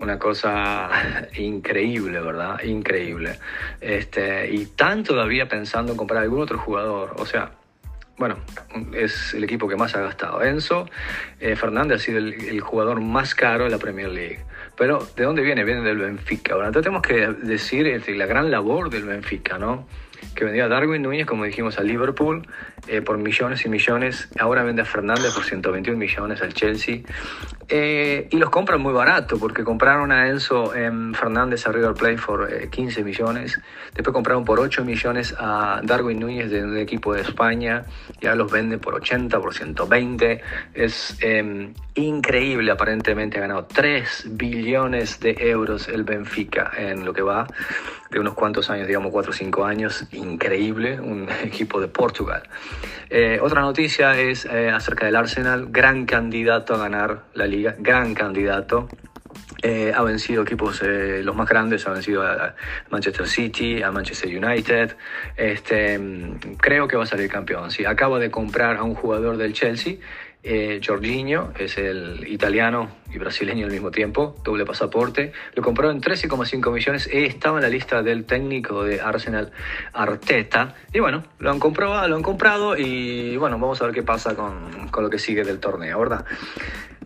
Una 0.00 0.18
cosa 0.18 0.90
increíble, 1.36 2.20
¿verdad? 2.20 2.60
Increíble. 2.64 3.38
Este, 3.80 4.52
y 4.52 4.66
tan 4.66 5.04
todavía 5.04 5.48
pensando 5.48 5.92
en 5.92 5.98
comprar 5.98 6.24
algún 6.24 6.42
otro 6.42 6.58
jugador. 6.58 7.14
O 7.18 7.24
sea, 7.24 7.52
bueno, 8.16 8.36
es 8.94 9.32
el 9.34 9.44
equipo 9.44 9.68
que 9.68 9.76
más 9.76 9.94
ha 9.94 10.00
gastado. 10.00 10.42
Enzo 10.42 10.86
eh, 11.38 11.54
Fernández 11.54 12.00
ha 12.00 12.04
sido 12.04 12.18
el, 12.18 12.60
jugador 12.60 13.00
más 13.00 13.36
caro 13.36 13.64
de 13.64 13.70
la 13.70 13.78
Premier 13.78 14.08
League. 14.08 14.40
Pero, 14.76 15.06
¿de 15.16 15.22
dónde 15.22 15.42
viene? 15.42 15.62
Viene 15.62 15.82
del 15.82 15.98
Benfica. 15.98 16.54
Ahora, 16.54 16.72
tenemos 16.72 17.02
que 17.02 17.28
decir 17.28 17.86
este, 17.86 18.16
la 18.16 18.26
gran 18.26 18.50
labor 18.50 18.90
del 18.90 19.04
Benfica, 19.04 19.56
¿no? 19.56 19.86
Que 20.34 20.44
vendía 20.44 20.66
a 20.66 20.68
Darwin 20.68 21.02
Núñez, 21.02 21.26
como 21.26 21.44
dijimos, 21.44 21.78
a 21.78 21.82
Liverpool 21.82 22.46
eh, 22.86 23.02
por 23.02 23.18
millones 23.18 23.64
y 23.64 23.68
millones. 23.68 24.28
Ahora 24.38 24.62
vende 24.62 24.82
a 24.82 24.84
Fernández 24.84 25.34
por 25.34 25.44
121 25.44 25.98
millones 25.98 26.40
al 26.42 26.54
Chelsea. 26.54 27.00
Eh, 27.68 28.28
y 28.30 28.36
los 28.36 28.48
compran 28.48 28.80
muy 28.80 28.92
barato, 28.92 29.38
porque 29.38 29.62
compraron 29.64 30.10
a 30.12 30.28
Enzo 30.28 30.74
en 30.74 31.14
Fernández 31.14 31.66
a 31.66 31.72
River 31.72 31.94
Plate 31.94 32.18
por 32.24 32.70
15 32.70 33.00
eh, 33.00 33.04
millones. 33.04 33.60
Después 33.94 34.14
compraron 34.14 34.44
por 34.44 34.60
8 34.60 34.84
millones 34.84 35.34
a 35.38 35.80
Darwin 35.82 36.20
Núñez 36.20 36.50
de 36.50 36.62
un 36.62 36.78
equipo 36.78 37.12
de 37.12 37.22
España. 37.22 37.84
Y 38.20 38.26
ahora 38.26 38.36
los 38.36 38.52
venden 38.52 38.80
por 38.80 38.94
80, 38.94 39.40
por 39.40 39.52
120. 39.52 40.40
Es 40.72 41.16
em, 41.20 41.74
increíble, 41.94 42.70
aparentemente 42.70 43.38
ha 43.38 43.42
ganado 43.42 43.66
3 43.66 44.28
billones 44.30 45.20
de 45.20 45.36
euros 45.38 45.88
el 45.88 46.04
Benfica 46.04 46.70
en 46.76 47.04
lo 47.04 47.12
que 47.12 47.22
va 47.22 47.46
de 48.10 48.18
unos 48.18 48.34
cuantos 48.34 48.70
años, 48.70 48.86
digamos 48.86 49.12
4 49.12 49.30
o 49.30 49.34
5 49.34 49.64
años, 49.64 50.06
increíble, 50.12 51.00
un 51.00 51.28
equipo 51.44 51.80
de 51.80 51.88
Portugal. 51.88 52.42
Eh, 53.10 53.38
otra 53.40 53.60
noticia 53.60 54.18
es 54.18 54.44
eh, 54.46 54.70
acerca 54.70 55.06
del 55.06 55.16
Arsenal, 55.16 55.68
gran 55.70 56.06
candidato 56.06 56.74
a 56.74 56.78
ganar 56.78 57.24
la 57.34 57.46
liga, 57.46 57.74
gran 57.78 58.14
candidato. 58.14 58.88
Eh, 59.60 59.92
ha 59.94 60.02
vencido 60.02 60.42
equipos 60.42 60.82
los 60.82 61.34
más 61.34 61.48
grandes, 61.48 61.84
ha 61.88 61.90
vencido 61.90 62.22
a 62.22 62.54
Manchester 62.90 63.26
City, 63.26 63.82
a 63.82 63.90
Manchester 63.90 64.30
United. 64.30 64.96
Este, 65.36 66.00
creo 66.58 66.86
que 66.86 66.96
va 66.96 67.02
a 67.02 67.06
salir 67.06 67.28
campeón. 67.28 67.72
Sí, 67.72 67.84
acaba 67.84 68.20
de 68.20 68.30
comprar 68.30 68.76
a 68.76 68.84
un 68.84 68.94
jugador 68.94 69.36
del 69.36 69.52
Chelsea 69.54 69.96
Eh, 70.42 70.80
Jorginho 70.84 71.52
es 71.58 71.76
el 71.78 72.26
italiano 72.28 72.90
y 73.12 73.18
brasileño 73.18 73.66
al 73.66 73.72
mismo 73.72 73.90
tiempo, 73.90 74.36
doble 74.44 74.64
pasaporte. 74.64 75.32
Lo 75.54 75.62
compró 75.62 75.90
en 75.90 76.00
13,5 76.00 76.72
millones 76.72 77.08
estaba 77.12 77.58
en 77.58 77.62
la 77.62 77.68
lista 77.68 78.02
del 78.02 78.24
técnico 78.24 78.84
de 78.84 79.00
Arsenal, 79.00 79.50
Arteta. 79.92 80.76
Y 80.92 81.00
bueno, 81.00 81.24
lo 81.38 81.50
han 81.50 81.58
comprado, 81.58 82.06
lo 82.06 82.16
han 82.16 82.22
comprado 82.22 82.76
y 82.76 83.36
bueno, 83.36 83.58
vamos 83.58 83.82
a 83.82 83.86
ver 83.86 83.94
qué 83.94 84.02
pasa 84.02 84.36
con, 84.36 84.88
con 84.88 85.02
lo 85.02 85.10
que 85.10 85.18
sigue 85.18 85.44
del 85.44 85.58
torneo, 85.58 85.98
¿verdad? 85.98 86.24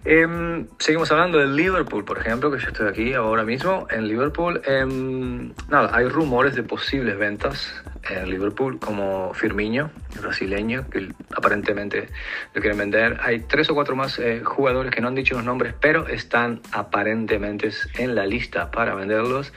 Em, 0.04 0.66
seguimos 0.80 1.12
hablando 1.12 1.38
del 1.38 1.54
Liverpool, 1.54 2.04
por 2.04 2.18
ejemplo, 2.18 2.50
que 2.50 2.58
yo 2.58 2.68
estoy 2.68 2.88
aquí 2.88 3.14
ahora 3.14 3.44
mismo 3.44 3.86
en 3.88 4.08
Liverpool. 4.08 4.60
Em, 4.64 5.52
nada, 5.68 5.96
hay 5.96 6.08
rumores 6.08 6.56
de 6.56 6.64
posibles 6.64 7.16
ventas 7.16 7.72
en 8.10 8.28
Liverpool, 8.28 8.80
como 8.80 9.32
Firmino, 9.32 9.92
brasileño, 10.20 10.90
que 10.90 11.08
aparentemente 11.36 12.08
lo 12.52 12.60
quieren 12.60 12.78
vender. 12.78 13.20
Hay 13.22 13.40
tres 13.40 13.70
o 13.70 13.74
cuatro 13.74 13.94
más 13.94 14.18
eh, 14.18 14.42
jugadores 14.42 14.92
que 14.92 15.00
no 15.00 15.06
han 15.06 15.14
dicho 15.14 15.36
los 15.36 15.44
nombres, 15.44 15.72
pero 15.80 16.08
están 16.08 16.60
aparentemente 16.72 17.70
en 17.96 18.16
la 18.16 18.26
lista 18.26 18.72
para 18.72 18.96
venderlos, 18.96 19.52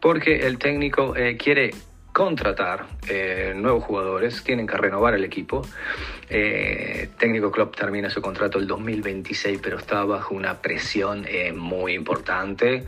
porque 0.00 0.46
el 0.46 0.58
técnico 0.58 1.16
eh, 1.16 1.38
quiere 1.38 1.70
contratar 2.18 2.84
eh, 3.08 3.52
nuevos 3.54 3.84
jugadores, 3.84 4.42
tienen 4.42 4.66
que 4.66 4.76
renovar 4.76 5.14
el 5.14 5.22
equipo. 5.22 5.64
Eh, 6.28 7.10
técnico 7.16 7.52
Klopp 7.52 7.76
termina 7.76 8.10
su 8.10 8.20
contrato 8.20 8.58
el 8.58 8.66
2026, 8.66 9.60
pero 9.62 9.78
está 9.78 10.02
bajo 10.02 10.34
una 10.34 10.60
presión 10.60 11.24
eh, 11.28 11.52
muy 11.52 11.92
importante 11.92 12.84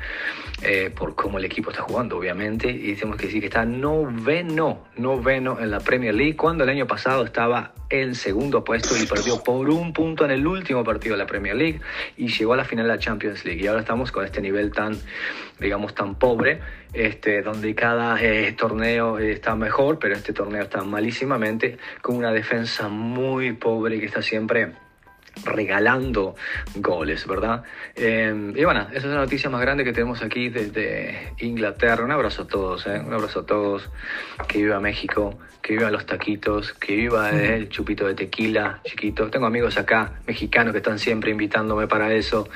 por 0.97 1.15
cómo 1.15 1.39
el 1.39 1.45
equipo 1.45 1.71
está 1.71 1.85
jugando, 1.85 2.19
obviamente. 2.19 2.69
Y 2.71 2.91
decimos 2.91 3.17
que 3.17 3.31
sí, 3.31 3.41
que 3.41 3.47
está 3.47 3.65
noveno, 3.65 4.85
noveno 4.97 5.59
en 5.61 5.71
la 5.71 5.79
Premier 5.79 6.13
League, 6.13 6.37
cuando 6.37 6.65
el 6.65 6.71
año 6.71 6.87
pasado 6.89 7.25
estaba 7.25 7.73
en 7.91 8.15
segundo 8.15 8.63
puesto 8.63 8.97
y 8.97 9.07
perdió 9.07 9.43
por 9.43 9.69
un 9.69 9.93
punto 9.93 10.25
en 10.25 10.31
el 10.31 10.47
último 10.47 10.85
partido 10.85 11.15
de 11.15 11.19
la 11.19 11.27
Premier 11.27 11.57
League 11.57 11.81
y 12.17 12.29
llegó 12.29 12.53
a 12.53 12.57
la 12.57 12.65
final 12.65 12.87
de 12.87 12.93
la 12.93 12.99
Champions 12.99 13.45
League. 13.45 13.63
Y 13.63 13.67
ahora 13.67 13.81
estamos 13.81 14.13
con 14.13 14.25
este 14.25 14.41
nivel 14.41 14.71
tan, 14.71 14.97
digamos, 15.61 15.95
tan 15.95 16.15
pobre, 16.15 16.61
este, 16.93 17.43
donde 17.43 17.75
cada 17.75 18.19
torneo 18.57 19.19
está 19.19 19.55
mejor, 19.55 19.99
pero 19.99 20.15
este 20.15 20.33
torneo 20.33 20.63
está 20.63 20.83
malísimamente, 20.83 21.79
con 22.01 22.17
una 22.17 22.33
defensa 22.33 22.89
muy 22.89 23.53
pobre 23.53 24.01
que 24.01 24.07
está 24.07 24.23
siempre 24.23 24.73
regalando 25.45 26.35
goles, 26.77 27.27
¿verdad? 27.27 27.63
Eh, 27.97 28.53
y 28.55 28.65
bueno, 28.65 28.87
esa 28.93 29.07
es 29.07 29.13
la 29.13 29.21
noticia 29.21 29.51
más 29.51 29.61
grande 29.61 29.85
que 29.85 29.93
tenemos 29.93 30.23
aquí 30.23 30.49
desde 30.49 31.33
Inglaterra. 31.39 32.05
Un 32.05 32.13
abrazo 32.13 32.43
a 32.43 32.47
todos, 32.47 32.87
¿eh? 32.87 33.01
un 33.05 33.13
abrazo 33.13 33.41
a 33.41 33.47
todos. 33.47 33.89
Que 34.49 34.59
viva 34.59 34.81
México, 34.81 35.39
que 35.63 35.75
viva 35.75 35.91
los 35.91 36.07
taquitos, 36.07 36.73
que 36.73 36.97
viva 36.97 37.31
el 37.31 37.69
chupito 37.69 38.07
de 38.07 38.15
tequila 38.15 38.81
chiquito. 38.85 39.29
Tengo 39.31 39.47
amigos 39.47 39.77
acá, 39.77 40.21
mexicanos, 40.27 40.73
que 40.73 40.79
están 40.79 40.99
siempre 40.99 41.31
invitándome 41.31 41.87
para 41.87 42.13
eso. 42.15 42.49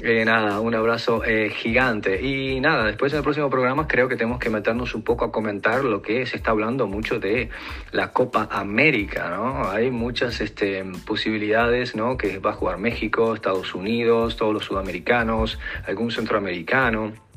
Eh, 0.00 0.24
nada, 0.24 0.60
un 0.60 0.74
abrazo 0.74 1.22
eh, 1.24 1.50
gigante. 1.50 2.22
Y 2.22 2.60
nada, 2.60 2.84
después 2.84 3.12
en 3.12 3.18
el 3.18 3.22
próximo 3.22 3.50
programa 3.50 3.86
creo 3.86 4.08
que 4.08 4.16
tenemos 4.16 4.38
que 4.38 4.48
meternos 4.48 4.94
un 4.94 5.02
poco 5.02 5.26
a 5.26 5.32
comentar 5.32 5.84
lo 5.84 6.00
que 6.00 6.24
se 6.26 6.36
está 6.36 6.52
hablando 6.52 6.86
mucho 6.86 7.18
de 7.18 7.50
la 7.92 8.12
Copa 8.12 8.48
América, 8.50 9.28
¿no? 9.30 9.68
Hay 9.70 9.90
muchas 9.90 10.40
este, 10.40 10.84
posibilidades, 11.06 11.94
¿no? 11.94 12.07
Que 12.16 12.38
va 12.38 12.50
a 12.50 12.54
jugar 12.54 12.78
México, 12.78 13.34
Estados 13.34 13.74
Unidos, 13.74 14.36
todos 14.36 14.54
los 14.54 14.64
sudamericanos, 14.64 15.58
algún 15.86 16.10
centroamericano. 16.10 17.27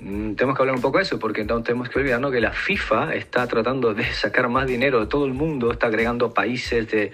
Mm, 0.00 0.34
tenemos 0.34 0.56
que 0.56 0.62
hablar 0.62 0.76
un 0.76 0.82
poco 0.82 0.98
de 0.98 1.04
eso, 1.04 1.18
porque 1.18 1.44
no 1.44 1.62
tenemos 1.62 1.88
que 1.88 1.98
olvidarnos 1.98 2.32
que 2.32 2.40
la 2.40 2.52
FIFA 2.52 3.14
está 3.14 3.46
tratando 3.46 3.94
de 3.94 4.04
sacar 4.12 4.48
más 4.48 4.66
dinero 4.66 5.00
de 5.00 5.06
todo 5.06 5.26
el 5.26 5.34
mundo, 5.34 5.72
está 5.72 5.88
agregando 5.88 6.32
países 6.32 6.90
de 6.90 7.12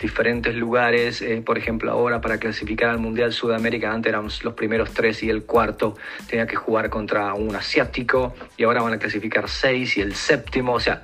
diferentes 0.00 0.54
lugares. 0.54 1.22
Eh, 1.22 1.42
por 1.44 1.58
ejemplo, 1.58 1.90
ahora 1.90 2.20
para 2.20 2.38
clasificar 2.38 2.90
al 2.90 2.98
Mundial 2.98 3.32
Sudamérica, 3.32 3.92
antes 3.92 4.10
eran 4.10 4.24
los 4.24 4.54
primeros 4.54 4.92
tres 4.92 5.22
y 5.22 5.30
el 5.30 5.44
cuarto 5.44 5.96
tenía 6.28 6.46
que 6.46 6.56
jugar 6.56 6.90
contra 6.90 7.34
un 7.34 7.54
asiático, 7.54 8.34
y 8.56 8.64
ahora 8.64 8.82
van 8.82 8.94
a 8.94 8.98
clasificar 8.98 9.48
seis 9.48 9.96
y 9.96 10.00
el 10.00 10.14
séptimo. 10.14 10.74
O 10.74 10.80
sea, 10.80 11.02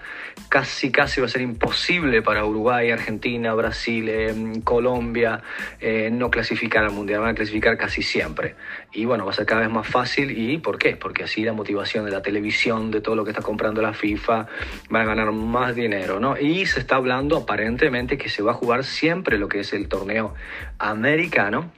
casi, 0.49 0.91
casi 0.91 1.21
va 1.21 1.27
a 1.27 1.31
ser 1.31 1.43
imposible 1.43 2.23
para 2.23 2.45
Uruguay, 2.45 2.91
Argentina, 2.91 3.55
Brasil, 3.55 4.09
eh, 4.09 4.35
Colombia 4.65 5.43
eh, 5.81 6.11
no 6.13 6.31
clasificar 6.31 6.85
al 6.85 6.93
Mundial, 6.93 7.21
van 7.21 7.31
a 7.31 7.35
clasificar 7.35 7.77
casi 7.77 8.03
siempre. 8.03 8.55
Y 8.93 9.05
bueno, 9.07 9.25
va 9.25 9.31
a 9.31 9.35
ser 9.35 9.47
cada 9.47 9.63
vez 9.63 9.71
más 9.71 9.87
fácil. 9.87 10.37
¿Y 10.37 10.59
por 10.59 10.79
qué? 10.79 10.97
Porque 10.97 11.25
así 11.25 11.43
la 11.43 11.53
motivación 11.53 12.05
de 12.05 12.11
la 12.11 12.23
televisión, 12.23 12.91
de 12.91 13.01
todo 13.01 13.17
lo 13.17 13.25
que 13.25 13.31
está 13.31 13.43
comprando 13.43 13.81
la 13.81 13.95
FIFA, 13.95 14.47
va 14.95 15.01
a 15.01 15.05
ganar 15.05 15.33
más 15.33 15.75
dinero, 15.75 16.21
¿no? 16.21 16.39
Y 16.39 16.67
se 16.67 16.81
está 16.81 16.97
hablando 16.97 17.37
aparentemente 17.37 18.19
que 18.19 18.29
se 18.29 18.43
va 18.43 18.53
a 18.53 18.55
jugar 18.55 18.85
siempre 18.85 19.39
lo 19.39 19.49
que 19.49 19.61
es 19.61 19.73
el 19.73 19.89
torneo 19.89 20.35
americano 20.79 21.71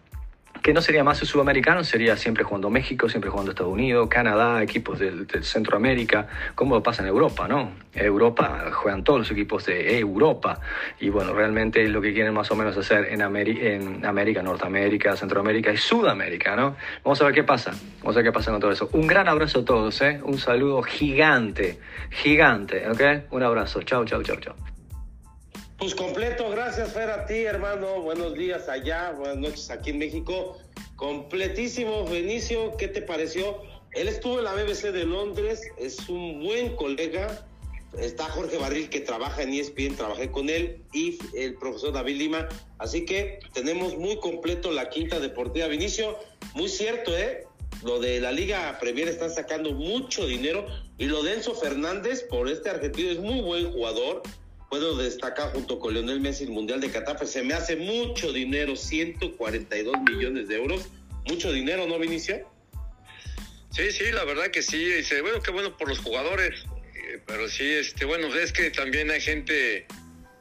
que 0.65 0.73
no 0.73 0.81
sería 0.81 1.05
más 1.05 1.21
el 1.21 1.29
sudamericano, 1.29 1.85
sería 1.85 2.17
siempre 2.17 2.43
jugando 2.43 2.71
México, 2.71 3.07
siempre 3.07 3.29
jugando 3.29 3.51
Estados 3.51 3.71
Unidos, 3.71 4.09
Canadá, 4.09 4.63
equipos 4.63 4.99
del, 4.99 5.27
Centroamérica, 5.43 6.27
como 6.55 6.83
pasa 6.83 7.03
en 7.03 7.09
Europa, 7.09 7.47
¿no? 7.47 7.73
Europa 7.93 8.71
juegan 8.73 9.05
todos 9.05 9.19
los 9.19 9.31
equipos 9.31 9.67
de 9.67 9.99
Europa 9.99 10.59
y 11.01 11.11
bueno, 11.11 11.35
realmente 11.35 11.85
es 11.85 11.91
lo 11.91 12.01
que 12.01 12.15
quieren 12.15 12.33
más 12.33 12.51
o 12.51 12.57
menos 12.57 12.75
hacer 12.79 13.09
en, 13.13 13.21
en 13.21 14.07
América, 14.07 14.43
Norteamérica, 14.43 15.15
Centroamérica 15.19 15.71
y 15.71 15.77
Sudamérica, 15.77 16.57
¿no? 16.57 16.77
Vamos 17.05 17.21
a 17.21 17.27
ver 17.27 17.35
qué 17.35 17.45
pasa, 17.45 17.73
vamos 18.01 18.17
a 18.17 18.21
ver 18.21 18.25
qué 18.25 18.33
pasa 18.33 18.51
con 18.51 18.59
todo 18.59 18.73
eso. 18.73 18.89
Un 18.95 19.07
gran 19.07 19.29
abrazo 19.29 19.59
a 19.59 19.65
todos, 19.67 20.01
¿eh? 20.01 20.19
Un 20.25 20.39
saludo 20.39 20.83
gigante, 20.83 21.79
gigante, 22.09 22.89
¿ok? 22.89 23.33
Un 23.33 23.43
abrazo, 23.43 23.83
chao, 23.83 24.07
chao, 24.07 24.23
chao, 24.23 24.37
chao. 24.37 24.74
Pues 25.85 25.95
completo, 25.95 26.49
gracias 26.49 26.95
Fer 26.95 27.11
a 27.11 27.27
ti, 27.27 27.35
hermano. 27.35 28.01
Buenos 28.01 28.33
días 28.33 28.71
allá, 28.71 29.11
buenas 29.11 29.37
noches 29.37 29.69
aquí 29.69 29.91
en 29.91 29.99
México. 29.99 30.57
Completísimo, 30.97 32.07
Benicio, 32.07 32.75
¿qué 32.79 32.89
te 32.89 33.03
pareció? 33.03 33.61
Él 33.93 34.09
estuvo 34.09 34.39
en 34.39 34.45
la 34.45 34.55
BBC 34.55 34.93
de 34.93 35.05
Londres, 35.05 35.61
es 35.77 36.09
un 36.09 36.43
buen 36.43 36.75
colega. 36.77 37.47
Está 37.99 38.25
Jorge 38.31 38.57
Barril 38.57 38.89
que 38.89 39.01
trabaja 39.01 39.43
en 39.43 39.53
ESPN, 39.53 39.95
trabajé 39.95 40.31
con 40.31 40.49
él, 40.49 40.83
y 40.95 41.19
el 41.35 41.57
profesor 41.57 41.93
David 41.93 42.17
Lima. 42.17 42.49
Así 42.79 43.05
que 43.05 43.41
tenemos 43.53 43.99
muy 43.99 44.19
completo 44.21 44.73
la 44.73 44.89
quinta 44.89 45.21
deportiva. 45.21 45.67
Vinicio, 45.67 46.19
muy 46.55 46.71
cierto, 46.71 47.15
¿eh? 47.15 47.45
Lo 47.83 48.01
de 48.01 48.23
la 48.23 48.33
Liga 48.33 48.79
Premier 48.81 49.09
están 49.09 49.31
sacando 49.31 49.73
mucho 49.73 50.27
dinero 50.27 50.65
y 50.97 51.09
lo 51.09 51.23
de 51.23 51.35
Enzo 51.35 51.55
Fernández 51.55 52.23
por 52.23 52.49
este 52.49 52.71
argentino 52.71 53.11
es 53.11 53.19
muy 53.19 53.43
buen 53.43 53.71
jugador 53.71 54.23
puedo 54.75 54.97
destacar 54.97 55.53
junto 55.53 55.79
con 55.79 55.95
Leonel 55.95 56.19
Messi 56.19 56.43
el 56.43 56.51
Mundial 56.51 56.81
de 56.81 56.91
Qatar, 56.91 57.17
pues 57.17 57.31
se 57.31 57.45
me 57.45 57.55
hace 57.55 57.77
mucho 57.77 58.33
dinero, 58.33 58.75
142 58.75 59.95
millones 60.11 60.49
de 60.49 60.57
euros. 60.57 60.89
Mucho 61.29 61.53
dinero, 61.53 61.87
¿no, 61.87 61.97
Vinicio? 61.97 62.45
Sí, 63.71 63.93
sí, 63.93 64.11
la 64.11 64.25
verdad 64.25 64.49
que 64.49 64.63
sí. 64.63 64.85
Dice, 64.85 65.21
bueno, 65.21 65.41
qué 65.41 65.53
bueno 65.53 65.77
por 65.77 65.89
los 65.89 66.01
jugadores. 66.01 66.65
Eh, 66.97 67.21
pero 67.25 67.49
sí, 67.49 67.65
este, 67.65 68.05
bueno, 68.05 68.27
es 68.35 68.53
que 68.53 68.73
también 68.73 69.13
hay 69.13 69.21
gente, 69.21 69.87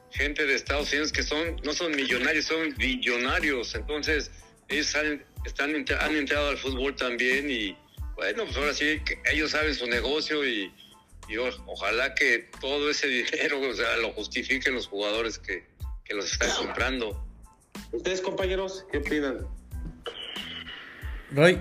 gente 0.10 0.48
de 0.48 0.56
Estados 0.56 0.92
Unidos 0.92 1.12
que 1.12 1.22
son, 1.22 1.58
no 1.64 1.72
son 1.72 1.96
millonarios, 1.96 2.46
son 2.46 2.74
billonarios. 2.76 3.76
Entonces, 3.76 4.32
ellos 4.68 4.96
han, 4.96 5.24
están, 5.46 5.76
han 5.76 6.16
entrado 6.16 6.50
al 6.50 6.58
fútbol 6.58 6.96
también 6.96 7.52
y, 7.52 7.78
bueno, 8.16 8.46
pues 8.46 8.58
ahora 8.58 8.74
sí, 8.74 9.00
ellos 9.32 9.52
saben 9.52 9.76
su 9.76 9.86
negocio 9.86 10.44
y 10.44 10.74
y 11.28 11.38
ojalá 11.38 12.14
que 12.16 12.50
todo 12.60 12.90
ese 12.90 13.08
dinero 13.32 13.60
o 13.62 13.74
sea, 13.74 13.98
lo 13.98 14.12
justifiquen 14.14 14.74
los 14.76 14.88
jugadores 14.88 15.38
que, 15.40 15.66
que 16.04 16.14
los 16.14 16.32
están 16.32 16.52
comprando. 16.58 17.26
¿Ustedes, 17.92 18.22
compañeros, 18.22 18.86
qué 18.92 18.98
opinan? 19.00 19.48
Roy. 21.32 21.60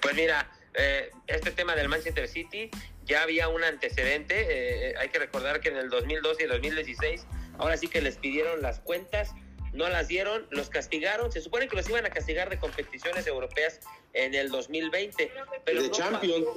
Pues 0.00 0.14
mira, 0.14 0.50
eh, 0.74 1.10
este 1.26 1.50
tema 1.50 1.74
del 1.74 1.88
Manchester 1.88 2.28
City 2.28 2.70
ya 3.04 3.22
había 3.22 3.48
un 3.48 3.64
antecedente. 3.64 4.46
Eh, 4.90 4.94
hay 4.98 5.08
que 5.08 5.18
recordar 5.18 5.60
que 5.60 5.70
en 5.70 5.76
el 5.76 5.88
2012 5.88 6.42
y 6.42 6.44
el 6.44 6.50
2016, 6.50 7.26
ahora 7.58 7.76
sí 7.76 7.88
que 7.88 8.00
les 8.00 8.16
pidieron 8.16 8.62
las 8.62 8.80
cuentas 8.80 9.34
no 9.72 9.88
las 9.88 10.08
dieron, 10.08 10.46
los 10.50 10.68
castigaron, 10.68 11.30
se 11.32 11.40
supone 11.40 11.68
que 11.68 11.76
los 11.76 11.88
iban 11.88 12.06
a 12.06 12.10
castigar 12.10 12.50
de 12.50 12.58
competiciones 12.58 13.26
europeas 13.26 13.80
en 14.12 14.34
el 14.34 14.50
2020, 14.50 15.30
pero 15.64 15.82
no, 15.82 15.90
Pasó, 15.90 16.54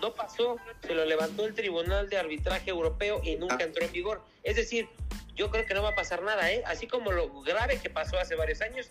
no 0.00 0.14
pasó, 0.14 0.56
se 0.82 0.94
lo 0.94 1.04
levantó 1.04 1.46
el 1.46 1.54
Tribunal 1.54 2.08
de 2.08 2.18
Arbitraje 2.18 2.70
Europeo 2.70 3.20
y 3.22 3.36
nunca 3.36 3.58
ah. 3.60 3.64
entró 3.64 3.84
en 3.84 3.92
vigor. 3.92 4.22
Es 4.42 4.56
decir, 4.56 4.88
yo 5.34 5.50
creo 5.50 5.64
que 5.66 5.74
no 5.74 5.82
va 5.82 5.90
a 5.90 5.94
pasar 5.94 6.22
nada, 6.22 6.50
¿eh? 6.52 6.62
Así 6.66 6.86
como 6.86 7.12
lo 7.12 7.40
grave 7.42 7.78
que 7.80 7.90
pasó 7.90 8.18
hace 8.18 8.34
varios 8.34 8.60
años, 8.60 8.90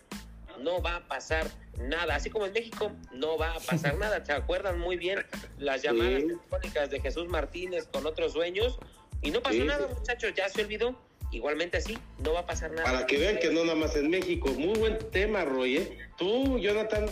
no 0.60 0.82
va 0.82 0.98
a 0.98 1.08
pasar 1.08 1.48
nada. 1.78 2.16
Así 2.16 2.30
como 2.30 2.46
en 2.46 2.54
México, 2.54 2.92
no 3.12 3.38
va 3.38 3.54
a 3.54 3.60
pasar 3.60 3.98
nada. 3.98 4.24
¿Se 4.26 4.32
acuerdan 4.32 4.80
muy 4.80 4.98
bien 4.98 5.26
las 5.58 5.82
llamadas 5.82 6.22
telefónicas 6.22 6.90
de 6.90 7.00
Jesús 7.02 7.28
Martínez 7.28 7.88
con 7.92 8.06
otros 8.06 8.34
dueños? 8.34 8.78
Y 9.22 9.32
no 9.32 9.42
pasó 9.42 9.64
nada, 9.66 9.88
muchachos, 9.88 10.34
ya 10.36 10.48
se 10.50 10.62
olvidó 10.62 10.98
igualmente 11.32 11.78
así, 11.78 11.98
no 12.24 12.34
va 12.34 12.42
a 12.42 12.46
pasar 12.46 12.72
nada. 12.72 12.84
Para 12.84 13.06
que 13.06 13.18
vean 13.18 13.38
que 13.40 13.52
no 13.52 13.64
nada 13.64 13.76
más 13.76 13.96
en 13.96 14.10
México. 14.10 14.52
Muy 14.58 14.78
buen 14.78 14.98
tema, 15.12 15.46
Roy. 15.46 15.78
¿eh? 15.78 15.98
Tú, 16.18 16.60
Jonathan. 16.60 17.06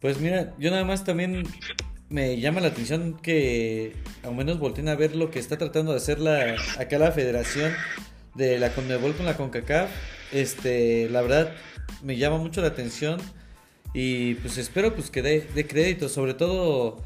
Pues 0.00 0.20
mira, 0.20 0.54
yo 0.58 0.70
nada 0.70 0.84
más 0.84 1.04
también 1.04 1.44
me 2.08 2.38
llama 2.38 2.60
la 2.60 2.68
atención 2.68 3.18
que 3.20 3.94
al 4.22 4.34
menos 4.34 4.58
volteen 4.58 4.88
a 4.88 4.94
ver 4.94 5.16
lo 5.16 5.30
que 5.30 5.38
está 5.38 5.58
tratando 5.58 5.92
de 5.92 5.98
hacer 5.98 6.20
la, 6.20 6.56
acá 6.78 6.98
la 6.98 7.12
federación 7.12 7.72
de 8.34 8.58
la 8.58 8.72
Conmebol 8.72 9.14
con 9.16 9.26
la 9.26 9.36
CONCACAF. 9.36 9.90
este, 10.32 11.08
la 11.08 11.22
verdad, 11.22 11.52
me 12.02 12.16
llama 12.16 12.38
mucho 12.38 12.60
la 12.60 12.68
atención 12.68 13.20
y 13.94 14.34
pues 14.34 14.58
espero 14.58 14.94
pues 14.94 15.10
que 15.10 15.22
dé, 15.22 15.46
dé 15.54 15.66
crédito, 15.66 16.08
sobre 16.08 16.34
todo 16.34 17.02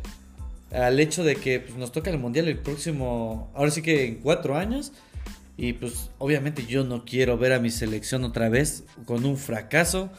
al 0.73 0.99
hecho 1.01 1.25
de 1.25 1.37
que 1.37 1.61
pues, 1.61 1.77
nos 1.77 1.93
toca 1.93 2.11
el 2.11 2.19
mundial 2.19 2.49
el 2.49 2.59
próximo, 2.59 3.51
ahora 3.55 3.71
sí 3.71 3.83
que 3.83 4.05
en 4.07 4.17
cuatro 4.17 4.57
años. 4.57 4.93
Y 5.63 5.75
pues 5.75 6.11
obviamente 6.17 6.65
yo 6.65 6.85
no 6.85 7.05
quiero 7.05 7.37
ver 7.37 7.53
a 7.53 7.59
mi 7.59 7.69
selección 7.69 8.25
otra 8.25 8.49
vez 8.49 8.85
con 9.05 9.27
un 9.27 9.37
fracaso 9.37 10.11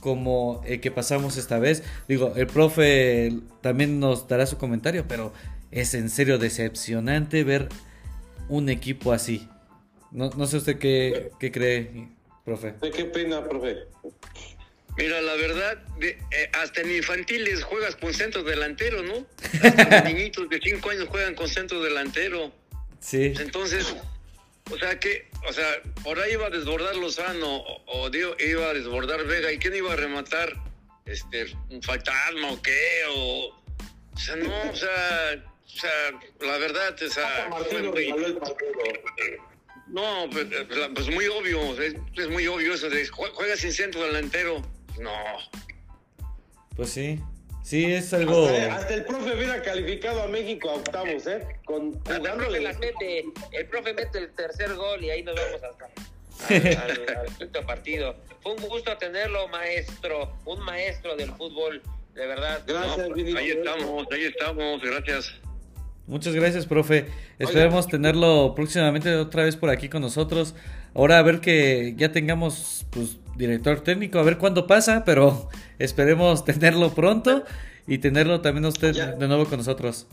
como 0.00 0.62
el 0.66 0.82
que 0.82 0.90
pasamos 0.90 1.38
esta 1.38 1.58
vez. 1.58 1.82
Digo, 2.06 2.34
el 2.36 2.46
profe 2.46 3.32
también 3.62 3.98
nos 3.98 4.28
dará 4.28 4.44
su 4.44 4.58
comentario, 4.58 5.06
pero 5.08 5.32
es 5.70 5.94
en 5.94 6.10
serio 6.10 6.36
decepcionante 6.36 7.44
ver 7.44 7.70
un 8.50 8.68
equipo 8.68 9.14
así. 9.14 9.48
No, 10.10 10.28
no 10.36 10.46
sé 10.46 10.58
usted 10.58 10.78
qué, 10.78 11.30
qué 11.40 11.50
cree, 11.50 12.10
profe. 12.44 12.74
¿De 12.82 12.90
qué 12.90 13.06
pena, 13.06 13.42
profe? 13.42 13.78
Mira, 14.98 15.22
la 15.22 15.34
verdad, 15.36 15.78
de, 15.98 16.10
eh, 16.10 16.50
hasta 16.60 16.82
en 16.82 16.94
infantiles 16.94 17.64
juegas 17.64 17.96
con 17.96 18.12
centro 18.12 18.42
delantero, 18.42 19.02
¿no? 19.02 19.26
Hasta 19.66 20.02
los 20.02 20.12
niñitos 20.12 20.46
de 20.50 20.60
5 20.62 20.90
años 20.90 21.08
juegan 21.08 21.34
con 21.34 21.48
centro 21.48 21.82
delantero. 21.82 22.52
Sí. 22.98 23.32
Entonces, 23.38 23.96
o 24.70 24.78
sea 24.78 24.98
que, 25.00 25.28
o 25.48 25.52
sea, 25.52 25.66
por 26.02 26.18
ahí 26.20 26.32
iba 26.32 26.46
a 26.46 26.50
desbordar 26.50 26.94
Lozano 26.96 27.56
o, 27.56 27.82
o 27.86 28.10
digo, 28.10 28.34
iba 28.38 28.70
a 28.70 28.74
desbordar 28.74 29.24
Vega. 29.26 29.52
¿Y 29.52 29.58
quién 29.58 29.74
iba 29.76 29.92
a 29.92 29.96
rematar? 29.96 30.52
Este, 31.06 31.46
un 31.70 31.82
fantasma 31.82 32.52
o 32.52 32.62
qué? 32.62 33.02
O, 33.10 33.46
o 33.48 34.18
sea, 34.18 34.36
no, 34.36 34.70
o 34.70 34.76
sea, 34.76 35.42
o 35.66 35.68
sea, 35.68 35.90
la 36.40 36.58
verdad, 36.58 36.94
o 37.02 37.10
sea, 37.10 37.48
no, 39.88 40.28
pues, 40.30 40.46
pues, 40.68 40.88
pues 40.94 41.08
muy 41.10 41.26
obvio, 41.26 41.80
es, 41.82 41.94
es 42.16 42.28
muy 42.28 42.46
obvio 42.46 42.74
eso 42.74 42.88
de 42.88 43.08
jue- 43.08 43.30
juega 43.32 43.56
sin 43.56 43.72
centro 43.72 44.02
delantero. 44.04 44.62
No, 45.00 45.12
Pues 46.76 46.90
sí. 46.90 47.18
Sí, 47.70 47.84
es 47.84 48.12
algo... 48.12 48.46
Hasta, 48.46 48.74
hasta 48.74 48.94
el 48.94 49.04
profe 49.04 49.32
hubiera 49.36 49.62
calificado 49.62 50.22
a 50.24 50.26
México 50.26 50.70
a 50.70 50.74
octavos, 50.74 51.24
¿eh? 51.28 51.46
Con, 51.64 51.86
El 51.86 51.98
profe 51.98 52.18
jugándole. 52.18 52.60
las 52.62 52.78
mete, 52.80 53.24
el 53.52 53.66
profe 53.66 53.94
mete 53.94 54.18
el 54.18 54.30
tercer 54.32 54.74
gol 54.74 55.04
y 55.04 55.10
ahí 55.10 55.22
nos 55.22 55.36
vamos 55.36 55.62
hasta 55.62 55.84
al, 56.48 56.76
al- 56.90 57.16
al 57.28 57.36
quinto 57.36 57.60
partido. 57.64 58.16
Fue 58.42 58.54
un 58.54 58.62
gusto 58.68 58.96
tenerlo, 58.98 59.46
maestro, 59.46 60.36
un 60.46 60.60
maestro 60.64 61.14
del 61.14 61.30
fútbol, 61.30 61.80
de 62.14 62.26
verdad. 62.26 62.60
Gracias, 62.66 63.08
no, 63.08 63.14
Vinicio. 63.14 63.38
ahí 63.38 63.50
estamos, 63.50 64.06
ahí 64.10 64.24
estamos, 64.24 64.82
gracias. 64.82 65.32
Muchas 66.08 66.34
gracias, 66.34 66.66
profe. 66.66 67.06
Esperemos 67.38 67.86
tenerlo 67.86 68.52
próximamente 68.56 69.14
otra 69.14 69.44
vez 69.44 69.54
por 69.54 69.70
aquí 69.70 69.88
con 69.88 70.02
nosotros. 70.02 70.56
Ahora 70.94 71.18
a 71.18 71.22
ver 71.22 71.40
que 71.40 71.94
ya 71.96 72.12
tengamos 72.12 72.86
pues 72.90 73.16
director 73.36 73.80
técnico, 73.82 74.18
a 74.18 74.22
ver 74.22 74.38
cuándo 74.38 74.66
pasa, 74.66 75.04
pero 75.04 75.48
esperemos 75.78 76.44
tenerlo 76.44 76.94
pronto 76.94 77.44
y 77.86 77.98
tenerlo 77.98 78.40
también 78.40 78.66
usted 78.66 78.92
Ya. 78.92 79.12
de 79.12 79.28
nuevo 79.28 79.46
con 79.46 79.58
nosotros. 79.58 80.06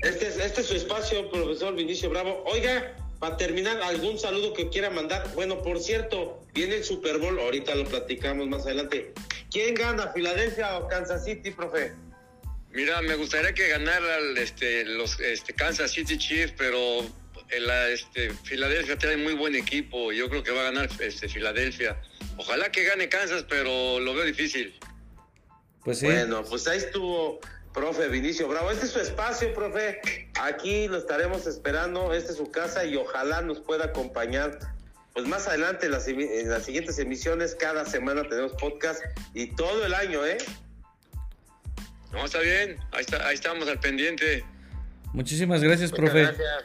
Este 0.00 0.28
es, 0.28 0.38
este 0.38 0.60
es 0.60 0.66
su 0.66 0.74
espacio, 0.76 1.30
profesor 1.30 1.74
Vinicio 1.74 2.10
Bravo. 2.10 2.44
Oiga, 2.46 2.94
para 3.18 3.36
terminar, 3.36 3.80
algún 3.82 4.18
saludo 4.18 4.52
que 4.52 4.68
quiera 4.68 4.90
mandar. 4.90 5.26
Bueno, 5.34 5.60
por 5.62 5.80
cierto, 5.80 6.40
viene 6.54 6.76
el 6.76 6.84
Super 6.84 7.18
Bowl, 7.18 7.38
ahorita 7.40 7.74
lo 7.74 7.84
platicamos 7.84 8.46
más 8.46 8.64
adelante. 8.66 9.12
¿Quién 9.50 9.74
gana, 9.74 10.12
Filadelfia 10.12 10.78
o 10.78 10.86
Kansas 10.86 11.24
City, 11.24 11.50
profe? 11.50 11.92
Mira, 12.70 13.00
me 13.02 13.14
gustaría 13.16 13.52
que 13.54 13.66
ganara 13.68 14.18
el, 14.18 14.38
este, 14.38 14.84
los 14.84 15.18
este, 15.20 15.54
Kansas 15.54 15.90
City 15.90 16.18
Chiefs, 16.18 16.52
pero 16.56 16.78
la, 17.60 17.88
este, 17.88 18.30
Filadelfia 18.30 18.96
tiene 18.98 19.16
muy 19.16 19.34
buen 19.34 19.54
equipo. 19.54 20.12
Yo 20.12 20.28
creo 20.28 20.42
que 20.42 20.50
va 20.50 20.60
a 20.60 20.64
ganar 20.64 20.88
este, 21.00 21.28
Filadelfia. 21.28 22.00
Ojalá 22.36 22.70
que 22.70 22.84
gane 22.84 23.08
Kansas, 23.08 23.44
pero 23.48 23.98
lo 24.00 24.14
veo 24.14 24.24
difícil. 24.24 24.78
Pues 25.84 25.98
sí. 26.00 26.06
Bueno, 26.06 26.44
pues 26.44 26.66
ahí 26.68 26.78
estuvo, 26.78 27.40
profe 27.72 28.08
Vinicio 28.08 28.48
Bravo. 28.48 28.70
Este 28.70 28.86
es 28.86 28.92
su 28.92 29.00
espacio, 29.00 29.52
profe. 29.54 30.00
Aquí 30.40 30.88
lo 30.88 30.98
estaremos 30.98 31.46
esperando. 31.46 32.12
Esta 32.12 32.32
es 32.32 32.38
su 32.38 32.50
casa 32.50 32.84
y 32.84 32.96
ojalá 32.96 33.40
nos 33.42 33.60
pueda 33.60 33.86
acompañar. 33.86 34.58
Pues 35.14 35.26
más 35.26 35.48
adelante 35.48 35.86
en 35.86 35.92
las, 35.92 36.06
emi- 36.06 36.30
en 36.30 36.48
las 36.48 36.64
siguientes 36.64 36.98
emisiones, 37.00 37.56
cada 37.56 37.84
semana 37.84 38.22
tenemos 38.28 38.52
podcast 38.52 39.02
y 39.34 39.46
todo 39.56 39.84
el 39.84 39.94
año, 39.94 40.24
¿eh? 40.24 40.38
No, 42.12 42.24
está 42.24 42.38
bien, 42.38 42.78
ahí, 42.92 43.00
está, 43.00 43.26
ahí 43.26 43.34
estamos 43.34 43.66
al 43.68 43.80
pendiente. 43.80 44.44
Muchísimas 45.12 45.60
gracias, 45.60 45.90
Muchas 45.90 46.04
profe. 46.04 46.22
gracias. 46.22 46.64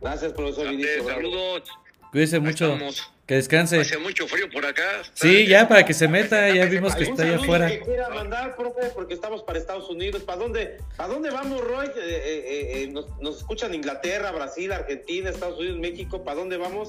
Gracias, 0.00 0.32
profesor 0.32 0.68
Vinicio 0.68 1.04
saludos. 1.04 1.62
Cuídese 2.10 2.38
mucho. 2.40 2.72
estamos. 2.72 3.12
Que 3.26 3.34
descanse. 3.34 3.78
Hace 3.78 3.98
mucho 3.98 4.26
frío 4.26 4.48
por 4.50 4.64
acá. 4.64 5.02
Sí, 5.12 5.46
ya 5.46 5.68
para 5.68 5.84
que 5.84 5.92
se 5.92 6.08
meta, 6.08 6.48
ya 6.48 6.64
vimos 6.64 6.94
que 6.94 7.04
¿Algún 7.04 7.20
está 7.20 7.24
allá 7.24 7.36
afuera. 7.42 7.68
que 7.68 7.80
quiera 7.80 8.08
mandar, 8.08 8.56
profe? 8.56 8.86
Porque 8.94 9.12
estamos 9.12 9.42
para 9.42 9.58
Estados 9.58 9.90
Unidos. 9.90 10.22
¿Para 10.22 10.38
dónde, 10.38 10.78
¿para 10.96 11.12
dónde 11.12 11.28
vamos, 11.28 11.60
Roy? 11.60 11.88
Eh, 11.88 11.92
eh, 11.98 12.82
eh, 12.84 12.88
nos, 12.90 13.06
nos 13.20 13.36
escuchan 13.36 13.74
Inglaterra, 13.74 14.30
Brasil, 14.30 14.72
Argentina, 14.72 15.28
Estados 15.28 15.58
Unidos, 15.58 15.78
México. 15.78 16.24
¿Para 16.24 16.38
dónde 16.38 16.56
vamos? 16.56 16.88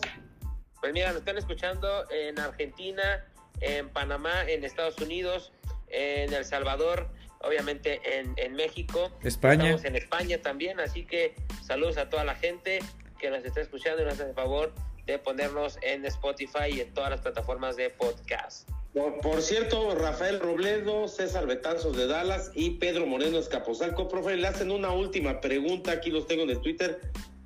Pues 0.80 0.94
mira, 0.94 1.10
nos 1.10 1.18
están 1.18 1.38
escuchando 1.38 2.10
en 2.10 2.40
Argentina, 2.40 3.26
en 3.60 3.90
Panamá, 3.90 4.50
en 4.50 4.64
Estados 4.64 4.98
Unidos, 5.00 5.52
en 5.90 6.34
El 6.34 6.46
Salvador, 6.46 7.10
obviamente 7.40 8.00
en, 8.20 8.34
en 8.38 8.54
México. 8.54 9.12
España. 9.24 9.64
Estamos 9.64 9.86
en 9.86 9.96
España 9.96 10.42
también, 10.42 10.80
así 10.80 11.06
que 11.06 11.36
saludos 11.66 11.98
a 11.98 12.10
toda 12.10 12.24
la 12.24 12.36
gente 12.36 12.80
que 13.20 13.30
nos 13.30 13.44
está 13.44 13.62
escuchando 13.62 14.02
y 14.02 14.06
nos 14.06 14.16
hace 14.16 14.30
el 14.30 14.36
favor 14.36 14.74
de 15.06 15.20
ponernos 15.20 15.78
en 15.82 16.06
Spotify 16.06 16.70
y 16.72 16.82
en 16.82 16.94
todas 16.94 17.10
las 17.10 17.22
plataformas 17.22 17.76
de 17.76 17.90
podcast. 17.90 18.70
Por, 18.94 19.20
por 19.22 19.42
cierto, 19.42 19.96
Rafael 19.96 20.40
Robledo, 20.40 21.08
César 21.08 21.46
Betanzos 21.46 21.96
de 21.96 22.08
Dallas 22.08 22.52
y 22.56 22.72
Pedro 22.72 23.06
Moreno 23.06 23.38
Escapozalco, 23.38 24.08
profe, 24.08 24.36
le 24.36 24.48
hacen 24.48 24.72
una 24.72 24.92
última 24.92 25.42
pregunta, 25.42 25.92
aquí 25.92 26.10
los 26.10 26.28
tengo 26.28 26.44
en 26.44 26.52
el 26.52 26.62
Twitter. 26.62 27.00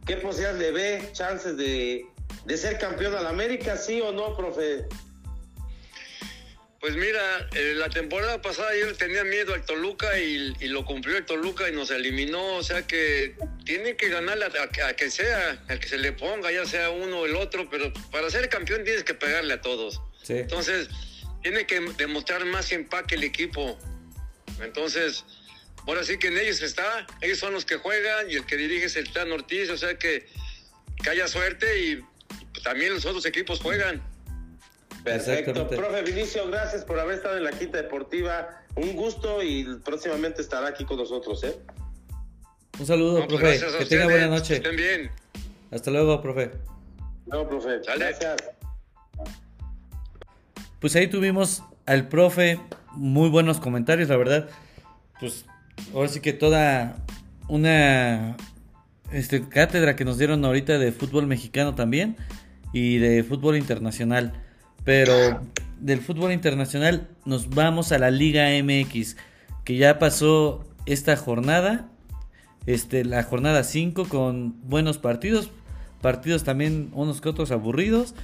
¿Qué 0.06 0.18
posibilidades 0.18 0.60
le 0.62 0.72
ve, 0.72 1.10
chances 1.14 1.58
de, 1.58 2.06
de 2.46 2.58
ser 2.58 2.78
campeón 2.78 3.16
a 3.16 3.22
la 3.22 3.30
América, 3.30 3.78
sí 3.78 4.02
o 4.02 4.12
no, 4.12 4.36
profe? 4.36 4.86
Pues 6.84 6.98
mira, 6.98 7.48
eh, 7.56 7.76
la 7.78 7.88
temporada 7.88 8.42
pasada 8.42 8.76
yo 8.78 8.94
tenía 8.98 9.24
miedo 9.24 9.54
al 9.54 9.64
Toluca 9.66 10.20
y, 10.20 10.54
y 10.60 10.68
lo 10.68 10.84
cumplió 10.84 11.16
el 11.16 11.26
Toluca 11.26 11.70
y 11.70 11.72
nos 11.72 11.90
eliminó. 11.92 12.56
O 12.58 12.62
sea 12.62 12.86
que 12.86 13.38
tiene 13.64 13.96
que 13.96 14.10
ganarle 14.10 14.44
a, 14.44 14.50
a- 14.50 14.88
a 14.90 14.94
que 14.94 15.10
sea, 15.10 15.64
al 15.70 15.80
que 15.80 15.88
se 15.88 15.98
le 15.98 16.12
ponga, 16.12 16.52
ya 16.52 16.66
sea 16.66 16.90
uno 16.90 17.20
o 17.22 17.26
el 17.26 17.38
otro, 17.38 17.70
pero 17.70 17.94
para 18.12 18.30
ser 18.30 18.50
campeón 18.50 18.84
tienes 18.84 19.06
que 19.06 19.14
pegarle 19.14 19.54
a 19.54 19.62
todos. 19.62 20.02
Sí. 20.24 20.34
Entonces, 20.34 20.90
tiene 21.42 21.66
que 21.66 21.80
demostrar 21.98 22.44
más 22.44 22.70
empaque 22.74 23.16
el 23.16 23.24
equipo. 23.24 23.80
Entonces, 24.62 25.24
ahora 25.88 26.04
sí 26.04 26.18
que 26.20 26.28
en 26.28 26.38
ellos 26.38 26.62
está, 26.62 27.08
ellos 27.22 27.40
son 27.40 27.54
los 27.54 27.64
que 27.64 27.78
juegan 27.78 28.30
y 28.30 28.36
el 28.36 28.46
que 28.46 28.58
dirige 28.58 28.88
es 28.88 28.98
el 28.98 29.10
Tan 29.14 29.32
Ortiz, 29.32 29.70
o 29.70 29.78
sea 29.78 29.98
que, 29.98 30.28
que 31.02 31.10
haya 31.10 31.30
suerte 31.30 31.80
y 31.82 32.04
también 32.62 32.94
los 32.94 33.06
otros 33.06 33.26
equipos 33.26 33.62
juegan. 33.62 34.04
Perfecto. 35.04 35.68
Profe 35.68 36.01
Vinicio, 36.04 36.47
gracias 36.49 36.86
por 36.86 36.99
haber 36.99 37.16
estado 37.18 37.38
en 37.38 37.43
la 37.43 37.51
Quinta 37.51 37.78
Deportiva. 37.78 38.62
Un 38.76 38.93
gusto 38.95 39.43
y 39.43 39.66
próximamente 39.84 40.41
estará 40.41 40.68
aquí 40.70 40.86
con 40.86 40.97
nosotros, 40.97 41.43
¿eh? 41.43 41.56
Un 42.80 42.86
saludo, 42.86 43.20
No, 43.20 43.28
pues 43.28 43.39
profe. 43.39 43.58
gracias 43.58 43.76
a 43.76 43.78
Que 43.80 43.86
tenga 43.86 44.06
buena 44.06 44.28
noche. 44.28 44.47
que 44.62 44.70
Estén 44.70 44.76
bien. 44.76 45.12
Hasta 45.72 45.91
luego, 45.91 46.22
profe. 46.22 46.51
No, 47.28 47.47
profe. 47.47 47.80
Gracias. 47.97 48.38
Pues 50.80 50.95
ahí 50.95 51.08
tuvimos 51.08 51.64
al 51.86 52.08
profe, 52.08 52.60
muy 52.93 53.30
buenos 53.30 53.60
comentarios, 53.60 54.10
la 54.10 54.18
verdad. 54.18 54.49
Pues 55.20 55.45
ahora 55.93 56.10
sí 56.10 56.20
que 56.20 56.34
toda 56.34 56.97
una 57.47 58.36
este, 59.12 59.47
cátedra 59.47 59.95
que 59.95 60.06
nos 60.06 60.18
dieron 60.18 60.43
ahorita 60.43 60.78
de 60.80 60.91
fútbol 60.91 61.28
mexicano 61.28 61.76
también 61.76 62.18
y 62.74 62.97
de 62.97 63.24
fútbol 63.24 63.58
internacional. 63.58 64.34
Pero 64.84 65.42
del 65.80 66.02
fútbol 66.02 66.32
internacional 66.32 67.10
nos 67.26 67.50
vamos 67.50 67.92
a 67.92 67.98
la 67.98 68.12
Liga 68.12 68.50
MX, 68.64 69.18
que 69.64 69.78
ya 69.78 70.00
pasó 70.00 70.66
esta 70.86 71.16
jornada, 71.16 71.90
este, 72.66 73.06
la 73.06 73.24
jornada 73.24 73.64
5 73.64 74.08
con 74.10 74.56
buenos 74.64 74.98
partidos, 74.98 75.52
partidos 76.02 76.44
también 76.44 76.90
unos 76.94 77.22
que 77.22 77.30
otros 77.30 77.52
aburridos. 77.52 78.16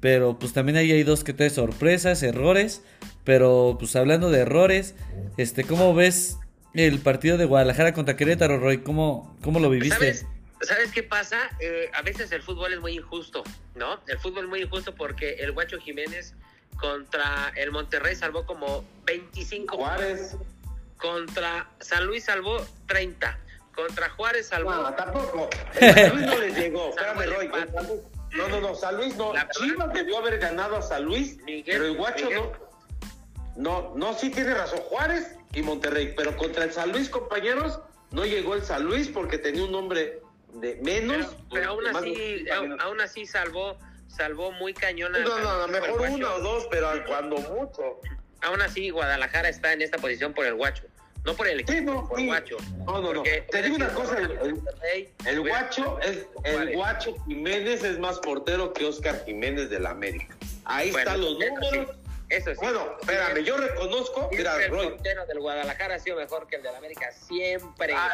Pero 0.00 0.38
pues 0.38 0.52
también 0.52 0.76
ahí 0.76 0.92
hay 0.92 1.02
dos 1.02 1.24
que 1.24 1.32
tres 1.32 1.54
sorpresas, 1.54 2.22
errores. 2.22 2.82
Pero 3.24 3.76
pues 3.78 3.96
hablando 3.96 4.30
de 4.30 4.40
errores, 4.40 4.94
este, 5.36 5.64
¿cómo 5.64 5.94
ves 5.94 6.38
el 6.74 7.00
partido 7.00 7.36
de 7.36 7.44
Guadalajara 7.44 7.92
contra 7.92 8.16
Querétaro, 8.16 8.58
Roy? 8.58 8.78
¿Cómo, 8.78 9.36
cómo 9.42 9.58
lo 9.58 9.68
viviste? 9.68 9.96
¿Sabes, 9.96 10.26
¿Sabes 10.62 10.92
qué 10.92 11.02
pasa? 11.02 11.50
Eh, 11.60 11.90
a 11.94 12.02
veces 12.02 12.32
el 12.32 12.42
fútbol 12.42 12.72
es 12.72 12.80
muy 12.80 12.96
injusto, 12.96 13.44
¿no? 13.74 14.00
El 14.06 14.18
fútbol 14.18 14.44
es 14.44 14.50
muy 14.50 14.62
injusto 14.62 14.94
porque 14.94 15.34
el 15.34 15.52
Guacho 15.52 15.78
Jiménez 15.78 16.34
contra 16.76 17.52
el 17.56 17.70
Monterrey 17.70 18.14
salvó 18.16 18.44
como 18.46 18.84
25 19.04 19.76
Juárez. 19.76 20.36
contra 20.96 21.68
San 21.80 22.06
Luis 22.06 22.24
salvó 22.24 22.64
30, 22.86 23.38
contra 23.74 24.10
Juárez 24.10 24.48
salvó 24.48 24.72
No, 24.72 24.94
tampoco. 24.94 25.48
San 25.78 26.14
Luis 26.16 26.26
no 26.26 26.38
les 26.38 26.56
llegó. 26.58 26.90
Espérame, 26.90 27.26
Roy. 27.26 27.50
No, 28.36 28.48
no, 28.48 28.60
no, 28.60 28.74
San 28.74 28.96
Luis 28.96 29.16
no. 29.16 29.32
Chivas 29.52 29.92
debió 29.92 30.18
haber 30.18 30.38
ganado 30.38 30.76
a 30.76 30.82
San 30.82 31.04
Luis, 31.04 31.38
pero 31.64 31.86
el 31.86 31.96
Guacho 31.96 32.30
no. 32.30 32.52
No, 33.56 33.92
no, 33.96 34.14
sí 34.14 34.30
tiene 34.30 34.54
razón. 34.54 34.78
Juárez 34.80 35.34
y 35.52 35.62
Monterrey, 35.62 36.14
pero 36.16 36.36
contra 36.36 36.64
el 36.64 36.72
San 36.72 36.92
Luis, 36.92 37.08
compañeros, 37.08 37.80
no 38.12 38.24
llegó 38.24 38.54
el 38.54 38.62
San 38.62 38.84
Luis 38.84 39.08
porque 39.08 39.38
tenía 39.38 39.64
un 39.64 39.72
nombre 39.72 40.20
de 40.60 40.76
menos. 40.76 41.36
Pero, 41.52 41.70
aún 41.70 41.86
así, 41.86 42.46
aún, 42.50 43.00
así 43.00 43.26
salvó, 43.26 43.78
salvó 44.08 44.52
muy 44.52 44.74
cañona. 44.74 45.18
No, 45.20 45.38
no, 45.38 45.68
mejor 45.68 46.00
uno 46.10 46.34
o 46.34 46.40
dos, 46.40 46.68
pero 46.70 46.88
cuando 47.06 47.36
mucho. 47.36 48.00
Aún 48.42 48.62
así, 48.62 48.90
Guadalajara 48.90 49.48
está 49.48 49.72
en 49.72 49.82
esta 49.82 49.98
posición 49.98 50.32
por 50.32 50.46
el 50.46 50.54
Guacho. 50.54 50.84
No 51.24 51.34
por 51.34 51.48
el 51.48 51.60
equipo, 51.60 51.92
no, 51.92 52.08
por 52.08 52.24
Guacho. 52.24 52.56
No, 52.86 53.02
no, 53.02 53.12
no. 53.12 53.22
Te 53.22 53.62
digo 53.62 53.76
una 53.76 53.88
cosa, 53.88 54.16
el, 55.26 55.40
Guacho 55.40 55.98
es, 56.00 56.26
el 56.44 56.74
Guacho 56.74 57.14
Jiménez 57.26 57.82
es 57.82 57.98
más 57.98 58.18
portero 58.20 58.72
que 58.72 58.84
Oscar 58.86 59.24
Jiménez 59.24 59.68
del 59.68 59.86
América. 59.86 60.36
Ahí 60.64 60.90
están 60.90 61.20
los 61.20 61.32
números. 61.38 61.96
Eso 62.28 62.50
sí. 62.50 62.60
Bueno, 62.60 62.96
espérame, 63.00 63.42
yo 63.42 63.56
reconozco. 63.56 64.28
Mira, 64.30 64.62
el 64.62 64.70
portero 64.70 65.26
del 65.26 65.40
Guadalajara 65.40 65.94
ha 65.94 65.98
sido 65.98 66.16
mejor 66.16 66.46
que 66.46 66.56
el 66.56 66.62
del 66.62 66.74
América 66.74 67.10
siempre. 67.12 67.94
Ah, 67.94 68.10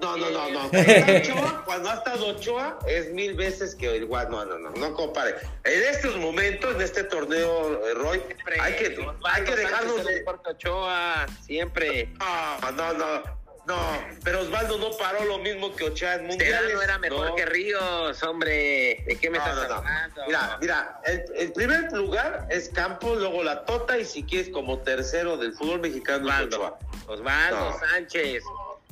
no, 0.00 0.16
no, 0.16 0.30
no, 0.30 0.50
no. 0.50 0.66
Ochoa, 0.66 1.64
cuando 1.64 1.90
ha 1.90 1.94
estado 1.94 2.26
Ochoa, 2.28 2.78
es 2.86 3.10
mil 3.12 3.34
veces 3.34 3.74
que 3.74 3.96
el 3.96 4.08
No, 4.08 4.44
no, 4.44 4.58
no, 4.58 4.70
no 4.70 4.94
compare. 4.94 5.34
En 5.64 5.82
estos 5.82 6.16
momentos, 6.16 6.74
en 6.76 6.82
este 6.82 7.04
torneo, 7.04 7.86
eh, 7.86 7.94
Roy, 7.94 8.22
hay 8.60 8.74
que, 8.74 9.06
hay 9.24 9.44
que 9.44 9.56
dejarnos 9.56 10.04
de. 10.04 10.24
Ochoa, 10.24 11.26
siempre. 11.44 12.12
No, 12.18 12.72
no, 12.72 12.92
no. 12.92 13.37
No, 13.68 13.76
pero 14.24 14.40
Osvaldo 14.40 14.78
no 14.78 14.96
paró 14.96 15.26
lo 15.26 15.38
mismo 15.40 15.76
que 15.76 15.84
Ochoa 15.84 16.14
en 16.14 16.26
mundiales. 16.26 16.72
no 16.72 16.80
era 16.80 16.98
mejor 16.98 17.34
que 17.34 17.44
Ríos, 17.44 18.22
hombre. 18.22 19.04
¿De 19.06 19.18
qué 19.20 19.28
me 19.28 19.36
estás 19.36 19.58
hablando? 19.58 19.84
Mira, 20.26 20.58
mira, 20.58 21.00
el, 21.04 21.52
primer 21.52 21.92
lugar 21.92 22.46
es 22.48 22.70
Campos, 22.70 23.18
luego 23.18 23.44
la 23.44 23.66
Tota 23.66 23.98
y 23.98 24.06
si 24.06 24.22
quieres 24.22 24.48
como 24.48 24.78
tercero 24.78 25.36
del 25.36 25.52
fútbol 25.52 25.80
mexicano 25.80 26.24
Osvaldo, 26.24 26.78
Osvaldo 27.08 27.78
Sánchez. 27.78 28.42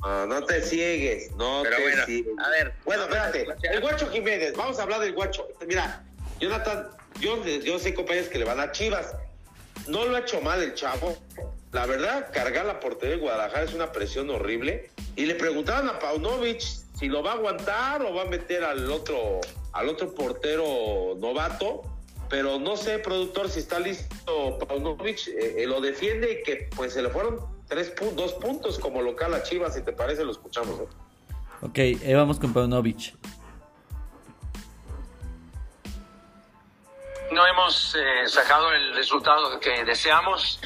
No, 0.03 0.27
no 0.27 0.43
te 0.43 0.61
ciegues, 0.61 1.31
no 1.31 1.61
pero 1.63 1.77
te 1.77 1.81
bueno, 1.81 2.05
ciegues. 2.05 2.33
A 2.37 2.49
ver. 2.49 2.73
Bueno, 2.85 3.03
espérate. 3.05 3.47
El 3.63 3.81
Guacho 3.81 4.11
Jiménez, 4.11 4.55
vamos 4.55 4.77
a 4.77 4.83
hablar 4.83 4.99
del 4.99 5.13
Guacho. 5.13 5.47
Mira, 5.65 6.03
Jonathan, 6.39 6.87
yo, 7.19 7.43
yo 7.43 7.79
sé 7.79 7.95
compañeros 7.95 8.29
que 8.29 8.37
le 8.37 8.45
van 8.45 8.59
a 8.59 8.71
Chivas. 8.71 9.15
No 9.87 10.05
lo 10.05 10.17
ha 10.17 10.19
hecho 10.19 10.39
mal 10.41 10.61
el 10.61 10.75
chavo 10.75 11.17
la 11.77 11.85
verdad, 11.85 12.31
cargar 12.33 12.65
la 12.65 12.79
portería 12.79 13.17
de 13.17 13.21
Guadalajara 13.21 13.63
es 13.63 13.75
una 13.75 13.91
presión 13.91 14.31
horrible. 14.31 14.89
Y 15.15 15.27
le 15.27 15.35
preguntaban 15.35 15.87
a 15.87 15.99
Paunovic 15.99 16.59
si 16.59 17.07
lo 17.07 17.21
va 17.21 17.33
a 17.33 17.35
aguantar 17.35 18.01
o 18.01 18.15
va 18.15 18.23
a 18.23 18.25
meter 18.25 18.63
al 18.63 18.91
otro, 18.91 19.41
al 19.73 19.87
otro 19.87 20.15
portero 20.15 21.13
novato. 21.19 21.83
Pero 22.31 22.57
no 22.57 22.77
sé, 22.77 22.97
productor, 22.97 23.47
si 23.47 23.59
está 23.59 23.77
listo 23.77 24.57
Paunovic, 24.57 25.27
eh, 25.27 25.61
eh, 25.61 25.67
lo 25.67 25.79
defiende 25.79 26.39
y 26.39 26.43
que 26.43 26.67
pues 26.75 26.93
se 26.93 27.03
le 27.03 27.11
fueron 27.11 27.41
tres 27.67 27.93
dos 28.15 28.33
puntos 28.33 28.79
como 28.79 29.03
local 29.03 29.35
a 29.35 29.43
Chivas, 29.43 29.75
si 29.75 29.83
te 29.83 29.93
parece, 29.93 30.25
lo 30.25 30.31
escuchamos. 30.31 30.79
¿eh? 30.79 30.85
Ok, 31.61 31.79
vamos 32.11 32.39
con 32.39 32.53
Paunovic. 32.53 33.13
No 37.37 37.45
hemos 37.45 37.95
eh, 37.95 38.27
sacado 38.27 38.71
el 38.71 38.95
resultado 38.95 39.59
que 39.59 39.83
deseamos. 39.83 40.59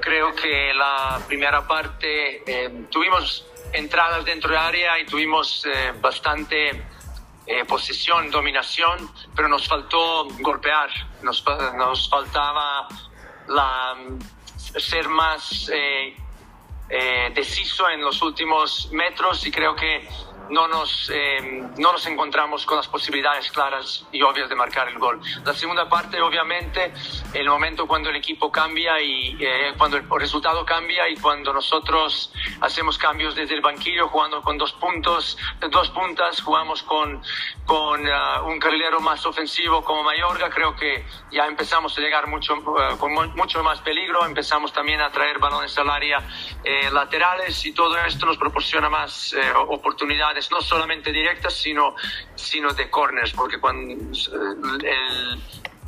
Creo 0.00 0.34
que 0.34 0.72
la 0.72 1.20
primera 1.28 1.66
parte 1.66 2.42
eh, 2.46 2.86
tuvimos 2.90 3.44
entradas 3.74 4.24
dentro 4.24 4.50
de 4.50 4.56
área 4.56 4.98
y 4.98 5.04
tuvimos 5.04 5.66
eh, 5.66 5.92
bastante 6.00 6.84
posesión, 7.68 8.28
dominación, 8.28 9.08
pero 9.36 9.46
nos 9.46 9.68
faltó 9.68 10.26
golpear, 10.40 10.90
nos, 11.22 11.44
nos 11.76 12.10
faltaba 12.10 12.88
la, 13.46 13.94
ser 14.80 15.08
más 15.08 15.70
deciso 17.32 17.88
en 17.88 18.00
los 18.00 18.20
últimos 18.20 18.90
metros 18.90 19.46
y 19.46 19.52
creo 19.52 19.76
que 19.76 20.08
no 20.50 20.68
nos, 20.68 21.10
eh, 21.12 21.62
no 21.78 21.92
nos 21.92 22.06
encontramos 22.06 22.64
con 22.64 22.76
las 22.76 22.88
posibilidades 22.88 23.50
claras 23.50 24.04
y 24.12 24.22
obvias 24.22 24.48
de 24.48 24.54
marcar 24.54 24.88
el 24.88 24.98
gol. 24.98 25.20
La 25.44 25.54
segunda 25.54 25.88
parte, 25.88 26.20
obviamente, 26.20 26.92
el 27.32 27.48
momento 27.48 27.86
cuando 27.86 28.10
el 28.10 28.16
equipo 28.16 28.50
cambia 28.50 29.00
y 29.00 29.36
eh, 29.40 29.74
cuando 29.76 29.96
el 29.96 30.08
resultado 30.08 30.64
cambia 30.64 31.08
y 31.08 31.16
cuando 31.16 31.52
nosotros 31.52 32.32
hacemos 32.60 32.98
cambios 32.98 33.34
desde 33.34 33.54
el 33.54 33.60
banquillo 33.60 34.08
jugando 34.08 34.42
con 34.42 34.58
dos 34.58 34.72
puntos, 34.74 35.38
dos 35.70 35.90
puntas, 35.90 36.40
jugamos 36.40 36.82
con, 36.82 37.22
con 37.64 38.06
uh, 38.06 38.48
un 38.48 38.58
carrilero 38.58 39.00
más 39.00 39.24
ofensivo 39.26 39.82
como 39.82 40.02
Mayorga, 40.04 40.50
creo 40.50 40.74
que 40.74 41.04
ya 41.32 41.46
empezamos 41.46 41.96
a 41.98 42.00
llegar 42.00 42.26
mucho, 42.26 42.54
uh, 42.54 42.96
con 42.98 43.12
mucho 43.34 43.62
más 43.62 43.80
peligro, 43.80 44.24
empezamos 44.24 44.72
también 44.72 45.00
a 45.00 45.10
traer 45.10 45.38
balones 45.38 45.76
al 45.78 45.90
área 45.90 46.18
eh, 46.62 46.90
laterales 46.90 47.64
y 47.64 47.72
todo 47.72 47.96
esto 47.98 48.26
nos 48.26 48.36
proporciona 48.36 48.88
más 48.88 49.34
oportunidades 49.68 50.35
no 50.50 50.60
solamente 50.60 51.12
directas, 51.12 51.54
sino, 51.54 51.94
sino 52.34 52.72
de 52.72 52.90
corners, 52.90 53.32
porque 53.32 53.58
cuando 53.58 53.92
el, 53.92 55.42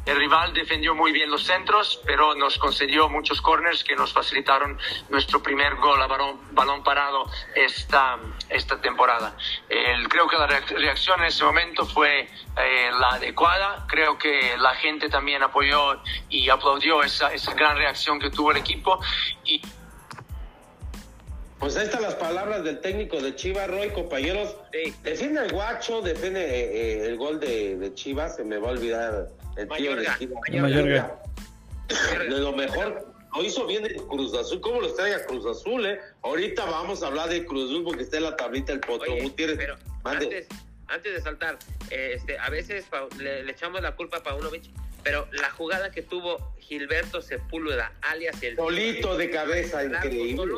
el 0.08 0.16
rival 0.16 0.54
defendió 0.54 0.94
muy 0.94 1.12
bien 1.12 1.30
los 1.30 1.44
centros, 1.44 2.00
pero 2.06 2.34
nos 2.34 2.56
concedió 2.56 3.10
muchos 3.10 3.42
corners 3.42 3.84
que 3.84 3.94
nos 3.94 4.10
facilitaron 4.10 4.78
nuestro 5.10 5.42
primer 5.42 5.76
gol 5.76 6.00
a 6.00 6.06
balón, 6.06 6.40
balón 6.52 6.82
parado 6.82 7.30
esta, 7.54 8.16
esta 8.48 8.80
temporada. 8.80 9.36
El, 9.68 10.08
creo 10.08 10.26
que 10.26 10.36
la 10.36 10.46
reacción 10.46 11.20
en 11.20 11.26
ese 11.26 11.44
momento 11.44 11.84
fue 11.84 12.20
eh, 12.20 12.90
la 12.98 13.16
adecuada. 13.16 13.86
Creo 13.86 14.16
que 14.16 14.56
la 14.56 14.74
gente 14.76 15.10
también 15.10 15.42
apoyó 15.42 16.00
y 16.30 16.48
aplaudió 16.48 17.02
esa, 17.02 17.30
esa 17.34 17.52
gran 17.52 17.76
reacción 17.76 18.18
que 18.18 18.30
tuvo 18.30 18.52
el 18.52 18.56
equipo. 18.56 18.98
Y 19.44 19.60
pues 21.58 21.76
ahí 21.76 21.86
están 21.86 22.02
las 22.02 22.14
palabras 22.14 22.62
del 22.62 22.80
técnico 22.80 23.20
de 23.20 23.34
Chivas, 23.34 23.68
Roy, 23.68 23.90
compañeros. 23.90 24.56
Defiende 25.02 25.44
el 25.44 25.52
guacho, 25.52 26.00
defiende 26.02 26.40
eh, 26.40 27.02
eh, 27.02 27.06
el 27.06 27.16
gol 27.16 27.40
de, 27.40 27.90
Chivas, 27.94 28.36
se 28.36 28.44
me 28.44 28.58
va 28.58 28.68
a 28.68 28.72
olvidar 28.72 29.28
el 29.56 29.68
tío 29.68 29.96
de 29.96 30.06
Chivas. 30.18 30.40
De 31.88 32.38
lo 32.38 32.52
mejor, 32.52 33.12
lo 33.34 33.44
hizo 33.44 33.66
bien 33.66 33.84
el 33.86 33.96
Cruz 33.96 34.34
Azul. 34.34 34.60
¿Cómo 34.60 34.80
lo 34.80 34.92
trae 34.94 35.14
a 35.14 35.24
Cruz 35.26 35.46
Azul, 35.46 35.84
eh? 35.86 36.00
Ahorita 36.22 36.64
vamos 36.64 37.02
a 37.02 37.08
hablar 37.08 37.28
de 37.28 37.44
Cruz 37.44 37.70
Azul 37.70 37.84
porque 37.84 38.02
está 38.02 38.18
en 38.18 38.24
la 38.24 38.36
tablita 38.36 38.72
el 38.72 38.80
Potro 38.80 39.12
Gutiérrez. 39.20 39.56
Pero 39.56 39.76
antes, 40.04 40.46
antes, 40.86 41.12
de 41.12 41.20
saltar, 41.20 41.58
este, 41.90 42.38
a 42.38 42.50
veces 42.50 42.86
le, 43.18 43.50
echamos 43.50 43.82
la 43.82 43.96
culpa 43.96 44.18
a 44.18 44.22
Paunovic 44.22 44.64
pero 45.08 45.26
la 45.32 45.48
jugada 45.48 45.90
que 45.90 46.02
tuvo 46.02 46.52
Gilberto 46.58 47.22
Sepúlveda, 47.22 47.94
alias 48.02 48.42
el 48.42 48.56
solito 48.56 49.16
de 49.16 49.30
cabeza, 49.30 49.82
increíble. 49.82 50.52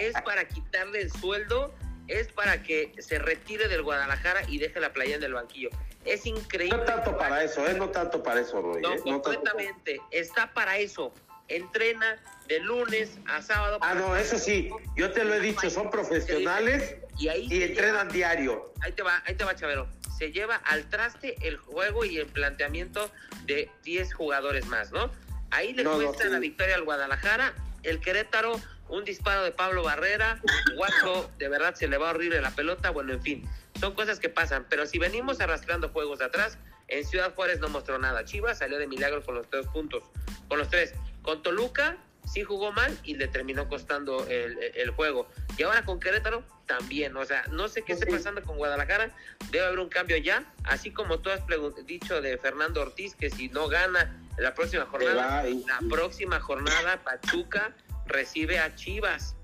es 0.00 0.12
para 0.22 0.46
quitarle 0.46 1.00
el 1.00 1.10
sueldo, 1.10 1.74
es 2.06 2.28
para 2.28 2.62
que 2.62 2.92
se 3.00 3.18
retire 3.18 3.66
del 3.66 3.82
Guadalajara 3.82 4.42
y 4.46 4.58
deje 4.58 4.78
la 4.78 4.92
playa 4.92 5.16
en 5.16 5.24
el 5.24 5.34
banquillo. 5.34 5.70
Es 6.04 6.26
increíble. 6.26 6.78
No 6.78 6.84
tanto 6.84 7.18
para 7.18 7.42
eso, 7.42 7.66
¿eh? 7.66 7.74
No 7.74 7.88
tanto 7.88 8.22
para 8.22 8.40
eso, 8.40 8.62
Roy. 8.62 8.80
No, 8.80 8.94
¿eh? 8.94 9.00
completamente. 9.02 10.00
Está 10.12 10.54
para 10.54 10.78
eso. 10.78 11.12
Entrena 11.48 12.22
de 12.46 12.60
lunes 12.60 13.18
a 13.26 13.42
sábado. 13.42 13.78
Ah, 13.80 13.94
no, 13.94 14.14
eso 14.14 14.38
sí. 14.38 14.70
Yo 14.94 15.10
te 15.10 15.24
lo 15.24 15.34
he 15.34 15.40
dicho, 15.40 15.68
son 15.70 15.90
profesionales 15.90 16.94
y, 17.18 17.26
ahí 17.26 17.48
y 17.50 17.64
entrenan 17.64 18.08
diario. 18.10 18.72
Ahí 18.80 18.92
te 18.92 19.02
va, 19.02 19.20
ahí 19.26 19.34
te 19.34 19.42
va, 19.42 19.56
Chavero 19.56 19.97
se 20.18 20.32
lleva 20.32 20.56
al 20.56 20.88
traste 20.88 21.36
el 21.46 21.56
juego 21.56 22.04
y 22.04 22.18
el 22.18 22.26
planteamiento 22.26 23.10
de 23.44 23.70
10 23.84 24.12
jugadores 24.14 24.66
más, 24.66 24.90
¿no? 24.90 25.10
Ahí 25.50 25.72
le 25.72 25.84
cuesta 25.84 26.26
la 26.26 26.40
victoria 26.40 26.74
al 26.74 26.84
Guadalajara, 26.84 27.54
el 27.84 28.00
Querétaro, 28.00 28.60
un 28.88 29.04
disparo 29.04 29.44
de 29.44 29.52
Pablo 29.52 29.84
Barrera, 29.84 30.42
Guacho, 30.76 31.30
de 31.38 31.48
verdad 31.48 31.74
se 31.74 31.86
le 31.88 31.98
va 31.98 32.10
horrible 32.10 32.40
la 32.40 32.50
pelota, 32.50 32.90
bueno, 32.90 33.12
en 33.12 33.22
fin, 33.22 33.48
son 33.78 33.94
cosas 33.94 34.18
que 34.18 34.28
pasan, 34.28 34.66
pero 34.68 34.86
si 34.86 34.98
venimos 34.98 35.40
arrastrando 35.40 35.88
juegos 35.90 36.18
de 36.18 36.24
atrás, 36.24 36.58
en 36.88 37.04
Ciudad 37.04 37.34
Juárez 37.34 37.60
no 37.60 37.68
mostró 37.68 37.98
nada, 37.98 38.24
Chivas 38.24 38.58
salió 38.58 38.78
de 38.78 38.86
milagro 38.86 39.22
con 39.22 39.36
los 39.36 39.48
tres 39.48 39.66
puntos, 39.68 40.02
con 40.48 40.58
los 40.58 40.68
tres, 40.68 40.94
con 41.22 41.42
Toluca 41.42 41.96
sí 42.28 42.44
jugó 42.44 42.72
mal 42.72 42.96
y 43.04 43.16
le 43.16 43.28
terminó 43.28 43.68
costando 43.68 44.26
el, 44.28 44.90
juego. 44.90 45.28
Y 45.56 45.62
ahora 45.62 45.84
con 45.84 45.98
Querétaro 46.00 46.44
también. 46.66 47.16
O 47.16 47.24
sea, 47.24 47.44
no 47.50 47.68
sé 47.68 47.82
qué 47.82 47.94
esté 47.94 48.06
pasando 48.06 48.42
con 48.42 48.56
Guadalajara. 48.56 49.10
Debe 49.50 49.66
haber 49.66 49.78
un 49.78 49.88
cambio 49.88 50.16
ya. 50.16 50.44
Así 50.64 50.90
como 50.90 51.18
tú 51.18 51.30
has 51.30 51.42
dicho 51.86 52.20
de 52.20 52.36
Fernando 52.38 52.82
Ortiz, 52.82 53.14
que 53.14 53.30
si 53.30 53.48
no 53.48 53.68
gana 53.68 54.20
la 54.36 54.54
próxima 54.54 54.86
jornada, 54.86 55.44
la 55.44 55.80
próxima 55.88 56.40
jornada 56.40 57.02
Pachuca 57.02 57.74
recibe 58.06 58.58
a 58.58 58.74
Chivas. 58.74 59.34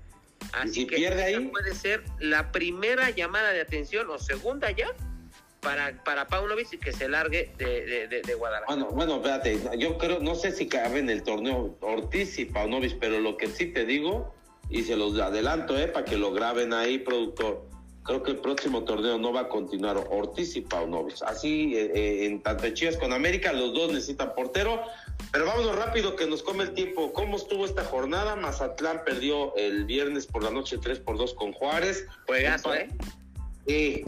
Así 0.53 0.85
que 0.85 0.97
pierde 0.97 1.23
ahí? 1.23 1.47
puede 1.47 1.73
ser 1.73 2.03
la 2.19 2.51
primera 2.51 3.09
llamada 3.09 3.51
de 3.51 3.61
atención 3.61 4.09
o 4.09 4.19
segunda 4.19 4.69
ya 4.71 4.93
para, 5.65 6.03
para 6.03 6.27
Paunovic 6.27 6.73
y 6.73 6.77
que 6.77 6.93
se 6.93 7.09
largue 7.09 7.51
de, 7.57 8.07
de, 8.07 8.21
de, 8.21 8.33
Guadalajara. 8.35 8.75
Bueno, 8.75 8.91
bueno, 8.91 9.15
espérate, 9.15 9.59
yo 9.79 9.97
creo, 9.97 10.19
no 10.19 10.35
sé 10.35 10.51
si 10.51 10.67
cabe 10.67 10.99
en 10.99 11.09
el 11.09 11.23
torneo 11.23 11.75
Ortiz 11.81 12.37
y 12.37 12.45
Paunovic, 12.45 12.99
pero 12.99 13.19
lo 13.19 13.35
que 13.35 13.47
sí 13.47 13.65
te 13.73 13.85
digo, 13.85 14.33
y 14.69 14.83
se 14.83 14.95
los 14.95 15.19
adelanto, 15.19 15.77
eh, 15.77 15.87
para 15.87 16.05
que 16.05 16.17
lo 16.17 16.31
graben 16.31 16.71
ahí, 16.71 16.99
productor. 16.99 17.67
creo 18.03 18.21
que 18.21 18.31
el 18.31 18.37
próximo 18.37 18.83
torneo 18.83 19.17
no 19.17 19.33
va 19.33 19.41
a 19.41 19.47
continuar 19.49 19.97
Ortiz 19.97 20.55
y 20.55 20.61
Paunovic. 20.61 21.15
Así, 21.25 21.75
eh, 21.75 21.91
eh, 21.95 22.25
en 22.27 22.43
tanto 22.43 22.69
Chivas 22.69 22.97
con 22.97 23.11
América, 23.11 23.51
los 23.51 23.73
dos 23.73 23.91
necesitan 23.91 24.35
portero. 24.35 24.83
Pero 25.31 25.45
vámonos 25.45 25.75
rápido 25.75 26.15
que 26.15 26.27
nos 26.27 26.43
come 26.43 26.65
el 26.65 26.73
tiempo. 26.73 27.11
¿Cómo 27.11 27.37
estuvo 27.37 27.65
esta 27.65 27.83
jornada? 27.83 28.35
Mazatlán 28.35 29.01
perdió 29.03 29.55
el 29.55 29.85
viernes 29.85 30.27
por 30.27 30.43
la 30.43 30.51
noche 30.51 30.77
3 30.77 30.99
por 30.99 31.17
2 31.17 31.33
con 31.33 31.51
Juárez. 31.53 32.05
Juegazo, 32.27 32.75
¿eh? 32.75 32.89
De 33.65 34.05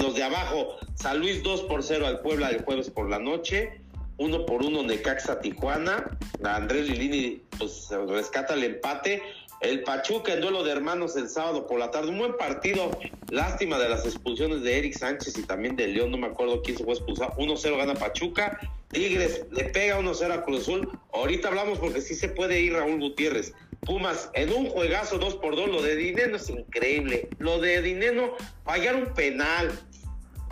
los 0.00 0.14
de 0.14 0.22
abajo. 0.22 0.76
San 0.94 1.18
Luis 1.18 1.42
2 1.42 1.62
por 1.62 1.82
0 1.82 2.06
al 2.06 2.20
Puebla 2.20 2.50
el 2.50 2.62
jueves 2.62 2.90
por 2.90 3.08
la 3.08 3.18
noche. 3.18 3.80
1 4.18 4.46
por 4.46 4.62
1 4.62 4.82
Necaxa 4.84 5.40
Tijuana. 5.40 6.16
Andrés 6.44 6.88
Lilini 6.88 7.42
pues 7.58 7.88
rescata 8.08 8.54
el 8.54 8.64
empate. 8.64 9.22
El 9.60 9.84
Pachuca 9.84 10.34
en 10.34 10.40
duelo 10.40 10.64
de 10.64 10.72
hermanos 10.72 11.16
el 11.16 11.28
sábado 11.28 11.66
por 11.66 11.78
la 11.78 11.90
tarde. 11.90 12.10
Un 12.10 12.18
buen 12.18 12.36
partido. 12.36 12.90
Lástima 13.30 13.78
de 13.78 13.88
las 13.88 14.04
expulsiones 14.04 14.62
de 14.62 14.78
Eric 14.78 14.96
Sánchez 14.96 15.38
y 15.38 15.42
también 15.42 15.76
de 15.76 15.88
León. 15.88 16.10
No 16.10 16.18
me 16.18 16.26
acuerdo 16.28 16.62
quién 16.62 16.76
se 16.76 16.84
fue 16.84 16.94
expulsar. 16.94 17.32
1-0 17.36 17.76
gana 17.76 17.94
Pachuca. 17.94 18.58
Tigres 18.88 19.46
le 19.50 19.64
pega 19.64 19.98
1-0 19.98 20.32
a 20.32 20.44
Cruz 20.44 20.62
Azul. 20.62 20.88
Ahorita 21.12 21.48
hablamos 21.48 21.78
porque 21.78 22.00
sí 22.00 22.14
se 22.14 22.28
puede 22.28 22.60
ir 22.60 22.74
Raúl 22.74 23.00
Gutiérrez. 23.00 23.54
Pumas 23.82 24.30
en 24.34 24.52
un 24.52 24.66
juegazo 24.66 25.18
2 25.18 25.36
por 25.36 25.56
2 25.56 25.68
Lo 25.68 25.82
de 25.82 25.96
Dinero 25.96 26.36
es 26.36 26.48
increíble. 26.48 27.28
Lo 27.38 27.60
de 27.60 27.82
Dinero, 27.82 28.36
fallar 28.64 28.94
un 28.94 29.12
penal. 29.12 29.72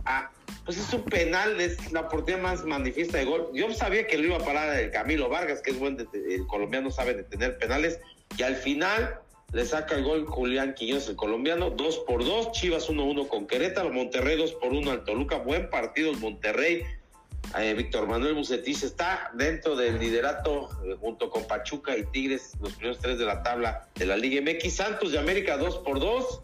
Ah, 0.04 0.32
pues 0.64 0.78
es 0.78 0.92
un 0.92 1.04
penal, 1.04 1.60
es 1.60 1.92
la 1.92 2.00
oportunidad 2.00 2.42
más 2.42 2.64
manifiesta 2.64 3.18
de 3.18 3.26
gol. 3.26 3.50
Yo 3.54 3.72
sabía 3.72 4.06
que 4.08 4.18
lo 4.18 4.26
iba 4.26 4.36
a 4.36 4.44
parar 4.44 4.76
el 4.76 4.90
Camilo 4.90 5.28
Vargas, 5.28 5.62
que 5.62 5.70
es 5.70 5.78
buen, 5.78 5.96
el 6.12 6.46
colombiano 6.48 6.90
sabe 6.90 7.14
detener 7.14 7.56
penales 7.58 8.00
y 8.36 8.42
al 8.42 8.56
final 8.56 9.20
le 9.52 9.64
saca 9.64 9.94
el 9.94 10.02
gol 10.02 10.26
Julián 10.26 10.74
Quiñones, 10.74 11.08
el 11.08 11.16
colombiano, 11.16 11.70
2 11.70 11.98
por 12.06 12.24
2, 12.24 12.50
Chivas 12.52 12.88
1-1 12.90 13.28
con 13.28 13.46
Querétaro, 13.46 13.90
Monterrey 13.90 14.36
2 14.38 14.52
por 14.54 14.72
1 14.72 14.90
al 14.90 15.04
Toluca, 15.04 15.36
buen 15.38 15.70
partido 15.70 16.10
el 16.10 16.18
Monterrey. 16.18 16.82
Eh, 17.58 17.74
Víctor 17.74 18.06
Manuel 18.06 18.34
Bucetich 18.34 18.82
está 18.84 19.30
dentro 19.34 19.74
del 19.74 19.98
liderato 19.98 20.68
eh, 20.84 20.96
junto 21.00 21.30
con 21.30 21.46
Pachuca 21.46 21.96
y 21.96 22.04
Tigres, 22.04 22.52
los 22.60 22.74
primeros 22.74 23.00
tres 23.00 23.18
de 23.18 23.24
la 23.24 23.42
tabla 23.42 23.88
de 23.96 24.06
la 24.06 24.16
Liga 24.16 24.40
MX. 24.40 24.72
Santos 24.72 25.12
de 25.12 25.18
América 25.18 25.56
2 25.56 25.78
por 25.78 25.98
2. 25.98 26.42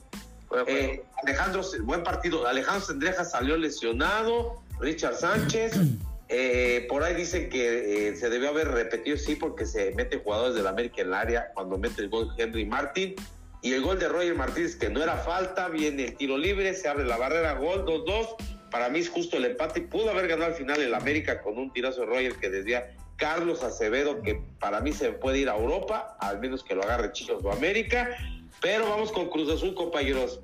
Eh, 0.66 1.04
Alejandro, 1.22 1.62
buen 1.82 2.02
partido. 2.02 2.46
Alejandro 2.46 2.84
Sendreja 2.84 3.24
salió 3.24 3.56
lesionado. 3.56 4.62
Richard 4.80 5.16
Sánchez. 5.16 5.74
Eh, 6.28 6.86
por 6.88 7.04
ahí 7.04 7.14
dicen 7.14 7.48
que 7.48 8.08
eh, 8.08 8.16
se 8.16 8.28
debió 8.28 8.48
haber 8.48 8.66
repetido, 8.68 9.16
sí, 9.16 9.36
porque 9.36 9.64
se 9.64 9.92
mete 9.92 10.18
jugadores 10.18 10.56
del 10.56 10.66
América 10.66 11.00
en 11.02 11.06
el 11.06 11.14
área 11.14 11.52
cuando 11.54 11.78
mete 11.78 12.02
el 12.02 12.08
gol 12.08 12.32
Henry 12.36 12.64
Martin. 12.64 13.14
Y 13.62 13.72
el 13.72 13.82
gol 13.82 13.98
de 13.98 14.08
Roger 14.08 14.34
Martínez, 14.34 14.74
que 14.76 14.90
no 14.90 15.02
era 15.02 15.16
falta, 15.18 15.68
viene 15.68 16.04
el 16.06 16.16
tiro 16.16 16.36
libre, 16.36 16.74
se 16.74 16.88
abre 16.88 17.04
la 17.04 17.16
barrera, 17.16 17.54
gol 17.54 17.84
2-2. 17.84 18.36
Para 18.70 18.88
mí 18.88 18.98
es 18.98 19.08
justo 19.08 19.36
el 19.36 19.44
empate. 19.44 19.80
Pudo 19.82 20.10
haber 20.10 20.28
ganado 20.28 20.52
al 20.52 20.56
final 20.56 20.80
el 20.80 20.94
América 20.94 21.40
con 21.42 21.58
un 21.58 21.72
tirazo 21.72 22.00
de 22.00 22.06
Roger 22.06 22.34
que 22.36 22.50
desvía 22.50 22.94
Carlos 23.16 23.62
Acevedo, 23.62 24.22
que 24.22 24.40
para 24.60 24.80
mí 24.80 24.92
se 24.92 25.12
puede 25.12 25.38
ir 25.38 25.48
a 25.48 25.56
Europa, 25.56 26.16
al 26.20 26.40
menos 26.40 26.62
que 26.62 26.74
lo 26.74 26.82
agarre 26.82 27.12
Chicos 27.12 27.42
o 27.44 27.50
América. 27.50 28.16
Pero 28.60 28.88
vamos 28.88 29.12
con 29.12 29.28
Cruz 29.28 29.50
Azul, 29.50 29.74
compañeros. 29.74 30.40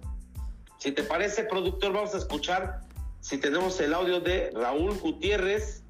Si 0.79 0.93
te 0.93 1.03
parece, 1.03 1.45
productor, 1.45 1.93
vamos 1.93 2.15
a 2.15 2.19
escuchar 2.19 2.81
si 3.23 3.39
tenemos 3.39 3.81
el 3.81 3.95
audio 3.95 4.19
de 4.19 4.51
Raúl 4.53 4.99
Gutiérrez, 4.99 5.85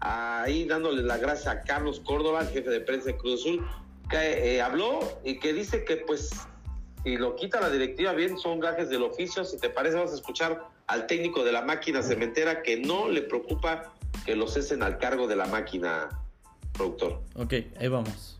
ahí 0.00 0.64
dándole 0.64 1.02
la 1.02 1.18
gracia 1.18 1.50
a 1.50 1.60
Carlos 1.60 2.00
Córdoba, 2.00 2.40
el 2.40 2.48
jefe 2.48 2.70
de 2.70 2.80
prensa 2.80 3.08
de 3.08 3.18
Cruz 3.18 3.42
Azul, 3.42 3.68
que 4.08 4.56
eh, 4.56 4.62
habló 4.62 5.00
y 5.22 5.38
que 5.38 5.52
dice 5.52 5.84
que 5.84 5.98
pues 5.98 6.30
si 7.04 7.16
lo 7.16 7.34
quita 7.36 7.60
la 7.60 7.70
directiva 7.70 8.12
bien 8.12 8.38
son 8.38 8.60
gajes 8.60 8.88
del 8.88 9.02
oficio. 9.02 9.44
Si 9.44 9.58
te 9.58 9.70
parece, 9.70 9.96
vamos 9.96 10.12
a 10.12 10.16
escuchar 10.16 10.68
al 10.86 11.06
técnico 11.06 11.44
de 11.44 11.52
la 11.52 11.62
máquina 11.62 12.02
cementera 12.02 12.62
que 12.62 12.76
no 12.76 13.08
le 13.08 13.22
preocupa 13.22 13.92
que 14.24 14.36
lo 14.36 14.46
cesen 14.48 14.82
al 14.82 14.98
cargo 14.98 15.26
de 15.26 15.36
la 15.36 15.46
máquina, 15.46 16.08
productor. 16.72 17.22
Ok, 17.36 17.54
ahí 17.78 17.88
vamos. 17.88 18.39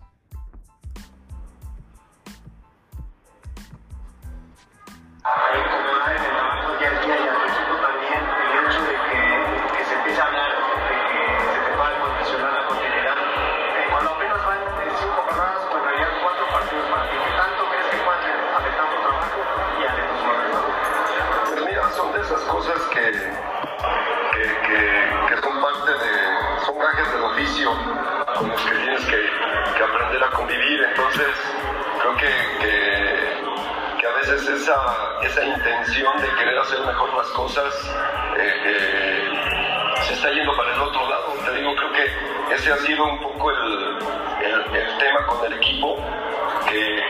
Esa, 35.31 35.45
intención 35.45 36.21
de 36.21 36.29
querer 36.35 36.59
hacer 36.59 36.81
mejor 36.81 37.15
las 37.15 37.27
cosas 37.29 37.75
eh, 38.37 38.55
eh, 38.65 39.29
se 40.03 40.15
está 40.15 40.31
yendo 40.31 40.57
para 40.57 40.75
el 40.75 40.81
otro 40.81 41.09
lado. 41.09 41.35
Te 41.45 41.53
digo, 41.53 41.75
creo 41.77 41.93
que 41.93 42.55
ese 42.55 42.73
ha 42.73 42.77
sido 42.79 43.05
un 43.05 43.21
poco 43.21 43.51
el, 43.51 43.99
el, 44.43 44.99
tema 44.99 45.27
con 45.27 45.45
el 45.47 45.53
equipo. 45.55 45.97
Que, 46.69 47.01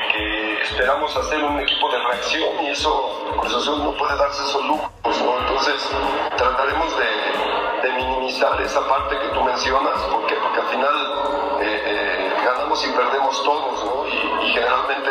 esperamos 0.63 1.15
hacer 1.17 1.43
un 1.43 1.59
equipo 1.61 1.91
de 1.91 1.99
reacción 1.99 2.65
y 2.65 2.69
eso, 2.69 3.35
pues 3.37 3.53
no 3.67 3.93
puede 3.97 4.17
darse 4.17 4.43
esos 4.45 4.65
lujos, 4.67 4.91
Entonces 5.05 5.91
trataremos 6.37 6.97
de, 6.99 7.91
minimizar 7.97 8.61
esa 8.63 8.87
parte 8.89 9.19
que 9.19 9.29
tú 9.29 9.43
mencionas, 9.43 10.01
porque, 10.11 10.35
porque 10.37 10.61
al 10.61 10.67
final 10.67 11.61
eh, 11.61 12.33
ganamos 12.45 12.87
y 12.87 12.91
perdemos 12.93 13.43
todos, 13.43 13.85
¿no? 13.85 14.07
Y, 14.07 14.53
generalmente, 14.53 15.11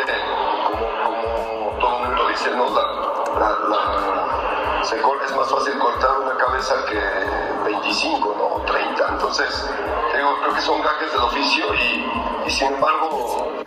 dice, 2.40 2.56
¿no? 2.56 2.70
La, 2.74 3.58
la, 3.68 4.84
se, 4.84 4.96
es 4.96 5.36
más 5.36 5.50
fácil 5.50 5.78
cortar 5.78 6.20
una 6.20 6.36
cabeza 6.36 6.74
que 6.86 7.70
25, 7.70 8.34
¿no? 8.36 8.46
O 8.56 8.62
30. 8.62 9.08
Entonces, 9.12 9.70
digo, 10.14 10.36
creo 10.42 10.54
que 10.54 10.60
son 10.60 10.80
gajes 10.82 11.12
del 11.12 11.20
oficio 11.20 11.64
y, 11.74 12.48
y 12.48 12.50
sin 12.50 12.68
embargo... 12.68 13.64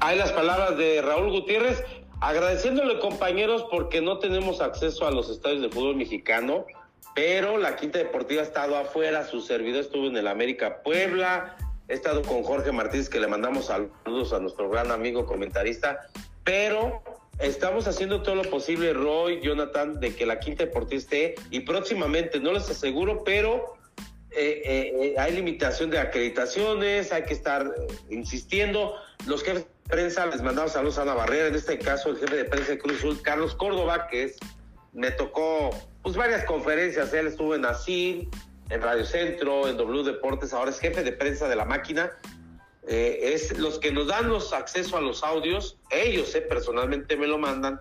Hay 0.00 0.16
las 0.16 0.32
palabras 0.32 0.76
de 0.76 1.02
Raúl 1.02 1.30
Gutiérrez, 1.30 1.84
agradeciéndole 2.20 3.00
compañeros 3.00 3.66
porque 3.70 4.00
no 4.00 4.18
tenemos 4.18 4.60
acceso 4.60 5.06
a 5.06 5.10
los 5.10 5.28
estadios 5.28 5.60
de 5.60 5.70
fútbol 5.70 5.96
mexicano 5.96 6.64
pero 7.14 7.58
la 7.58 7.74
Quinta 7.74 7.98
Deportiva 7.98 8.42
ha 8.42 8.44
estado 8.44 8.76
afuera, 8.76 9.24
su 9.24 9.40
servidor 9.40 9.80
estuvo 9.80 10.06
en 10.06 10.16
el 10.16 10.28
América 10.28 10.84
Puebla, 10.84 11.56
he 11.88 11.94
estado 11.94 12.22
con 12.22 12.44
Jorge 12.44 12.70
Martínez, 12.70 13.08
que 13.08 13.18
le 13.18 13.26
mandamos 13.26 13.64
saludos 13.64 14.32
a 14.32 14.38
nuestro 14.38 14.70
gran 14.70 14.92
amigo 14.92 15.26
comentarista, 15.26 15.98
pero 16.44 17.02
estamos 17.38 17.86
haciendo 17.86 18.22
todo 18.22 18.34
lo 18.34 18.44
posible, 18.44 18.92
Roy, 18.92 19.40
Jonathan, 19.42 20.00
de 20.00 20.14
que 20.14 20.26
la 20.26 20.40
Quinta 20.40 20.64
Deportiva 20.64 20.98
esté, 20.98 21.34
y 21.50 21.60
próximamente, 21.60 22.40
no 22.40 22.52
les 22.52 22.68
aseguro, 22.68 23.22
pero 23.24 23.78
eh, 24.30 24.62
eh, 24.64 24.92
eh, 25.02 25.14
hay 25.18 25.32
limitación 25.32 25.90
de 25.90 25.98
acreditaciones, 25.98 27.12
hay 27.12 27.24
que 27.24 27.34
estar 27.34 27.72
insistiendo. 28.10 28.94
Los 29.26 29.42
jefes 29.42 29.64
de 29.64 29.90
prensa 29.90 30.26
les 30.26 30.42
mandamos 30.42 30.72
saludos 30.72 30.98
a 30.98 31.02
Ana 31.02 31.14
Barrera, 31.14 31.48
en 31.48 31.54
este 31.54 31.78
caso 31.78 32.10
el 32.10 32.18
jefe 32.18 32.36
de 32.36 32.44
prensa 32.44 32.72
de 32.72 32.78
Cruz 32.78 32.98
Azul, 32.98 33.22
Carlos 33.22 33.54
Córdoba, 33.54 34.06
que 34.08 34.24
es 34.24 34.36
me 34.92 35.10
tocó 35.10 35.70
pues 36.02 36.16
varias 36.16 36.44
conferencias, 36.44 37.12
él 37.14 37.26
estuvo 37.26 37.54
en 37.54 37.64
ASIL, 37.64 38.28
en 38.70 38.82
Radio 38.82 39.04
Centro, 39.04 39.68
en 39.68 39.76
W 39.76 40.04
Deportes, 40.04 40.52
ahora 40.52 40.70
es 40.70 40.78
jefe 40.78 41.02
de 41.02 41.12
prensa 41.12 41.48
de 41.48 41.56
la 41.56 41.64
máquina. 41.64 42.12
Eh, 42.88 43.34
es 43.34 43.56
los 43.58 43.78
que 43.78 43.92
nos 43.92 44.06
dan 44.06 44.28
los 44.28 44.52
acceso 44.52 44.96
a 44.96 45.00
los 45.00 45.22
audios, 45.22 45.76
ellos 45.90 46.34
eh, 46.34 46.40
personalmente 46.40 47.16
me 47.16 47.26
lo 47.26 47.36
mandan, 47.36 47.78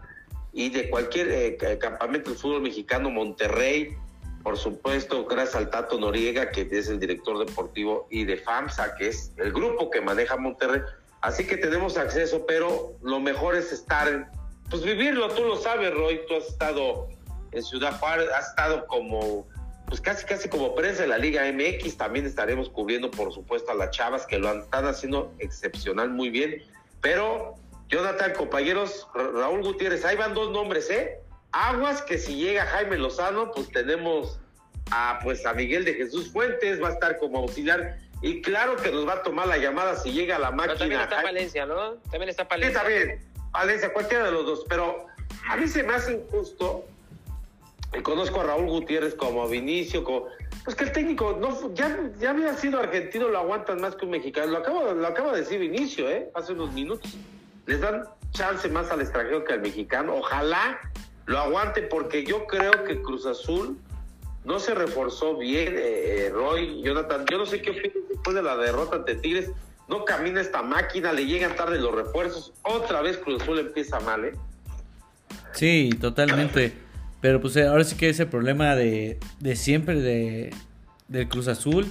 y 0.52 0.70
de 0.70 0.90
cualquier 0.90 1.32
eh, 1.32 1.78
campamento 1.80 2.30
del 2.30 2.40
fútbol 2.40 2.62
mexicano, 2.62 3.10
Monterrey, 3.10 3.96
por 4.44 4.58
supuesto, 4.58 5.26
gracias 5.26 5.56
al 5.56 5.70
Tato 5.70 6.00
Noriega, 6.00 6.52
que 6.52 6.68
es 6.70 6.90
el 6.90 7.00
director 7.00 7.38
deportivo, 7.46 8.08
y 8.10 8.26
de 8.26 8.38
FAMSA, 8.38 8.96
que 8.96 9.08
es 9.08 9.32
el 9.38 9.52
grupo 9.52 9.90
que 9.90 10.02
maneja 10.02 10.38
Monterrey. 10.38 10.82
Así 11.22 11.48
que 11.48 11.58
tenemos 11.58 11.98
acceso, 11.98 12.46
pero 12.46 12.94
lo 13.02 13.20
mejor 13.20 13.56
es 13.56 13.72
estar 13.72 14.30
pues 14.70 14.84
vivirlo, 14.84 15.30
tú 15.30 15.44
lo 15.44 15.58
sabes, 15.58 15.94
Roy, 15.94 16.22
tú 16.28 16.36
has 16.36 16.48
estado 16.48 17.08
en 17.52 17.64
Ciudad 17.64 17.98
Juárez, 18.00 18.28
has 18.38 18.50
estado 18.50 18.86
como, 18.88 19.48
pues 19.88 20.02
casi, 20.02 20.26
casi 20.26 20.50
como 20.50 20.76
prensa 20.76 21.04
de 21.04 21.08
la 21.08 21.18
Liga 21.18 21.44
MX, 21.52 21.98
también 21.98 22.26
estaremos 22.26 22.70
cubriendo, 22.70 23.10
por 23.10 23.34
supuesto, 23.34 23.72
a 23.72 23.76
las 23.76 23.92
chavas 23.92 24.28
que 24.28 24.38
lo 24.38 24.52
están 24.52 24.86
haciendo 24.86 25.34
excepcional, 25.40 26.10
muy 26.10 26.30
bien, 26.30 26.62
pero 27.02 27.56
Jonathan, 27.88 28.34
compañeros, 28.34 29.08
Raúl 29.14 29.64
Gutiérrez, 29.64 30.04
ahí 30.04 30.18
van 30.18 30.34
dos 30.34 30.52
nombres, 30.52 30.90
¿eh? 30.90 31.20
Aguas, 31.54 32.02
que 32.02 32.18
si 32.18 32.36
llega 32.36 32.66
Jaime 32.66 32.98
Lozano, 32.98 33.52
pues 33.52 33.70
tenemos 33.70 34.40
a, 34.92 35.20
pues 35.24 35.46
a 35.46 35.54
Miguel 35.54 35.86
de 35.86 35.94
Jesús 35.94 36.32
Fuentes, 36.34 36.84
va 36.84 36.90
a 36.90 36.92
estar 36.92 37.18
como 37.18 37.40
auxiliar, 37.40 37.98
y 38.22 38.42
claro 38.42 38.76
que 38.76 38.92
nos 38.92 39.08
va 39.08 39.14
a 39.14 39.24
tomar 39.24 39.48
la 39.48 39.58
llamada 39.58 39.96
si 39.96 40.12
llega 40.12 40.38
la 40.38 40.52
máquina. 40.52 40.78
también 40.78 41.02
está 41.02 41.22
Palencia, 41.22 41.66
¿no? 41.66 41.94
También 42.12 42.30
está 42.30 42.48
Palencia. 42.48 42.80
Sí, 42.80 42.86
también. 42.86 43.28
Valencia, 43.52 43.94
cualquiera 43.94 44.26
de 44.26 44.32
los 44.32 44.46
dos, 44.46 44.66
pero 44.68 45.06
A 45.50 45.56
mí 45.56 45.68
se 45.68 45.82
me 45.84 45.94
hace 45.94 46.14
injusto. 46.14 46.86
Conozco 48.04 48.42
a 48.42 48.44
Raúl 48.44 48.68
Gutiérrez 48.68 49.16
como 49.16 49.48
Vinicio, 49.48 50.04
como, 50.04 50.28
pues 50.64 50.76
que 50.76 50.84
el 50.84 50.92
técnico 50.92 51.38
no, 51.40 51.74
ya, 51.74 52.12
ya 52.20 52.32
había 52.32 52.54
sido 52.54 52.80
argentino, 52.80 53.30
lo 53.30 53.40
aguantan 53.40 53.82
más 53.82 53.96
que 53.96 54.06
un 54.06 54.12
mexicano. 54.12 54.52
Lo 54.52 54.58
acaba, 54.58 54.94
lo 54.94 55.08
acaba 55.08 55.32
de 55.32 55.40
decir 55.40 55.60
Vinicio, 55.60 56.10
¿eh? 56.10 56.30
hace 56.36 56.54
unos 56.54 56.74
minutos. 56.74 57.18
Les 57.66 57.82
dan 57.82 58.04
chance 58.32 58.68
más 58.70 58.92
al 58.92 59.02
extranjero 59.02 59.44
que 59.44 59.54
al 59.54 59.62
mexicano. 59.62 60.16
Ojalá 60.16 60.80
lo 61.26 61.40
aguante 61.40 61.82
porque 61.84 62.24
yo 62.24 62.46
creo 62.46 62.84
que 62.84 63.02
Cruz 63.02 63.26
Azul 63.26 63.78
no 64.46 64.60
se 64.60 64.74
reforzó 64.74 65.38
bien, 65.38 65.74
eh, 65.78 66.26
eh, 66.26 66.30
Roy, 66.34 66.82
Jonathan. 66.84 67.26
Yo 67.30 67.38
no 67.38 67.46
sé 67.46 67.62
qué 67.62 67.72
opinas 67.72 68.10
después 68.10 68.36
de 68.36 68.44
la 68.44 68.56
derrota 68.58 68.98
ante 68.98 69.16
Tigres. 69.16 69.52
No 69.88 70.06
camina 70.06 70.42
esta 70.42 70.62
máquina, 70.62 71.14
le 71.14 71.26
llegan 71.26 71.56
tarde 71.56 71.80
los 71.80 71.96
refuerzos. 71.96 72.54
Otra 72.64 73.02
vez 73.02 73.18
Cruz 73.18 73.42
Azul 73.42 73.60
empieza 73.60 74.00
mal, 74.02 74.26
¿eh? 74.26 74.34
Sí, 75.54 75.90
totalmente. 76.00 76.87
Pero 77.22 77.42
pues 77.42 77.58
ahora 77.58 77.84
sí 77.84 77.96
que 77.96 78.10
ese 78.10 78.26
problema 78.26 78.76
de, 78.76 79.20
de 79.40 79.56
siempre 79.56 80.00
de, 80.02 80.52
del 81.08 81.28
Cruz 81.28 81.48
Azul. 81.48 81.86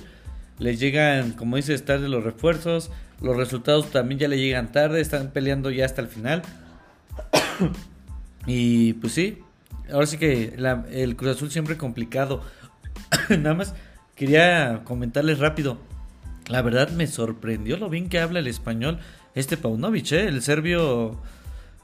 Les 0.58 0.80
llegan, 0.80 1.32
como 1.32 1.56
dices, 1.56 1.84
tarde 1.84 2.08
los 2.08 2.24
refuerzos. 2.24 2.90
Los 3.20 3.36
resultados 3.36 3.90
también 3.90 4.18
ya 4.18 4.28
le 4.28 4.38
llegan 4.38 4.72
tarde. 4.72 5.00
Están 5.00 5.30
peleando 5.30 5.70
ya 5.70 5.84
hasta 5.84 6.00
el 6.00 6.08
final. 6.08 6.42
y 8.46 8.94
pues 8.94 9.12
sí. 9.12 9.38
Ahora 9.92 10.06
sí 10.06 10.18
que 10.18 10.54
el 10.90 11.16
Cruz 11.16 11.36
Azul 11.36 11.50
siempre 11.50 11.76
complicado. 11.76 12.42
Nada 13.28 13.54
más 13.54 13.74
quería 14.14 14.82
comentarles 14.84 15.38
rápido. 15.38 15.78
La 16.48 16.62
verdad 16.62 16.90
me 16.90 17.06
sorprendió 17.06 17.76
lo 17.76 17.88
bien 17.88 18.08
que 18.08 18.20
habla 18.20 18.38
el 18.38 18.46
español 18.46 19.00
este 19.36 19.56
Paunovic, 19.56 20.12
¿eh? 20.12 20.26
el 20.26 20.42
serbio. 20.42 21.20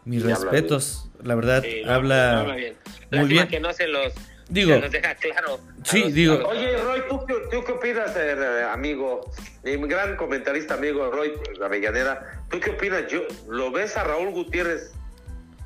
Mis 0.04 0.20
respetos, 0.24 1.08
la 1.22 1.36
verdad, 1.36 1.62
habla, 1.86 2.54
bien. 2.56 2.74
Muy 3.12 3.28
bien. 3.28 3.48
que 3.48 3.60
no 3.60 3.72
se 3.72 3.86
los, 3.86 4.12
digo, 4.48 4.76
deja 4.76 5.14
claro. 5.16 5.60
Sí, 5.84 6.10
digo. 6.12 6.34
Oye, 6.48 6.76
Roy, 6.78 7.02
¿tú, 7.08 7.64
qué 7.64 7.72
opinas, 7.72 8.16
eh, 8.16 8.66
amigo? 8.70 9.30
Mi 9.62 9.76
gran 9.76 10.16
comentarista, 10.16 10.74
amigo 10.74 11.10
Roy 11.10 11.34
La 11.58 11.66
Avellaneda. 11.66 12.44
¿Tú 12.50 12.60
qué 12.60 12.70
opinas? 12.70 13.06
Yo, 13.08 13.22
¿Lo 13.48 13.70
ves 13.70 13.96
a 13.96 14.04
Raúl 14.04 14.30
Gutiérrez 14.30 14.92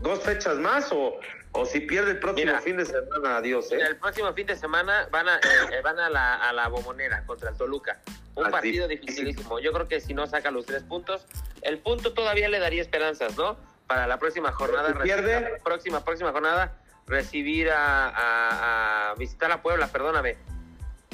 dos 0.00 0.20
fechas 0.22 0.56
más 0.58 0.92
o, 0.92 1.18
o 1.52 1.66
si 1.66 1.80
pierde 1.80 2.12
el 2.12 2.18
próximo 2.18 2.58
fin 2.60 2.76
de 2.76 2.84
semana? 2.84 3.36
Adiós, 3.36 3.72
¿eh? 3.72 3.78
El 3.80 3.96
próximo 3.96 4.32
fin 4.32 4.46
de 4.46 4.56
semana 4.56 5.08
van 5.10 5.28
a, 5.28 5.36
eh, 5.36 5.80
van 5.82 5.98
a 5.98 6.10
la, 6.10 6.34
a 6.34 6.52
la 6.52 6.68
bombonera 6.68 7.24
contra 7.26 7.50
el 7.50 7.56
Toluca. 7.56 8.00
Un 8.34 8.50
partido 8.50 8.86
dificilísimo. 8.86 9.58
Yo 9.60 9.72
creo 9.72 9.88
que 9.88 10.00
si 10.00 10.12
no 10.12 10.26
saca 10.26 10.50
los 10.50 10.66
tres 10.66 10.82
puntos, 10.82 11.26
el 11.62 11.78
punto 11.78 12.12
todavía 12.12 12.48
le 12.48 12.58
daría 12.58 12.82
esperanzas, 12.82 13.36
¿no? 13.36 13.56
Para 13.86 14.06
la 14.06 14.18
próxima 14.18 14.52
jornada. 14.52 14.92
pierde? 15.02 15.58
próxima, 15.64 16.04
próxima 16.04 16.32
jornada, 16.32 16.76
recibir 17.06 17.70
a, 17.72 19.14
visitar 19.18 19.50
a 19.52 19.62
Puebla, 19.62 19.88
perdóname. 19.88 20.36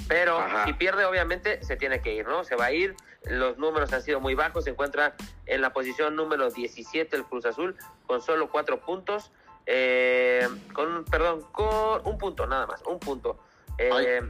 Pero 0.08 0.44
si 0.64 0.72
pierde, 0.72 1.04
obviamente, 1.04 1.62
se 1.64 1.76
tiene 1.76 2.00
que 2.00 2.14
ir, 2.14 2.26
¿no? 2.26 2.44
Se 2.44 2.56
va 2.56 2.66
a 2.66 2.72
ir. 2.72 2.96
Los 3.24 3.56
números 3.56 3.92
han 3.92 4.02
sido 4.02 4.20
muy 4.20 4.34
bajos. 4.34 4.64
Se 4.64 4.70
encuentra 4.70 5.14
en 5.46 5.60
la 5.60 5.72
posición 5.72 6.16
número 6.16 6.50
17 6.50 7.16
el 7.16 7.24
Cruz 7.24 7.46
Azul, 7.46 7.76
con 8.06 8.20
solo 8.20 8.50
cuatro 8.50 8.80
puntos. 8.80 9.30
Eh, 9.66 10.48
con, 10.72 11.04
perdón, 11.04 11.42
con 11.52 12.04
un 12.04 12.18
punto 12.18 12.46
nada 12.46 12.66
más, 12.66 12.82
un 12.82 12.98
punto. 12.98 13.38
Eh, 13.78 14.20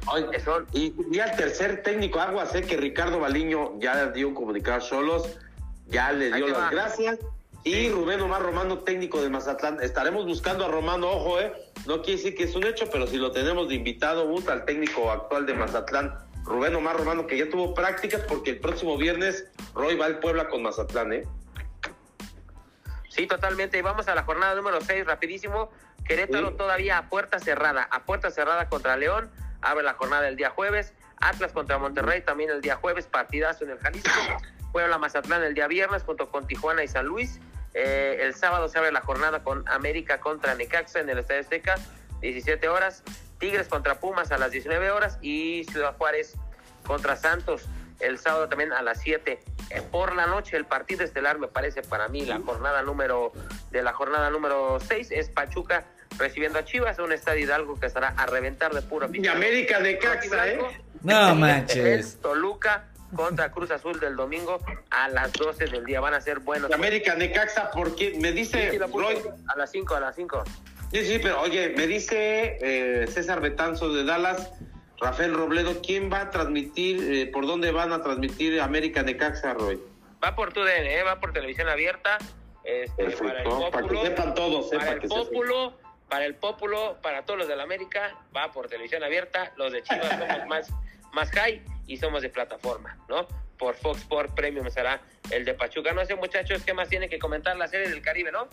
y, 0.73 1.19
al 1.19 1.37
tercer 1.37 1.83
técnico 1.83 2.21
Agua 2.21 2.47
sé 2.47 2.63
que 2.63 2.77
Ricardo 2.77 3.19
Baliño 3.19 3.79
ya 3.81 4.07
dio 4.07 4.29
un 4.29 4.35
comunicado 4.35 4.81
Solos, 4.81 5.39
ya 5.89 6.13
le 6.13 6.31
dio 6.33 6.49
las 6.49 6.71
gracias. 6.71 7.19
Y 7.65 7.89
Rubén 7.91 8.21
Omar 8.21 8.43
Romano, 8.43 8.79
técnico 8.79 9.23
de 9.23 9.29
Mazatlán. 9.29 9.81
Estaremos 9.81 10.27
buscando 10.27 10.65
a 10.65 10.69
Romano, 10.69 11.09
ojo, 11.09 11.41
¿eh? 11.41 11.53
No 11.87 12.03
quiere 12.03 12.17
decir 12.17 12.35
que 12.35 12.45
es 12.45 12.57
un 12.57 12.65
hecho, 12.65 12.87
pero 12.91 13.07
si 13.07 13.19
lo 13.19 13.31
tenemos 13.31 13.69
de 13.69 13.77
invitado, 13.77 14.27
gusta 14.27 14.53
al 14.53 14.65
técnico 14.65 15.11
actual 15.13 15.47
de 15.47 15.55
Mazatlán, 15.55 16.13
Rubén 16.45 16.75
Omar 16.75 16.97
Romano, 16.97 17.27
que 17.27 17.39
ya 17.39 17.49
tuvo 17.49 17.73
prácticas 17.73 18.23
porque 18.23 18.51
el 18.51 18.59
próximo 18.59 18.97
viernes 18.97 19.47
Roy 19.75 19.97
va 19.97 20.07
al 20.07 20.19
Puebla 20.19 20.49
con 20.49 20.63
Mazatlán, 20.63 21.13
¿eh? 21.13 21.25
Sí, 23.09 23.27
totalmente. 23.27 23.79
Y 23.79 23.83
vamos 23.83 24.09
a 24.09 24.15
la 24.15 24.25
jornada 24.25 24.55
número 24.55 24.81
6, 24.81 25.07
rapidísimo. 25.07 25.71
Querétaro 26.05 26.55
todavía 26.55 26.99
a 26.99 27.09
puerta 27.09 27.39
cerrada, 27.39 27.87
a 27.91 28.05
puerta 28.05 28.31
cerrada 28.31 28.69
contra 28.69 28.97
León. 28.97 29.31
Abre 29.61 29.85
la 29.85 29.95
jornada 29.95 30.27
el 30.27 30.37
día 30.37 30.51
jueves. 30.51 30.95
Atlas 31.19 31.53
contra 31.53 31.79
Monterrey 31.79 32.23
también 32.23 32.51
el 32.51 32.61
día 32.61 32.77
jueves, 32.77 33.07
partidazo 33.07 33.65
en 33.65 33.71
el 33.71 33.79
Jalisco. 33.79 34.11
Puebla 34.73 34.99
Mazatlán 34.99 35.43
el 35.45 35.55
día 35.55 35.69
viernes 35.69 36.03
junto 36.03 36.31
con 36.31 36.47
Tijuana 36.47 36.83
y 36.83 36.89
San 36.89 37.07
Luis. 37.07 37.39
Eh, 37.75 38.19
el 38.23 38.35
sábado 38.35 38.69
se 38.69 38.79
abre 38.79 38.91
la 38.93 39.03
jornada 39.03 39.45
con 39.45 39.69
América 39.69 40.19
contra 40.21 40.55
Necaxa 40.55 41.01
en 41.01 41.09
el 41.09 41.19
Estadio 41.19 41.43
Azteca, 41.43 41.77
17 42.21 42.69
horas. 42.69 43.03
Tigres 43.39 43.69
contra 43.69 43.99
Pumas 44.01 44.31
a 44.33 44.39
las 44.39 44.53
19 44.53 44.91
horas 44.91 45.19
y 45.21 45.65
Ciudad 45.65 45.97
Juárez 45.97 46.35
contra 46.85 47.17
Santos 47.17 47.69
el 48.03 48.19
sábado 48.19 48.49
también 48.49 48.73
a 48.73 48.83
las 48.83 49.01
7 49.01 49.41
eh, 49.71 49.83
por 49.91 50.15
la 50.15 50.27
noche. 50.27 50.57
El 50.57 50.65
partido 50.65 51.05
estelar 51.05 51.39
me 51.39 51.49
parece 51.49 51.83
para 51.83 52.09
mí 52.09 52.25
la 52.25 52.39
jornada 52.41 52.83
número 52.83 53.33
de 53.71 53.83
la 53.83 53.93
jornada 53.93 54.31
número 54.31 54.79
6 54.81 55.09
es 55.11 55.29
Pachuca 55.31 55.85
recibiendo 56.19 56.59
a 56.59 56.65
Chivas, 56.65 56.99
un 56.99 57.13
estadio 57.13 57.45
Hidalgo 57.45 57.81
que 57.81 57.87
estará 57.87 58.09
a 58.17 58.27
reventar 58.27 58.75
de 58.75 58.83
puro 58.83 59.09
Y 59.13 59.27
América 59.27 59.81
de 59.81 59.99
Caxa, 59.99 60.49
¿eh? 60.49 60.59
No 61.03 61.35
manches. 61.35 62.19
Toluca 62.21 62.92
contra 63.15 63.51
Cruz 63.51 63.71
Azul 63.71 63.99
del 64.01 64.17
domingo 64.17 64.59
a 64.91 65.09
las 65.09 65.33
12 65.33 65.67
del 65.67 65.85
día. 65.85 66.01
Van 66.01 66.15
a 66.15 66.21
ser 66.21 66.41
buenos. 66.41 66.71
Y 66.71 66.75
América 66.75 67.15
de 67.15 67.31
Caxa, 67.31 67.71
porque 67.71 68.17
me 68.21 68.33
dice 68.33 68.79
A 69.49 69.57
las 69.57 69.71
5, 69.71 69.95
a 69.95 70.01
las 70.01 70.17
5. 70.17 70.45
Sí, 70.93 71.05
sí, 71.07 71.19
pero 71.23 71.41
oye, 71.41 71.71
me 71.77 71.87
dice 71.87 72.59
eh, 72.61 73.07
César 73.07 73.41
Betanzo 73.41 73.93
de 73.93 74.05
Dallas 74.05 74.51
Rafael 75.03 75.35
Robledo, 75.35 75.83
¿quién 75.83 76.13
va 76.13 76.21
a 76.21 76.31
transmitir, 76.31 77.13
eh, 77.13 77.27
por 77.27 77.45
dónde 77.45 77.73
van 77.73 77.93
a 77.93 78.03
transmitir 78.03 78.61
América 78.61 79.03
de 79.03 79.17
Caxa, 79.17 79.53
Roy? 79.53 79.81
Va 80.23 80.37
por 80.37 80.53
TUDN, 80.53 80.87
¿eh? 80.87 81.03
va 81.03 81.19
por 81.19 81.33
televisión 81.33 81.69
abierta. 81.69 82.19
Este, 82.63 83.11
para, 83.11 83.39
el 83.39 83.45
Pópulo, 83.45 83.71
para 83.73 83.89
que 83.89 83.97
sepan 83.97 84.35
todos. 84.35 84.71
para 84.71 84.93
el 84.93 85.01
Pópulo, 85.01 85.79
para 86.09 86.25
el 86.25 86.35
Pópulo, 86.37 86.99
para 87.03 87.25
todos 87.25 87.41
los 87.41 87.49
de 87.49 87.57
la 87.57 87.65
América, 87.65 88.17
va 88.37 88.53
por 88.53 88.69
televisión 88.69 89.03
abierta. 89.03 89.53
Los 89.57 89.73
de 89.73 89.83
Chivas 89.83 90.09
somos 90.09 90.29
más, 90.47 90.73
más 91.13 91.31
high 91.33 91.65
y 91.87 91.97
somos 91.97 92.23
de 92.23 92.29
plataforma, 92.29 92.99
¿no? 93.09 93.27
Por 93.59 93.75
Fox 93.75 94.01
Sport 94.01 94.35
Premium 94.35 94.69
será 94.71 95.01
el 95.31 95.45
de 95.45 95.55
Pachuca. 95.55 95.93
No 95.93 96.05
sé, 96.05 96.15
muchachos, 96.15 96.63
¿qué 96.65 96.75
más 96.75 96.89
tienen 96.89 97.09
que 97.09 97.19
comentar 97.19 97.57
la 97.57 97.69
serie 97.69 97.89
del 97.89 98.03
Caribe, 98.03 98.33
no? 98.33 98.49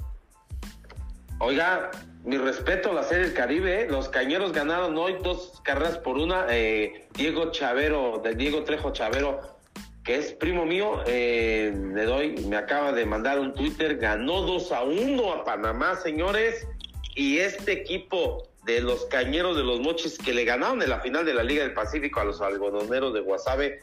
Oiga, 1.41 1.89
mi 2.25 2.37
respeto 2.37 2.91
a 2.91 2.93
la 2.93 3.03
Serie 3.03 3.27
del 3.27 3.33
Caribe. 3.33 3.83
¿eh? 3.83 3.87
Los 3.89 4.09
cañeros 4.09 4.51
ganaron 4.51 4.97
hoy 4.97 5.15
dos 5.23 5.61
carreras 5.63 5.97
por 5.97 6.17
una. 6.17 6.47
Eh, 6.49 7.07
Diego 7.13 7.51
Chavero, 7.51 8.19
del 8.21 8.35
Diego 8.35 8.65
Trejo 8.65 8.91
Chavero, 8.91 9.57
que 10.03 10.17
es 10.17 10.33
primo 10.33 10.65
mío, 10.65 11.01
eh, 11.07 11.73
le 11.93 12.03
doy, 12.03 12.35
me 12.47 12.57
acaba 12.57 12.91
de 12.91 13.05
mandar 13.05 13.39
un 13.39 13.53
Twitter, 13.53 13.95
ganó 13.97 14.41
2 14.41 14.71
a 14.73 14.83
1 14.83 15.33
a 15.33 15.43
Panamá, 15.45 15.95
señores. 15.95 16.67
Y 17.15 17.39
este 17.39 17.71
equipo 17.71 18.48
de 18.69 18.81
los 18.81 19.05
cañeros 19.05 19.57
de 19.57 19.63
los 19.63 19.79
mochis 19.79 20.17
que 20.17 20.33
le 20.33 20.45
ganaron 20.45 20.81
en 20.81 20.89
la 20.89 20.99
final 20.99 21.25
de 21.25 21.33
la 21.33 21.43
Liga 21.43 21.63
del 21.63 21.73
Pacífico 21.73 22.19
a 22.19 22.25
los 22.25 22.39
algodoneros 22.39 23.13
de 23.13 23.21
Guasave, 23.21 23.79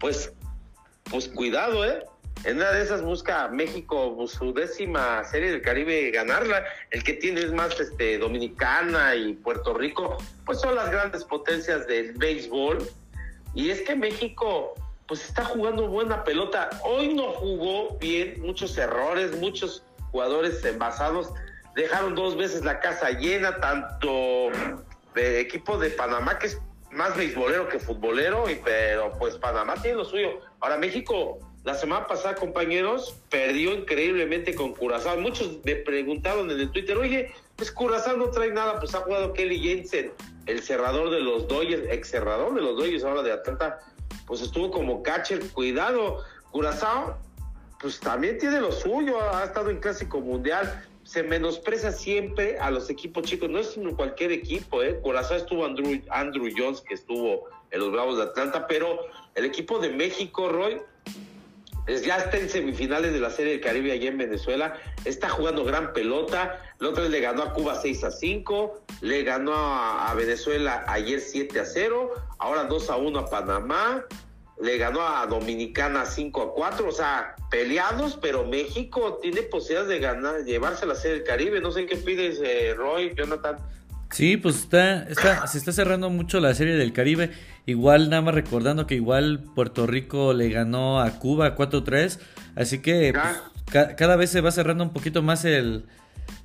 pues, 0.00 0.32
pues 1.10 1.28
cuidado, 1.28 1.84
¿eh? 1.84 2.04
En 2.42 2.56
una 2.56 2.72
de 2.72 2.82
esas 2.82 3.00
busca 3.00 3.48
México 3.48 4.16
pues, 4.16 4.32
su 4.32 4.52
décima 4.52 5.24
serie 5.24 5.52
del 5.52 5.62
Caribe 5.62 6.10
ganarla. 6.10 6.64
El 6.90 7.02
que 7.02 7.14
tiene 7.14 7.40
es 7.40 7.52
más 7.52 7.78
este, 7.80 8.18
Dominicana 8.18 9.14
y 9.14 9.34
Puerto 9.34 9.72
Rico, 9.72 10.18
pues 10.44 10.60
son 10.60 10.74
las 10.74 10.90
grandes 10.90 11.24
potencias 11.24 11.86
del 11.86 12.12
béisbol. 12.12 12.86
Y 13.54 13.70
es 13.70 13.80
que 13.82 13.94
México 13.94 14.74
pues 15.06 15.24
está 15.24 15.44
jugando 15.44 15.86
buena 15.86 16.24
pelota. 16.24 16.68
Hoy 16.82 17.14
no 17.14 17.32
jugó 17.32 17.96
bien, 17.98 18.42
muchos 18.42 18.76
errores, 18.76 19.38
muchos 19.38 19.82
jugadores 20.10 20.62
envasados. 20.64 21.30
Dejaron 21.74 22.14
dos 22.14 22.36
veces 22.36 22.64
la 22.64 22.80
casa 22.80 23.10
llena, 23.10 23.56
tanto 23.60 24.48
de 25.14 25.40
equipo 25.40 25.78
de 25.78 25.90
Panamá, 25.90 26.38
que 26.38 26.46
es 26.46 26.60
más 26.90 27.16
beisbolero 27.16 27.68
que 27.68 27.78
futbolero, 27.78 28.48
y, 28.48 28.56
pero 28.64 29.12
pues 29.18 29.36
Panamá 29.36 29.74
tiene 29.74 29.98
lo 29.98 30.04
suyo. 30.04 30.40
Ahora 30.60 30.78
México 30.78 31.40
la 31.64 31.74
semana 31.74 32.06
pasada, 32.06 32.34
compañeros, 32.34 33.16
perdió 33.30 33.72
increíblemente 33.72 34.54
con 34.54 34.74
Curazao. 34.74 35.18
Muchos 35.18 35.60
me 35.64 35.76
preguntaron 35.76 36.50
en 36.50 36.60
el 36.60 36.70
Twitter, 36.70 36.94
oye, 36.98 37.32
pues 37.56 37.72
Curazao 37.72 38.18
no 38.18 38.30
trae 38.30 38.50
nada, 38.50 38.78
pues 38.78 38.94
ha 38.94 39.00
jugado 39.00 39.32
Kelly 39.32 39.58
Jensen, 39.60 40.12
el 40.44 40.62
cerrador 40.62 41.08
de 41.08 41.20
los 41.20 41.48
Dodgers, 41.48 41.84
ex 41.90 42.10
cerrador 42.10 42.54
de 42.54 42.60
los 42.60 42.76
Dodgers 42.76 43.02
ahora 43.02 43.22
de 43.22 43.32
Atlanta, 43.32 43.78
pues 44.26 44.42
estuvo 44.42 44.70
como 44.70 45.02
catcher, 45.02 45.40
cuidado. 45.52 46.22
Curazao, 46.50 47.18
pues 47.80 47.98
también 47.98 48.36
tiene 48.36 48.60
lo 48.60 48.70
suyo, 48.70 49.18
ha 49.34 49.44
estado 49.44 49.70
en 49.70 49.80
Clásico 49.80 50.20
Mundial. 50.20 50.86
Se 51.14 51.22
menosprecia 51.22 51.92
siempre 51.92 52.58
a 52.58 52.72
los 52.72 52.90
equipos 52.90 53.22
chicos, 53.22 53.48
no 53.48 53.60
es 53.60 53.78
cualquier 53.94 54.32
equipo, 54.32 54.82
¿eh? 54.82 54.98
Curazao 55.00 55.36
estuvo 55.36 55.64
Andrew, 55.64 56.02
Andrew 56.10 56.48
Jones, 56.56 56.80
que 56.80 56.94
estuvo 56.94 57.44
en 57.70 57.78
los 57.78 57.92
Bravos 57.92 58.16
de 58.16 58.24
Atlanta, 58.24 58.66
pero 58.66 58.98
el 59.36 59.44
equipo 59.44 59.78
de 59.78 59.90
México, 59.90 60.48
Roy, 60.48 60.82
ya 61.86 62.16
está 62.16 62.36
en 62.36 62.50
semifinales 62.50 63.12
de 63.12 63.20
la 63.20 63.30
Serie 63.30 63.52
del 63.52 63.60
Caribe 63.60 63.92
allá 63.92 64.08
en 64.08 64.18
Venezuela, 64.18 64.76
está 65.04 65.28
jugando 65.28 65.64
gran 65.64 65.92
pelota, 65.92 66.60
la 66.80 66.88
otra 66.88 67.04
vez 67.04 67.12
le 67.12 67.20
ganó 67.20 67.44
a 67.44 67.52
Cuba 67.52 67.76
6 67.80 68.02
a 68.02 68.10
5, 68.10 68.82
le 69.02 69.22
ganó 69.22 69.54
a, 69.54 70.10
a 70.10 70.14
Venezuela 70.14 70.84
ayer 70.88 71.20
7 71.20 71.60
a 71.60 71.64
0, 71.64 72.12
ahora 72.38 72.64
2 72.64 72.90
a 72.90 72.96
1 72.96 73.18
a 73.20 73.30
Panamá, 73.30 74.04
le 74.62 74.78
ganó 74.78 75.00
a 75.06 75.26
Dominicana 75.26 76.06
5 76.06 76.42
a 76.42 76.54
4, 76.54 76.88
o 76.88 76.92
sea, 76.92 77.34
peleados, 77.50 78.18
pero 78.20 78.44
México 78.46 79.18
tiene 79.20 79.42
posibilidades 79.42 79.88
de 79.88 79.98
ganar, 79.98 80.44
llevarse 80.44 80.84
a 80.84 80.88
la 80.88 80.94
Serie 80.94 81.18
del 81.18 81.26
Caribe, 81.26 81.60
no 81.60 81.72
sé 81.72 81.86
qué 81.86 81.96
pides, 81.96 82.40
eh, 82.42 82.74
Roy, 82.76 83.12
Jonathan. 83.16 83.56
Sí, 84.10 84.36
pues 84.36 84.56
está, 84.56 85.02
está, 85.08 85.44
se 85.48 85.58
está 85.58 85.72
cerrando 85.72 86.08
mucho 86.08 86.38
la 86.38 86.54
serie 86.54 86.74
del 86.76 86.92
Caribe. 86.92 87.32
Igual, 87.66 88.10
nada 88.10 88.22
más 88.22 88.34
recordando 88.34 88.86
que 88.86 88.94
igual 88.94 89.42
Puerto 89.56 89.88
Rico 89.88 90.32
le 90.34 90.50
ganó 90.50 91.00
a 91.00 91.18
Cuba 91.18 91.56
4-3. 91.56 92.20
Así 92.54 92.78
que 92.80 93.12
pues, 93.12 93.42
ca- 93.72 93.96
cada 93.96 94.14
vez 94.14 94.30
se 94.30 94.40
va 94.40 94.52
cerrando 94.52 94.84
un 94.84 94.92
poquito 94.92 95.20
más 95.22 95.44
el, 95.44 95.86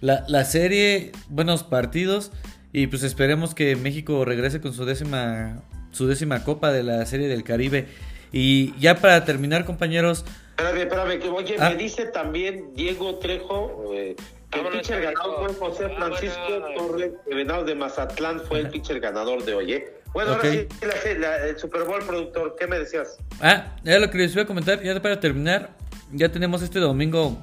la, 0.02 0.26
la 0.28 0.46
serie, 0.46 1.12
buenos 1.28 1.64
partidos. 1.64 2.32
Y 2.74 2.88
pues 2.88 3.04
esperemos 3.04 3.54
que 3.54 3.76
México 3.76 4.26
regrese 4.26 4.62
con 4.62 4.74
su 4.74 4.86
décima, 4.86 5.62
su 5.92 6.08
décima 6.08 6.44
copa 6.44 6.72
de 6.72 6.84
la 6.84 7.06
serie 7.06 7.28
del 7.28 7.44
Caribe. 7.44 7.88
Y 8.32 8.78
ya 8.80 8.96
para 8.96 9.26
terminar, 9.26 9.66
compañeros, 9.66 10.26
Espérame, 10.58 10.82
espérame, 10.82 11.20
que 11.20 11.30
oye, 11.30 11.56
Ah. 11.58 11.70
me 11.70 11.76
dice 11.78 12.06
también 12.08 12.74
Diego 12.76 13.16
Trejo 13.20 13.94
eh, 13.96 14.16
que 14.52 14.60
el 14.60 14.68
pitcher 14.68 15.02
ganador 15.02 15.54
fue 15.54 15.70
José 15.70 15.90
Francisco 15.96 16.38
Vámonos. 16.50 16.76
Torres 16.76 17.12
de 17.28 17.36
Venados 17.36 17.66
de 17.66 17.76
Mazatlán, 17.76 18.42
fue 18.42 18.60
el 18.60 18.70
pitcher 18.70 19.00
ganador 19.00 19.46
de 19.46 19.54
hoy, 19.54 19.74
¿eh? 19.74 19.94
Bueno, 20.12 20.32
ahora 20.34 20.52
sí, 20.52 20.68
la- 20.82 21.20
la- 21.20 21.48
el 21.48 21.58
Super 21.58 21.84
Bowl 21.84 22.04
productor, 22.06 22.56
¿qué 22.60 22.68
me 22.68 22.78
decías? 22.80 23.18
Ah, 23.42 23.78
ya 23.84 24.00
lo 24.00 24.10
que 24.10 24.18
les 24.18 24.34
iba 24.34 24.42
a 24.42 24.46
comentar, 24.48 24.82
ya 24.84 25.02
para 25.02 25.20
terminar, 25.20 25.70
ya 26.12 26.30
tenemos 26.30 26.62
este 26.62 26.80
domingo 26.80 27.38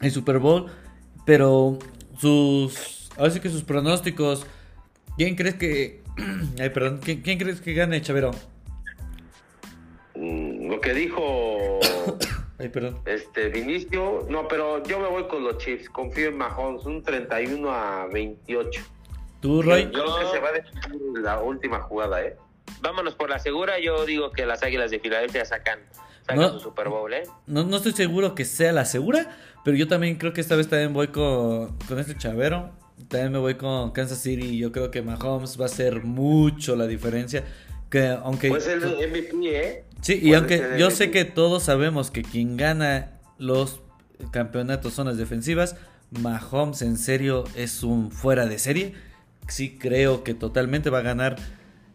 el 0.00 0.10
Super 0.10 0.38
Bowl, 0.38 0.70
pero 1.26 1.78
sus, 2.18 3.10
ahora 3.18 3.30
sí 3.32 3.40
que 3.40 3.48
sus 3.50 3.64
pronósticos, 3.64 4.46
¿quién 5.18 5.34
crees 5.36 5.56
que, 5.56 6.02
ay 6.60 6.70
perdón, 6.70 7.00
¿quién, 7.02 7.22
quién 7.22 7.38
crees 7.38 7.60
que 7.60 7.74
gane, 7.74 8.00
Chavero? 8.02 8.30
Mm, 10.14 10.70
lo 10.70 10.80
que 10.80 10.94
dijo 10.94 11.78
Ay 12.58 12.68
perdón. 12.70 12.98
este 13.04 13.48
Vinicio, 13.48 14.26
no, 14.30 14.48
pero 14.48 14.82
yo 14.84 14.98
me 14.98 15.08
voy 15.08 15.24
con 15.28 15.44
los 15.44 15.58
Chiefs, 15.58 15.90
confío 15.90 16.28
en 16.28 16.38
Mahomes, 16.38 16.84
un 16.86 17.02
31 17.02 17.70
a 17.70 18.06
28. 18.06 18.80
¿Tú, 19.40 19.60
Roy? 19.62 19.84
Yo 19.84 19.90
creo 19.90 20.18
que 20.20 20.26
se 20.32 20.38
va 20.40 20.48
a 20.48 20.52
definir 20.52 21.00
la 21.22 21.40
última 21.40 21.80
jugada, 21.82 22.22
¿eh? 22.24 22.36
Vámonos 22.80 23.14
por 23.14 23.28
la 23.28 23.38
segura. 23.38 23.78
Yo 23.78 24.06
digo 24.06 24.30
que 24.32 24.46
las 24.46 24.62
Águilas 24.62 24.90
de 24.90 24.98
Filadelfia 24.98 25.44
sacan, 25.44 25.80
sacan 26.22 26.38
No. 26.38 26.48
su 26.54 26.60
Super 26.60 26.88
Bowl, 26.88 27.12
¿eh? 27.12 27.24
No, 27.46 27.62
no 27.64 27.76
estoy 27.76 27.92
seguro 27.92 28.34
que 28.34 28.46
sea 28.46 28.72
la 28.72 28.86
segura, 28.86 29.36
pero 29.64 29.76
yo 29.76 29.86
también 29.86 30.16
creo 30.16 30.32
que 30.32 30.40
esta 30.40 30.56
vez 30.56 30.68
también 30.68 30.94
voy 30.94 31.08
con, 31.08 31.76
con 31.86 31.98
este 31.98 32.16
Chavero. 32.16 32.70
También 33.08 33.32
me 33.32 33.38
voy 33.38 33.54
con 33.54 33.92
Kansas 33.92 34.18
City. 34.18 34.58
Yo 34.58 34.72
creo 34.72 34.90
que 34.90 35.02
Mahomes 35.02 35.58
va 35.60 35.64
a 35.64 35.66
hacer 35.66 36.04
mucho 36.04 36.76
la 36.76 36.86
diferencia. 36.86 37.44
Que 37.90 38.08
aunque 38.08 38.48
Pues 38.48 38.66
el 38.66 38.80
MVP, 38.80 39.32
¿eh? 39.44 39.84
Sí, 40.02 40.18
y 40.22 40.34
aunque 40.34 40.58
ser 40.58 40.78
yo 40.78 40.90
sé 40.90 41.10
que 41.10 41.24
todos 41.24 41.62
sabemos 41.62 42.10
que 42.10 42.22
quien 42.22 42.56
gana 42.56 43.12
los 43.38 43.80
campeonatos 44.32 44.94
zonas 44.94 45.16
defensivas, 45.18 45.76
Mahomes 46.10 46.82
en 46.82 46.96
serio 46.98 47.44
es 47.56 47.82
un 47.82 48.10
fuera 48.10 48.46
de 48.46 48.58
serie. 48.58 48.94
Sí 49.48 49.78
creo 49.78 50.24
que 50.24 50.34
totalmente 50.34 50.90
va 50.90 50.98
a 50.98 51.02
ganar 51.02 51.36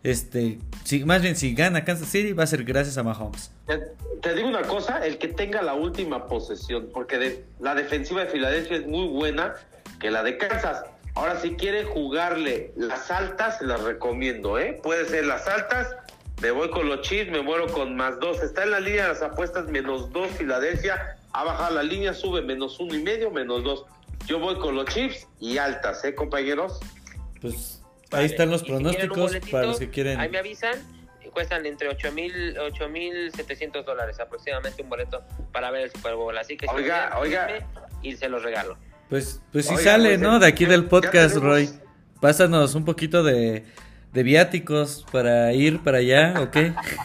este, 0.04 0.58
si, 0.84 1.04
más 1.06 1.22
bien 1.22 1.36
si 1.36 1.54
gana 1.54 1.84
Kansas 1.86 2.08
City 2.10 2.34
va 2.34 2.44
a 2.44 2.48
ser 2.48 2.64
gracias 2.64 2.98
a 2.98 3.04
Mahomes. 3.04 3.52
Te, 3.68 3.78
te 4.22 4.34
digo 4.34 4.48
una 4.48 4.64
cosa, 4.64 5.06
el 5.06 5.18
que 5.18 5.28
tenga 5.28 5.62
la 5.62 5.74
última 5.74 6.28
posesión, 6.28 6.90
porque 6.94 7.18
de- 7.18 7.44
la 7.60 7.76
defensiva 7.76 8.22
de 8.24 8.28
Filadelfia 8.32 8.78
es 8.78 8.88
muy 8.88 9.08
buena 9.10 9.54
que 10.00 10.10
la 10.10 10.24
de 10.24 10.38
Kansas. 10.38 10.86
Ahora, 11.16 11.40
si 11.40 11.56
quiere 11.56 11.84
jugarle 11.84 12.72
las 12.76 13.12
altas, 13.12 13.58
se 13.58 13.66
las 13.66 13.82
recomiendo, 13.82 14.58
¿eh? 14.58 14.80
Puede 14.82 15.06
ser 15.06 15.26
las 15.26 15.48
altas, 15.48 15.96
me 16.42 16.52
voy 16.52 16.70
con 16.70 16.88
los 16.88 17.02
Chiefs, 17.02 17.32
me 17.32 17.42
muero 17.42 17.68
con 17.68 17.96
más 17.96 18.20
dos. 18.20 18.42
Está 18.42 18.64
en 18.64 18.72
la 18.72 18.80
línea 18.80 19.04
de 19.04 19.10
las 19.10 19.22
apuestas 19.22 19.68
menos 19.68 20.12
dos 20.12 20.30
Filadelfia, 20.32 21.18
ha 21.34 21.44
bajado 21.44 21.76
la 21.76 21.84
línea, 21.84 22.14
sube 22.14 22.42
menos 22.42 22.80
uno 22.80 22.96
y 22.96 23.04
medio, 23.04 23.30
menos 23.30 23.64
dos. 23.64 23.86
Yo 24.26 24.40
voy 24.40 24.58
con 24.60 24.76
los 24.76 24.86
Chiefs 24.86 25.28
y 25.40 25.58
altas, 25.58 26.04
¿eh, 26.06 26.16
compañeros? 26.16 26.80
Pues 27.42 27.82
Vale. 28.10 28.24
ahí 28.24 28.30
están 28.30 28.50
los 28.50 28.62
si 28.62 28.68
pronósticos 28.68 29.18
boletito, 29.18 29.52
para 29.52 29.68
los 29.68 29.80
que 29.80 29.90
quieren. 29.90 30.20
Ahí 30.20 30.30
me 30.30 30.40
avisan. 30.40 30.76
Cuestan 31.34 31.66
entre 31.66 31.88
8 31.88 32.12
mil 32.12 32.58
8.700 32.58 33.86
dólares 33.86 34.20
aproximadamente 34.20 34.82
un 34.82 34.90
boleto 34.90 35.24
para 35.54 35.72
ver 35.72 35.84
el 35.84 35.92
Super 35.92 36.16
Bowl. 36.16 36.38
Así 36.38 36.58
que 36.58 36.68
si 36.68 36.76
Oiga, 36.76 37.10
quieren, 37.10 37.20
oiga. 37.20 37.68
Y 38.02 38.18
se 38.18 38.28
los 38.28 38.44
regalo. 38.44 38.78
Pues, 39.12 39.42
pues 39.52 39.66
sí 39.66 39.74
Oiga, 39.74 39.92
sale, 39.92 40.10
pues, 40.12 40.22
¿no? 40.22 40.40
De 40.40 40.48
aquí 40.48 40.64
del 40.64 40.86
podcast, 40.86 41.36
Roy. 41.36 41.70
Pásanos 42.22 42.76
un 42.76 42.86
poquito 42.86 43.24
de, 43.24 43.66
de 44.14 44.24
viáticos 44.24 45.06
para 45.12 45.52
ir 45.52 45.84
para 45.84 45.98
allá, 45.98 46.36
¿ok? 46.40 46.56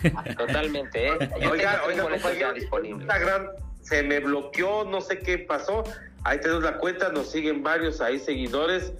Totalmente, 0.38 1.08
¿eh? 1.08 1.18
Yo 1.42 1.50
Oiga, 1.50 1.82
oiga, 1.84 2.04
compañero. 2.04 2.54
Instagram 2.84 3.48
se 3.82 4.04
me 4.04 4.20
bloqueó, 4.20 4.84
no 4.84 5.00
sé 5.00 5.18
qué 5.18 5.36
pasó. 5.36 5.82
Ahí 6.22 6.40
tenemos 6.40 6.62
la 6.62 6.78
cuenta, 6.78 7.08
nos 7.08 7.32
siguen 7.32 7.64
varios 7.64 8.00
ahí 8.00 8.20
seguidores. 8.20 8.92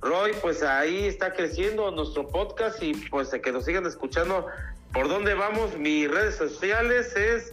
Roy, 0.00 0.30
pues 0.40 0.62
ahí 0.62 1.06
está 1.06 1.32
creciendo 1.32 1.90
nuestro 1.90 2.28
podcast 2.28 2.80
y 2.80 2.94
pues 2.94 3.30
que 3.30 3.50
nos 3.50 3.64
sigan 3.64 3.86
escuchando. 3.86 4.46
¿Por 4.92 5.08
dónde 5.08 5.34
vamos? 5.34 5.76
Mis 5.76 6.08
redes 6.08 6.36
sociales 6.36 7.16
es 7.16 7.52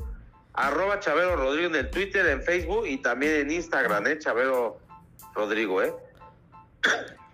arroba 0.53 0.99
Chavero 0.99 1.35
Rodrigo 1.35 1.69
en 1.69 1.75
el 1.77 1.89
Twitter, 1.89 2.27
en 2.27 2.43
Facebook 2.43 2.85
y 2.85 2.97
también 2.97 3.37
en 3.37 3.51
Instagram, 3.51 4.05
¿eh? 4.05 4.19
Chavero 4.19 4.77
Rodrigo, 5.35 5.81
¿eh? 5.83 5.93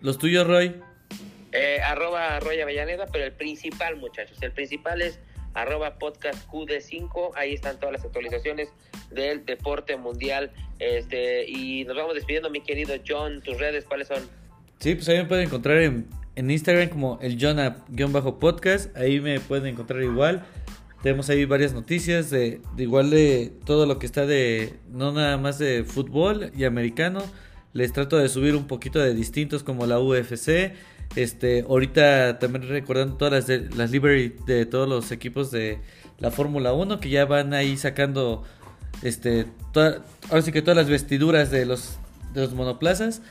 Los 0.02 0.18
tuyos, 0.18 0.46
Roy. 0.46 0.82
Eh, 1.52 1.80
arroba 1.82 2.40
Roy 2.40 2.60
Avellaneda, 2.60 3.06
pero 3.12 3.26
el 3.26 3.32
principal, 3.32 3.96
muchachos, 3.96 4.38
el 4.42 4.52
principal 4.52 5.02
es 5.02 5.20
arroba 5.54 5.98
podcast 5.98 6.46
QD5, 6.50 7.32
ahí 7.36 7.54
están 7.54 7.80
todas 7.80 7.94
las 7.94 8.04
actualizaciones 8.04 8.70
del 9.10 9.46
deporte 9.46 9.96
mundial. 9.96 10.52
Este, 10.80 11.50
y 11.50 11.86
nos 11.86 11.96
vamos 11.96 12.14
despidiendo, 12.14 12.50
mi 12.50 12.62
querido 12.62 12.96
John, 13.08 13.42
tus 13.42 13.58
redes, 13.58 13.86
¿cuáles 13.86 14.10
son? 14.10 14.20
Sí, 14.80 14.96
pues 14.96 15.08
ahí 15.08 15.18
me 15.18 15.26
pueden 15.26 15.46
encontrar 15.46 15.78
en, 15.78 16.08
en 16.36 16.52
Instagram 16.52 16.90
como 16.90 17.20
el 17.22 17.40
Jonah-podcast. 17.40 18.96
Ahí 18.98 19.22
me 19.22 19.40
pueden 19.40 19.68
encontrar 19.68 20.04
igual. 20.04 20.46
Tenemos 21.02 21.30
ahí 21.30 21.46
varias 21.46 21.74
noticias 21.74 22.30
de, 22.30 22.60
de 22.76 22.84
igual 22.84 23.12
de 23.12 23.54
todo 23.64 23.86
lo 23.86 23.98
que 24.00 24.06
está 24.06 24.26
de, 24.26 24.74
no 24.90 25.14
nada 25.14 25.38
más 25.38 25.58
de 25.58 25.84
fútbol 25.86 26.52
y 26.56 26.66
americano. 26.66 27.24
Les 27.76 27.92
trato 27.92 28.16
de 28.16 28.30
subir 28.30 28.56
un 28.56 28.68
poquito 28.68 29.00
de 29.00 29.14
distintos 29.14 29.62
como 29.62 29.86
la 29.86 30.00
UFC. 30.00 30.72
Este, 31.18 31.66
ahorita 31.68 32.40
también 32.40 32.70
recordando 32.70 33.18
todas 33.18 33.50
las, 33.50 33.76
las 33.76 33.92
de 33.92 34.66
todos 34.66 34.88
los 34.88 35.12
equipos 35.12 35.52
de 35.52 35.80
la 36.20 36.32
Fórmula 36.32 36.72
1 36.72 37.02
que 37.02 37.10
ya 37.10 37.26
van 37.26 37.54
ahí 37.54 37.76
sacando 37.76 38.44
este, 39.04 39.46
ahora 39.76 40.42
sí 40.42 40.54
que 40.54 40.62
todas 40.62 40.78
las 40.78 40.88
vestiduras 40.88 41.52
de 41.52 41.66
los, 41.66 41.98
de 42.34 42.44
los 42.44 42.54
monoplazas. 42.54 43.22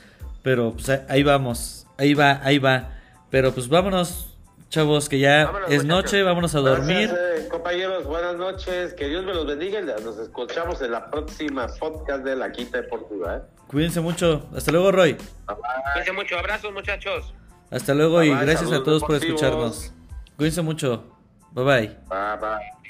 Pero 0.43 0.75
pues 0.75 0.91
ahí 1.09 1.23
vamos, 1.23 1.87
ahí 1.97 2.13
va, 2.13 2.39
ahí 2.45 2.59
va. 2.59 2.91
Pero 3.31 3.55
pues 3.55 3.69
vámonos, 3.69 4.34
chavos, 4.75 5.09
que 5.09 5.19
ya 5.19 5.47
Vámonos, 5.47 5.71
es 5.71 5.85
muchachos. 5.85 6.05
noche, 6.05 6.23
vámonos 6.23 6.55
a 6.55 6.61
dormir. 6.61 7.09
Gracias, 7.09 7.45
eh, 7.45 7.49
compañeros, 7.49 8.05
buenas 8.07 8.37
noches. 8.37 8.93
Que 8.95 9.09
Dios 9.09 9.25
me 9.25 9.33
los 9.33 9.47
bendiga 9.47 9.81
y 9.81 9.85
nos 9.85 10.19
escuchamos 10.19 10.83
en 10.83 10.91
la 10.91 11.11
próxima 11.11 11.67
podcast 11.79 12.25
de 12.25 12.35
la 12.37 12.51
Quinta 12.51 12.79
Deportiva, 12.81 13.37
¿eh? 13.37 13.41
Cuídense 13.69 14.01
mucho. 14.01 14.49
Hasta 14.55 14.73
luego, 14.73 14.91
Roy. 14.93 15.13
Bye, 15.13 15.23
bye. 15.47 15.57
Cuídense 15.93 16.13
mucho, 16.13 16.39
abrazos, 16.39 16.73
muchachos. 16.73 17.33
Hasta 17.71 17.95
luego 17.95 18.23
y 18.23 18.31
Bye, 18.31 18.45
gracias 18.47 18.73
a 18.73 18.83
todos 18.83 19.03
por 19.05 19.17
escucharnos. 19.17 19.93
Cuídense 20.37 20.63
mucho. 20.63 21.05
Bye 21.53 21.65
bye. 21.65 21.87
Bye, 22.09 22.37
bye. 22.41 22.84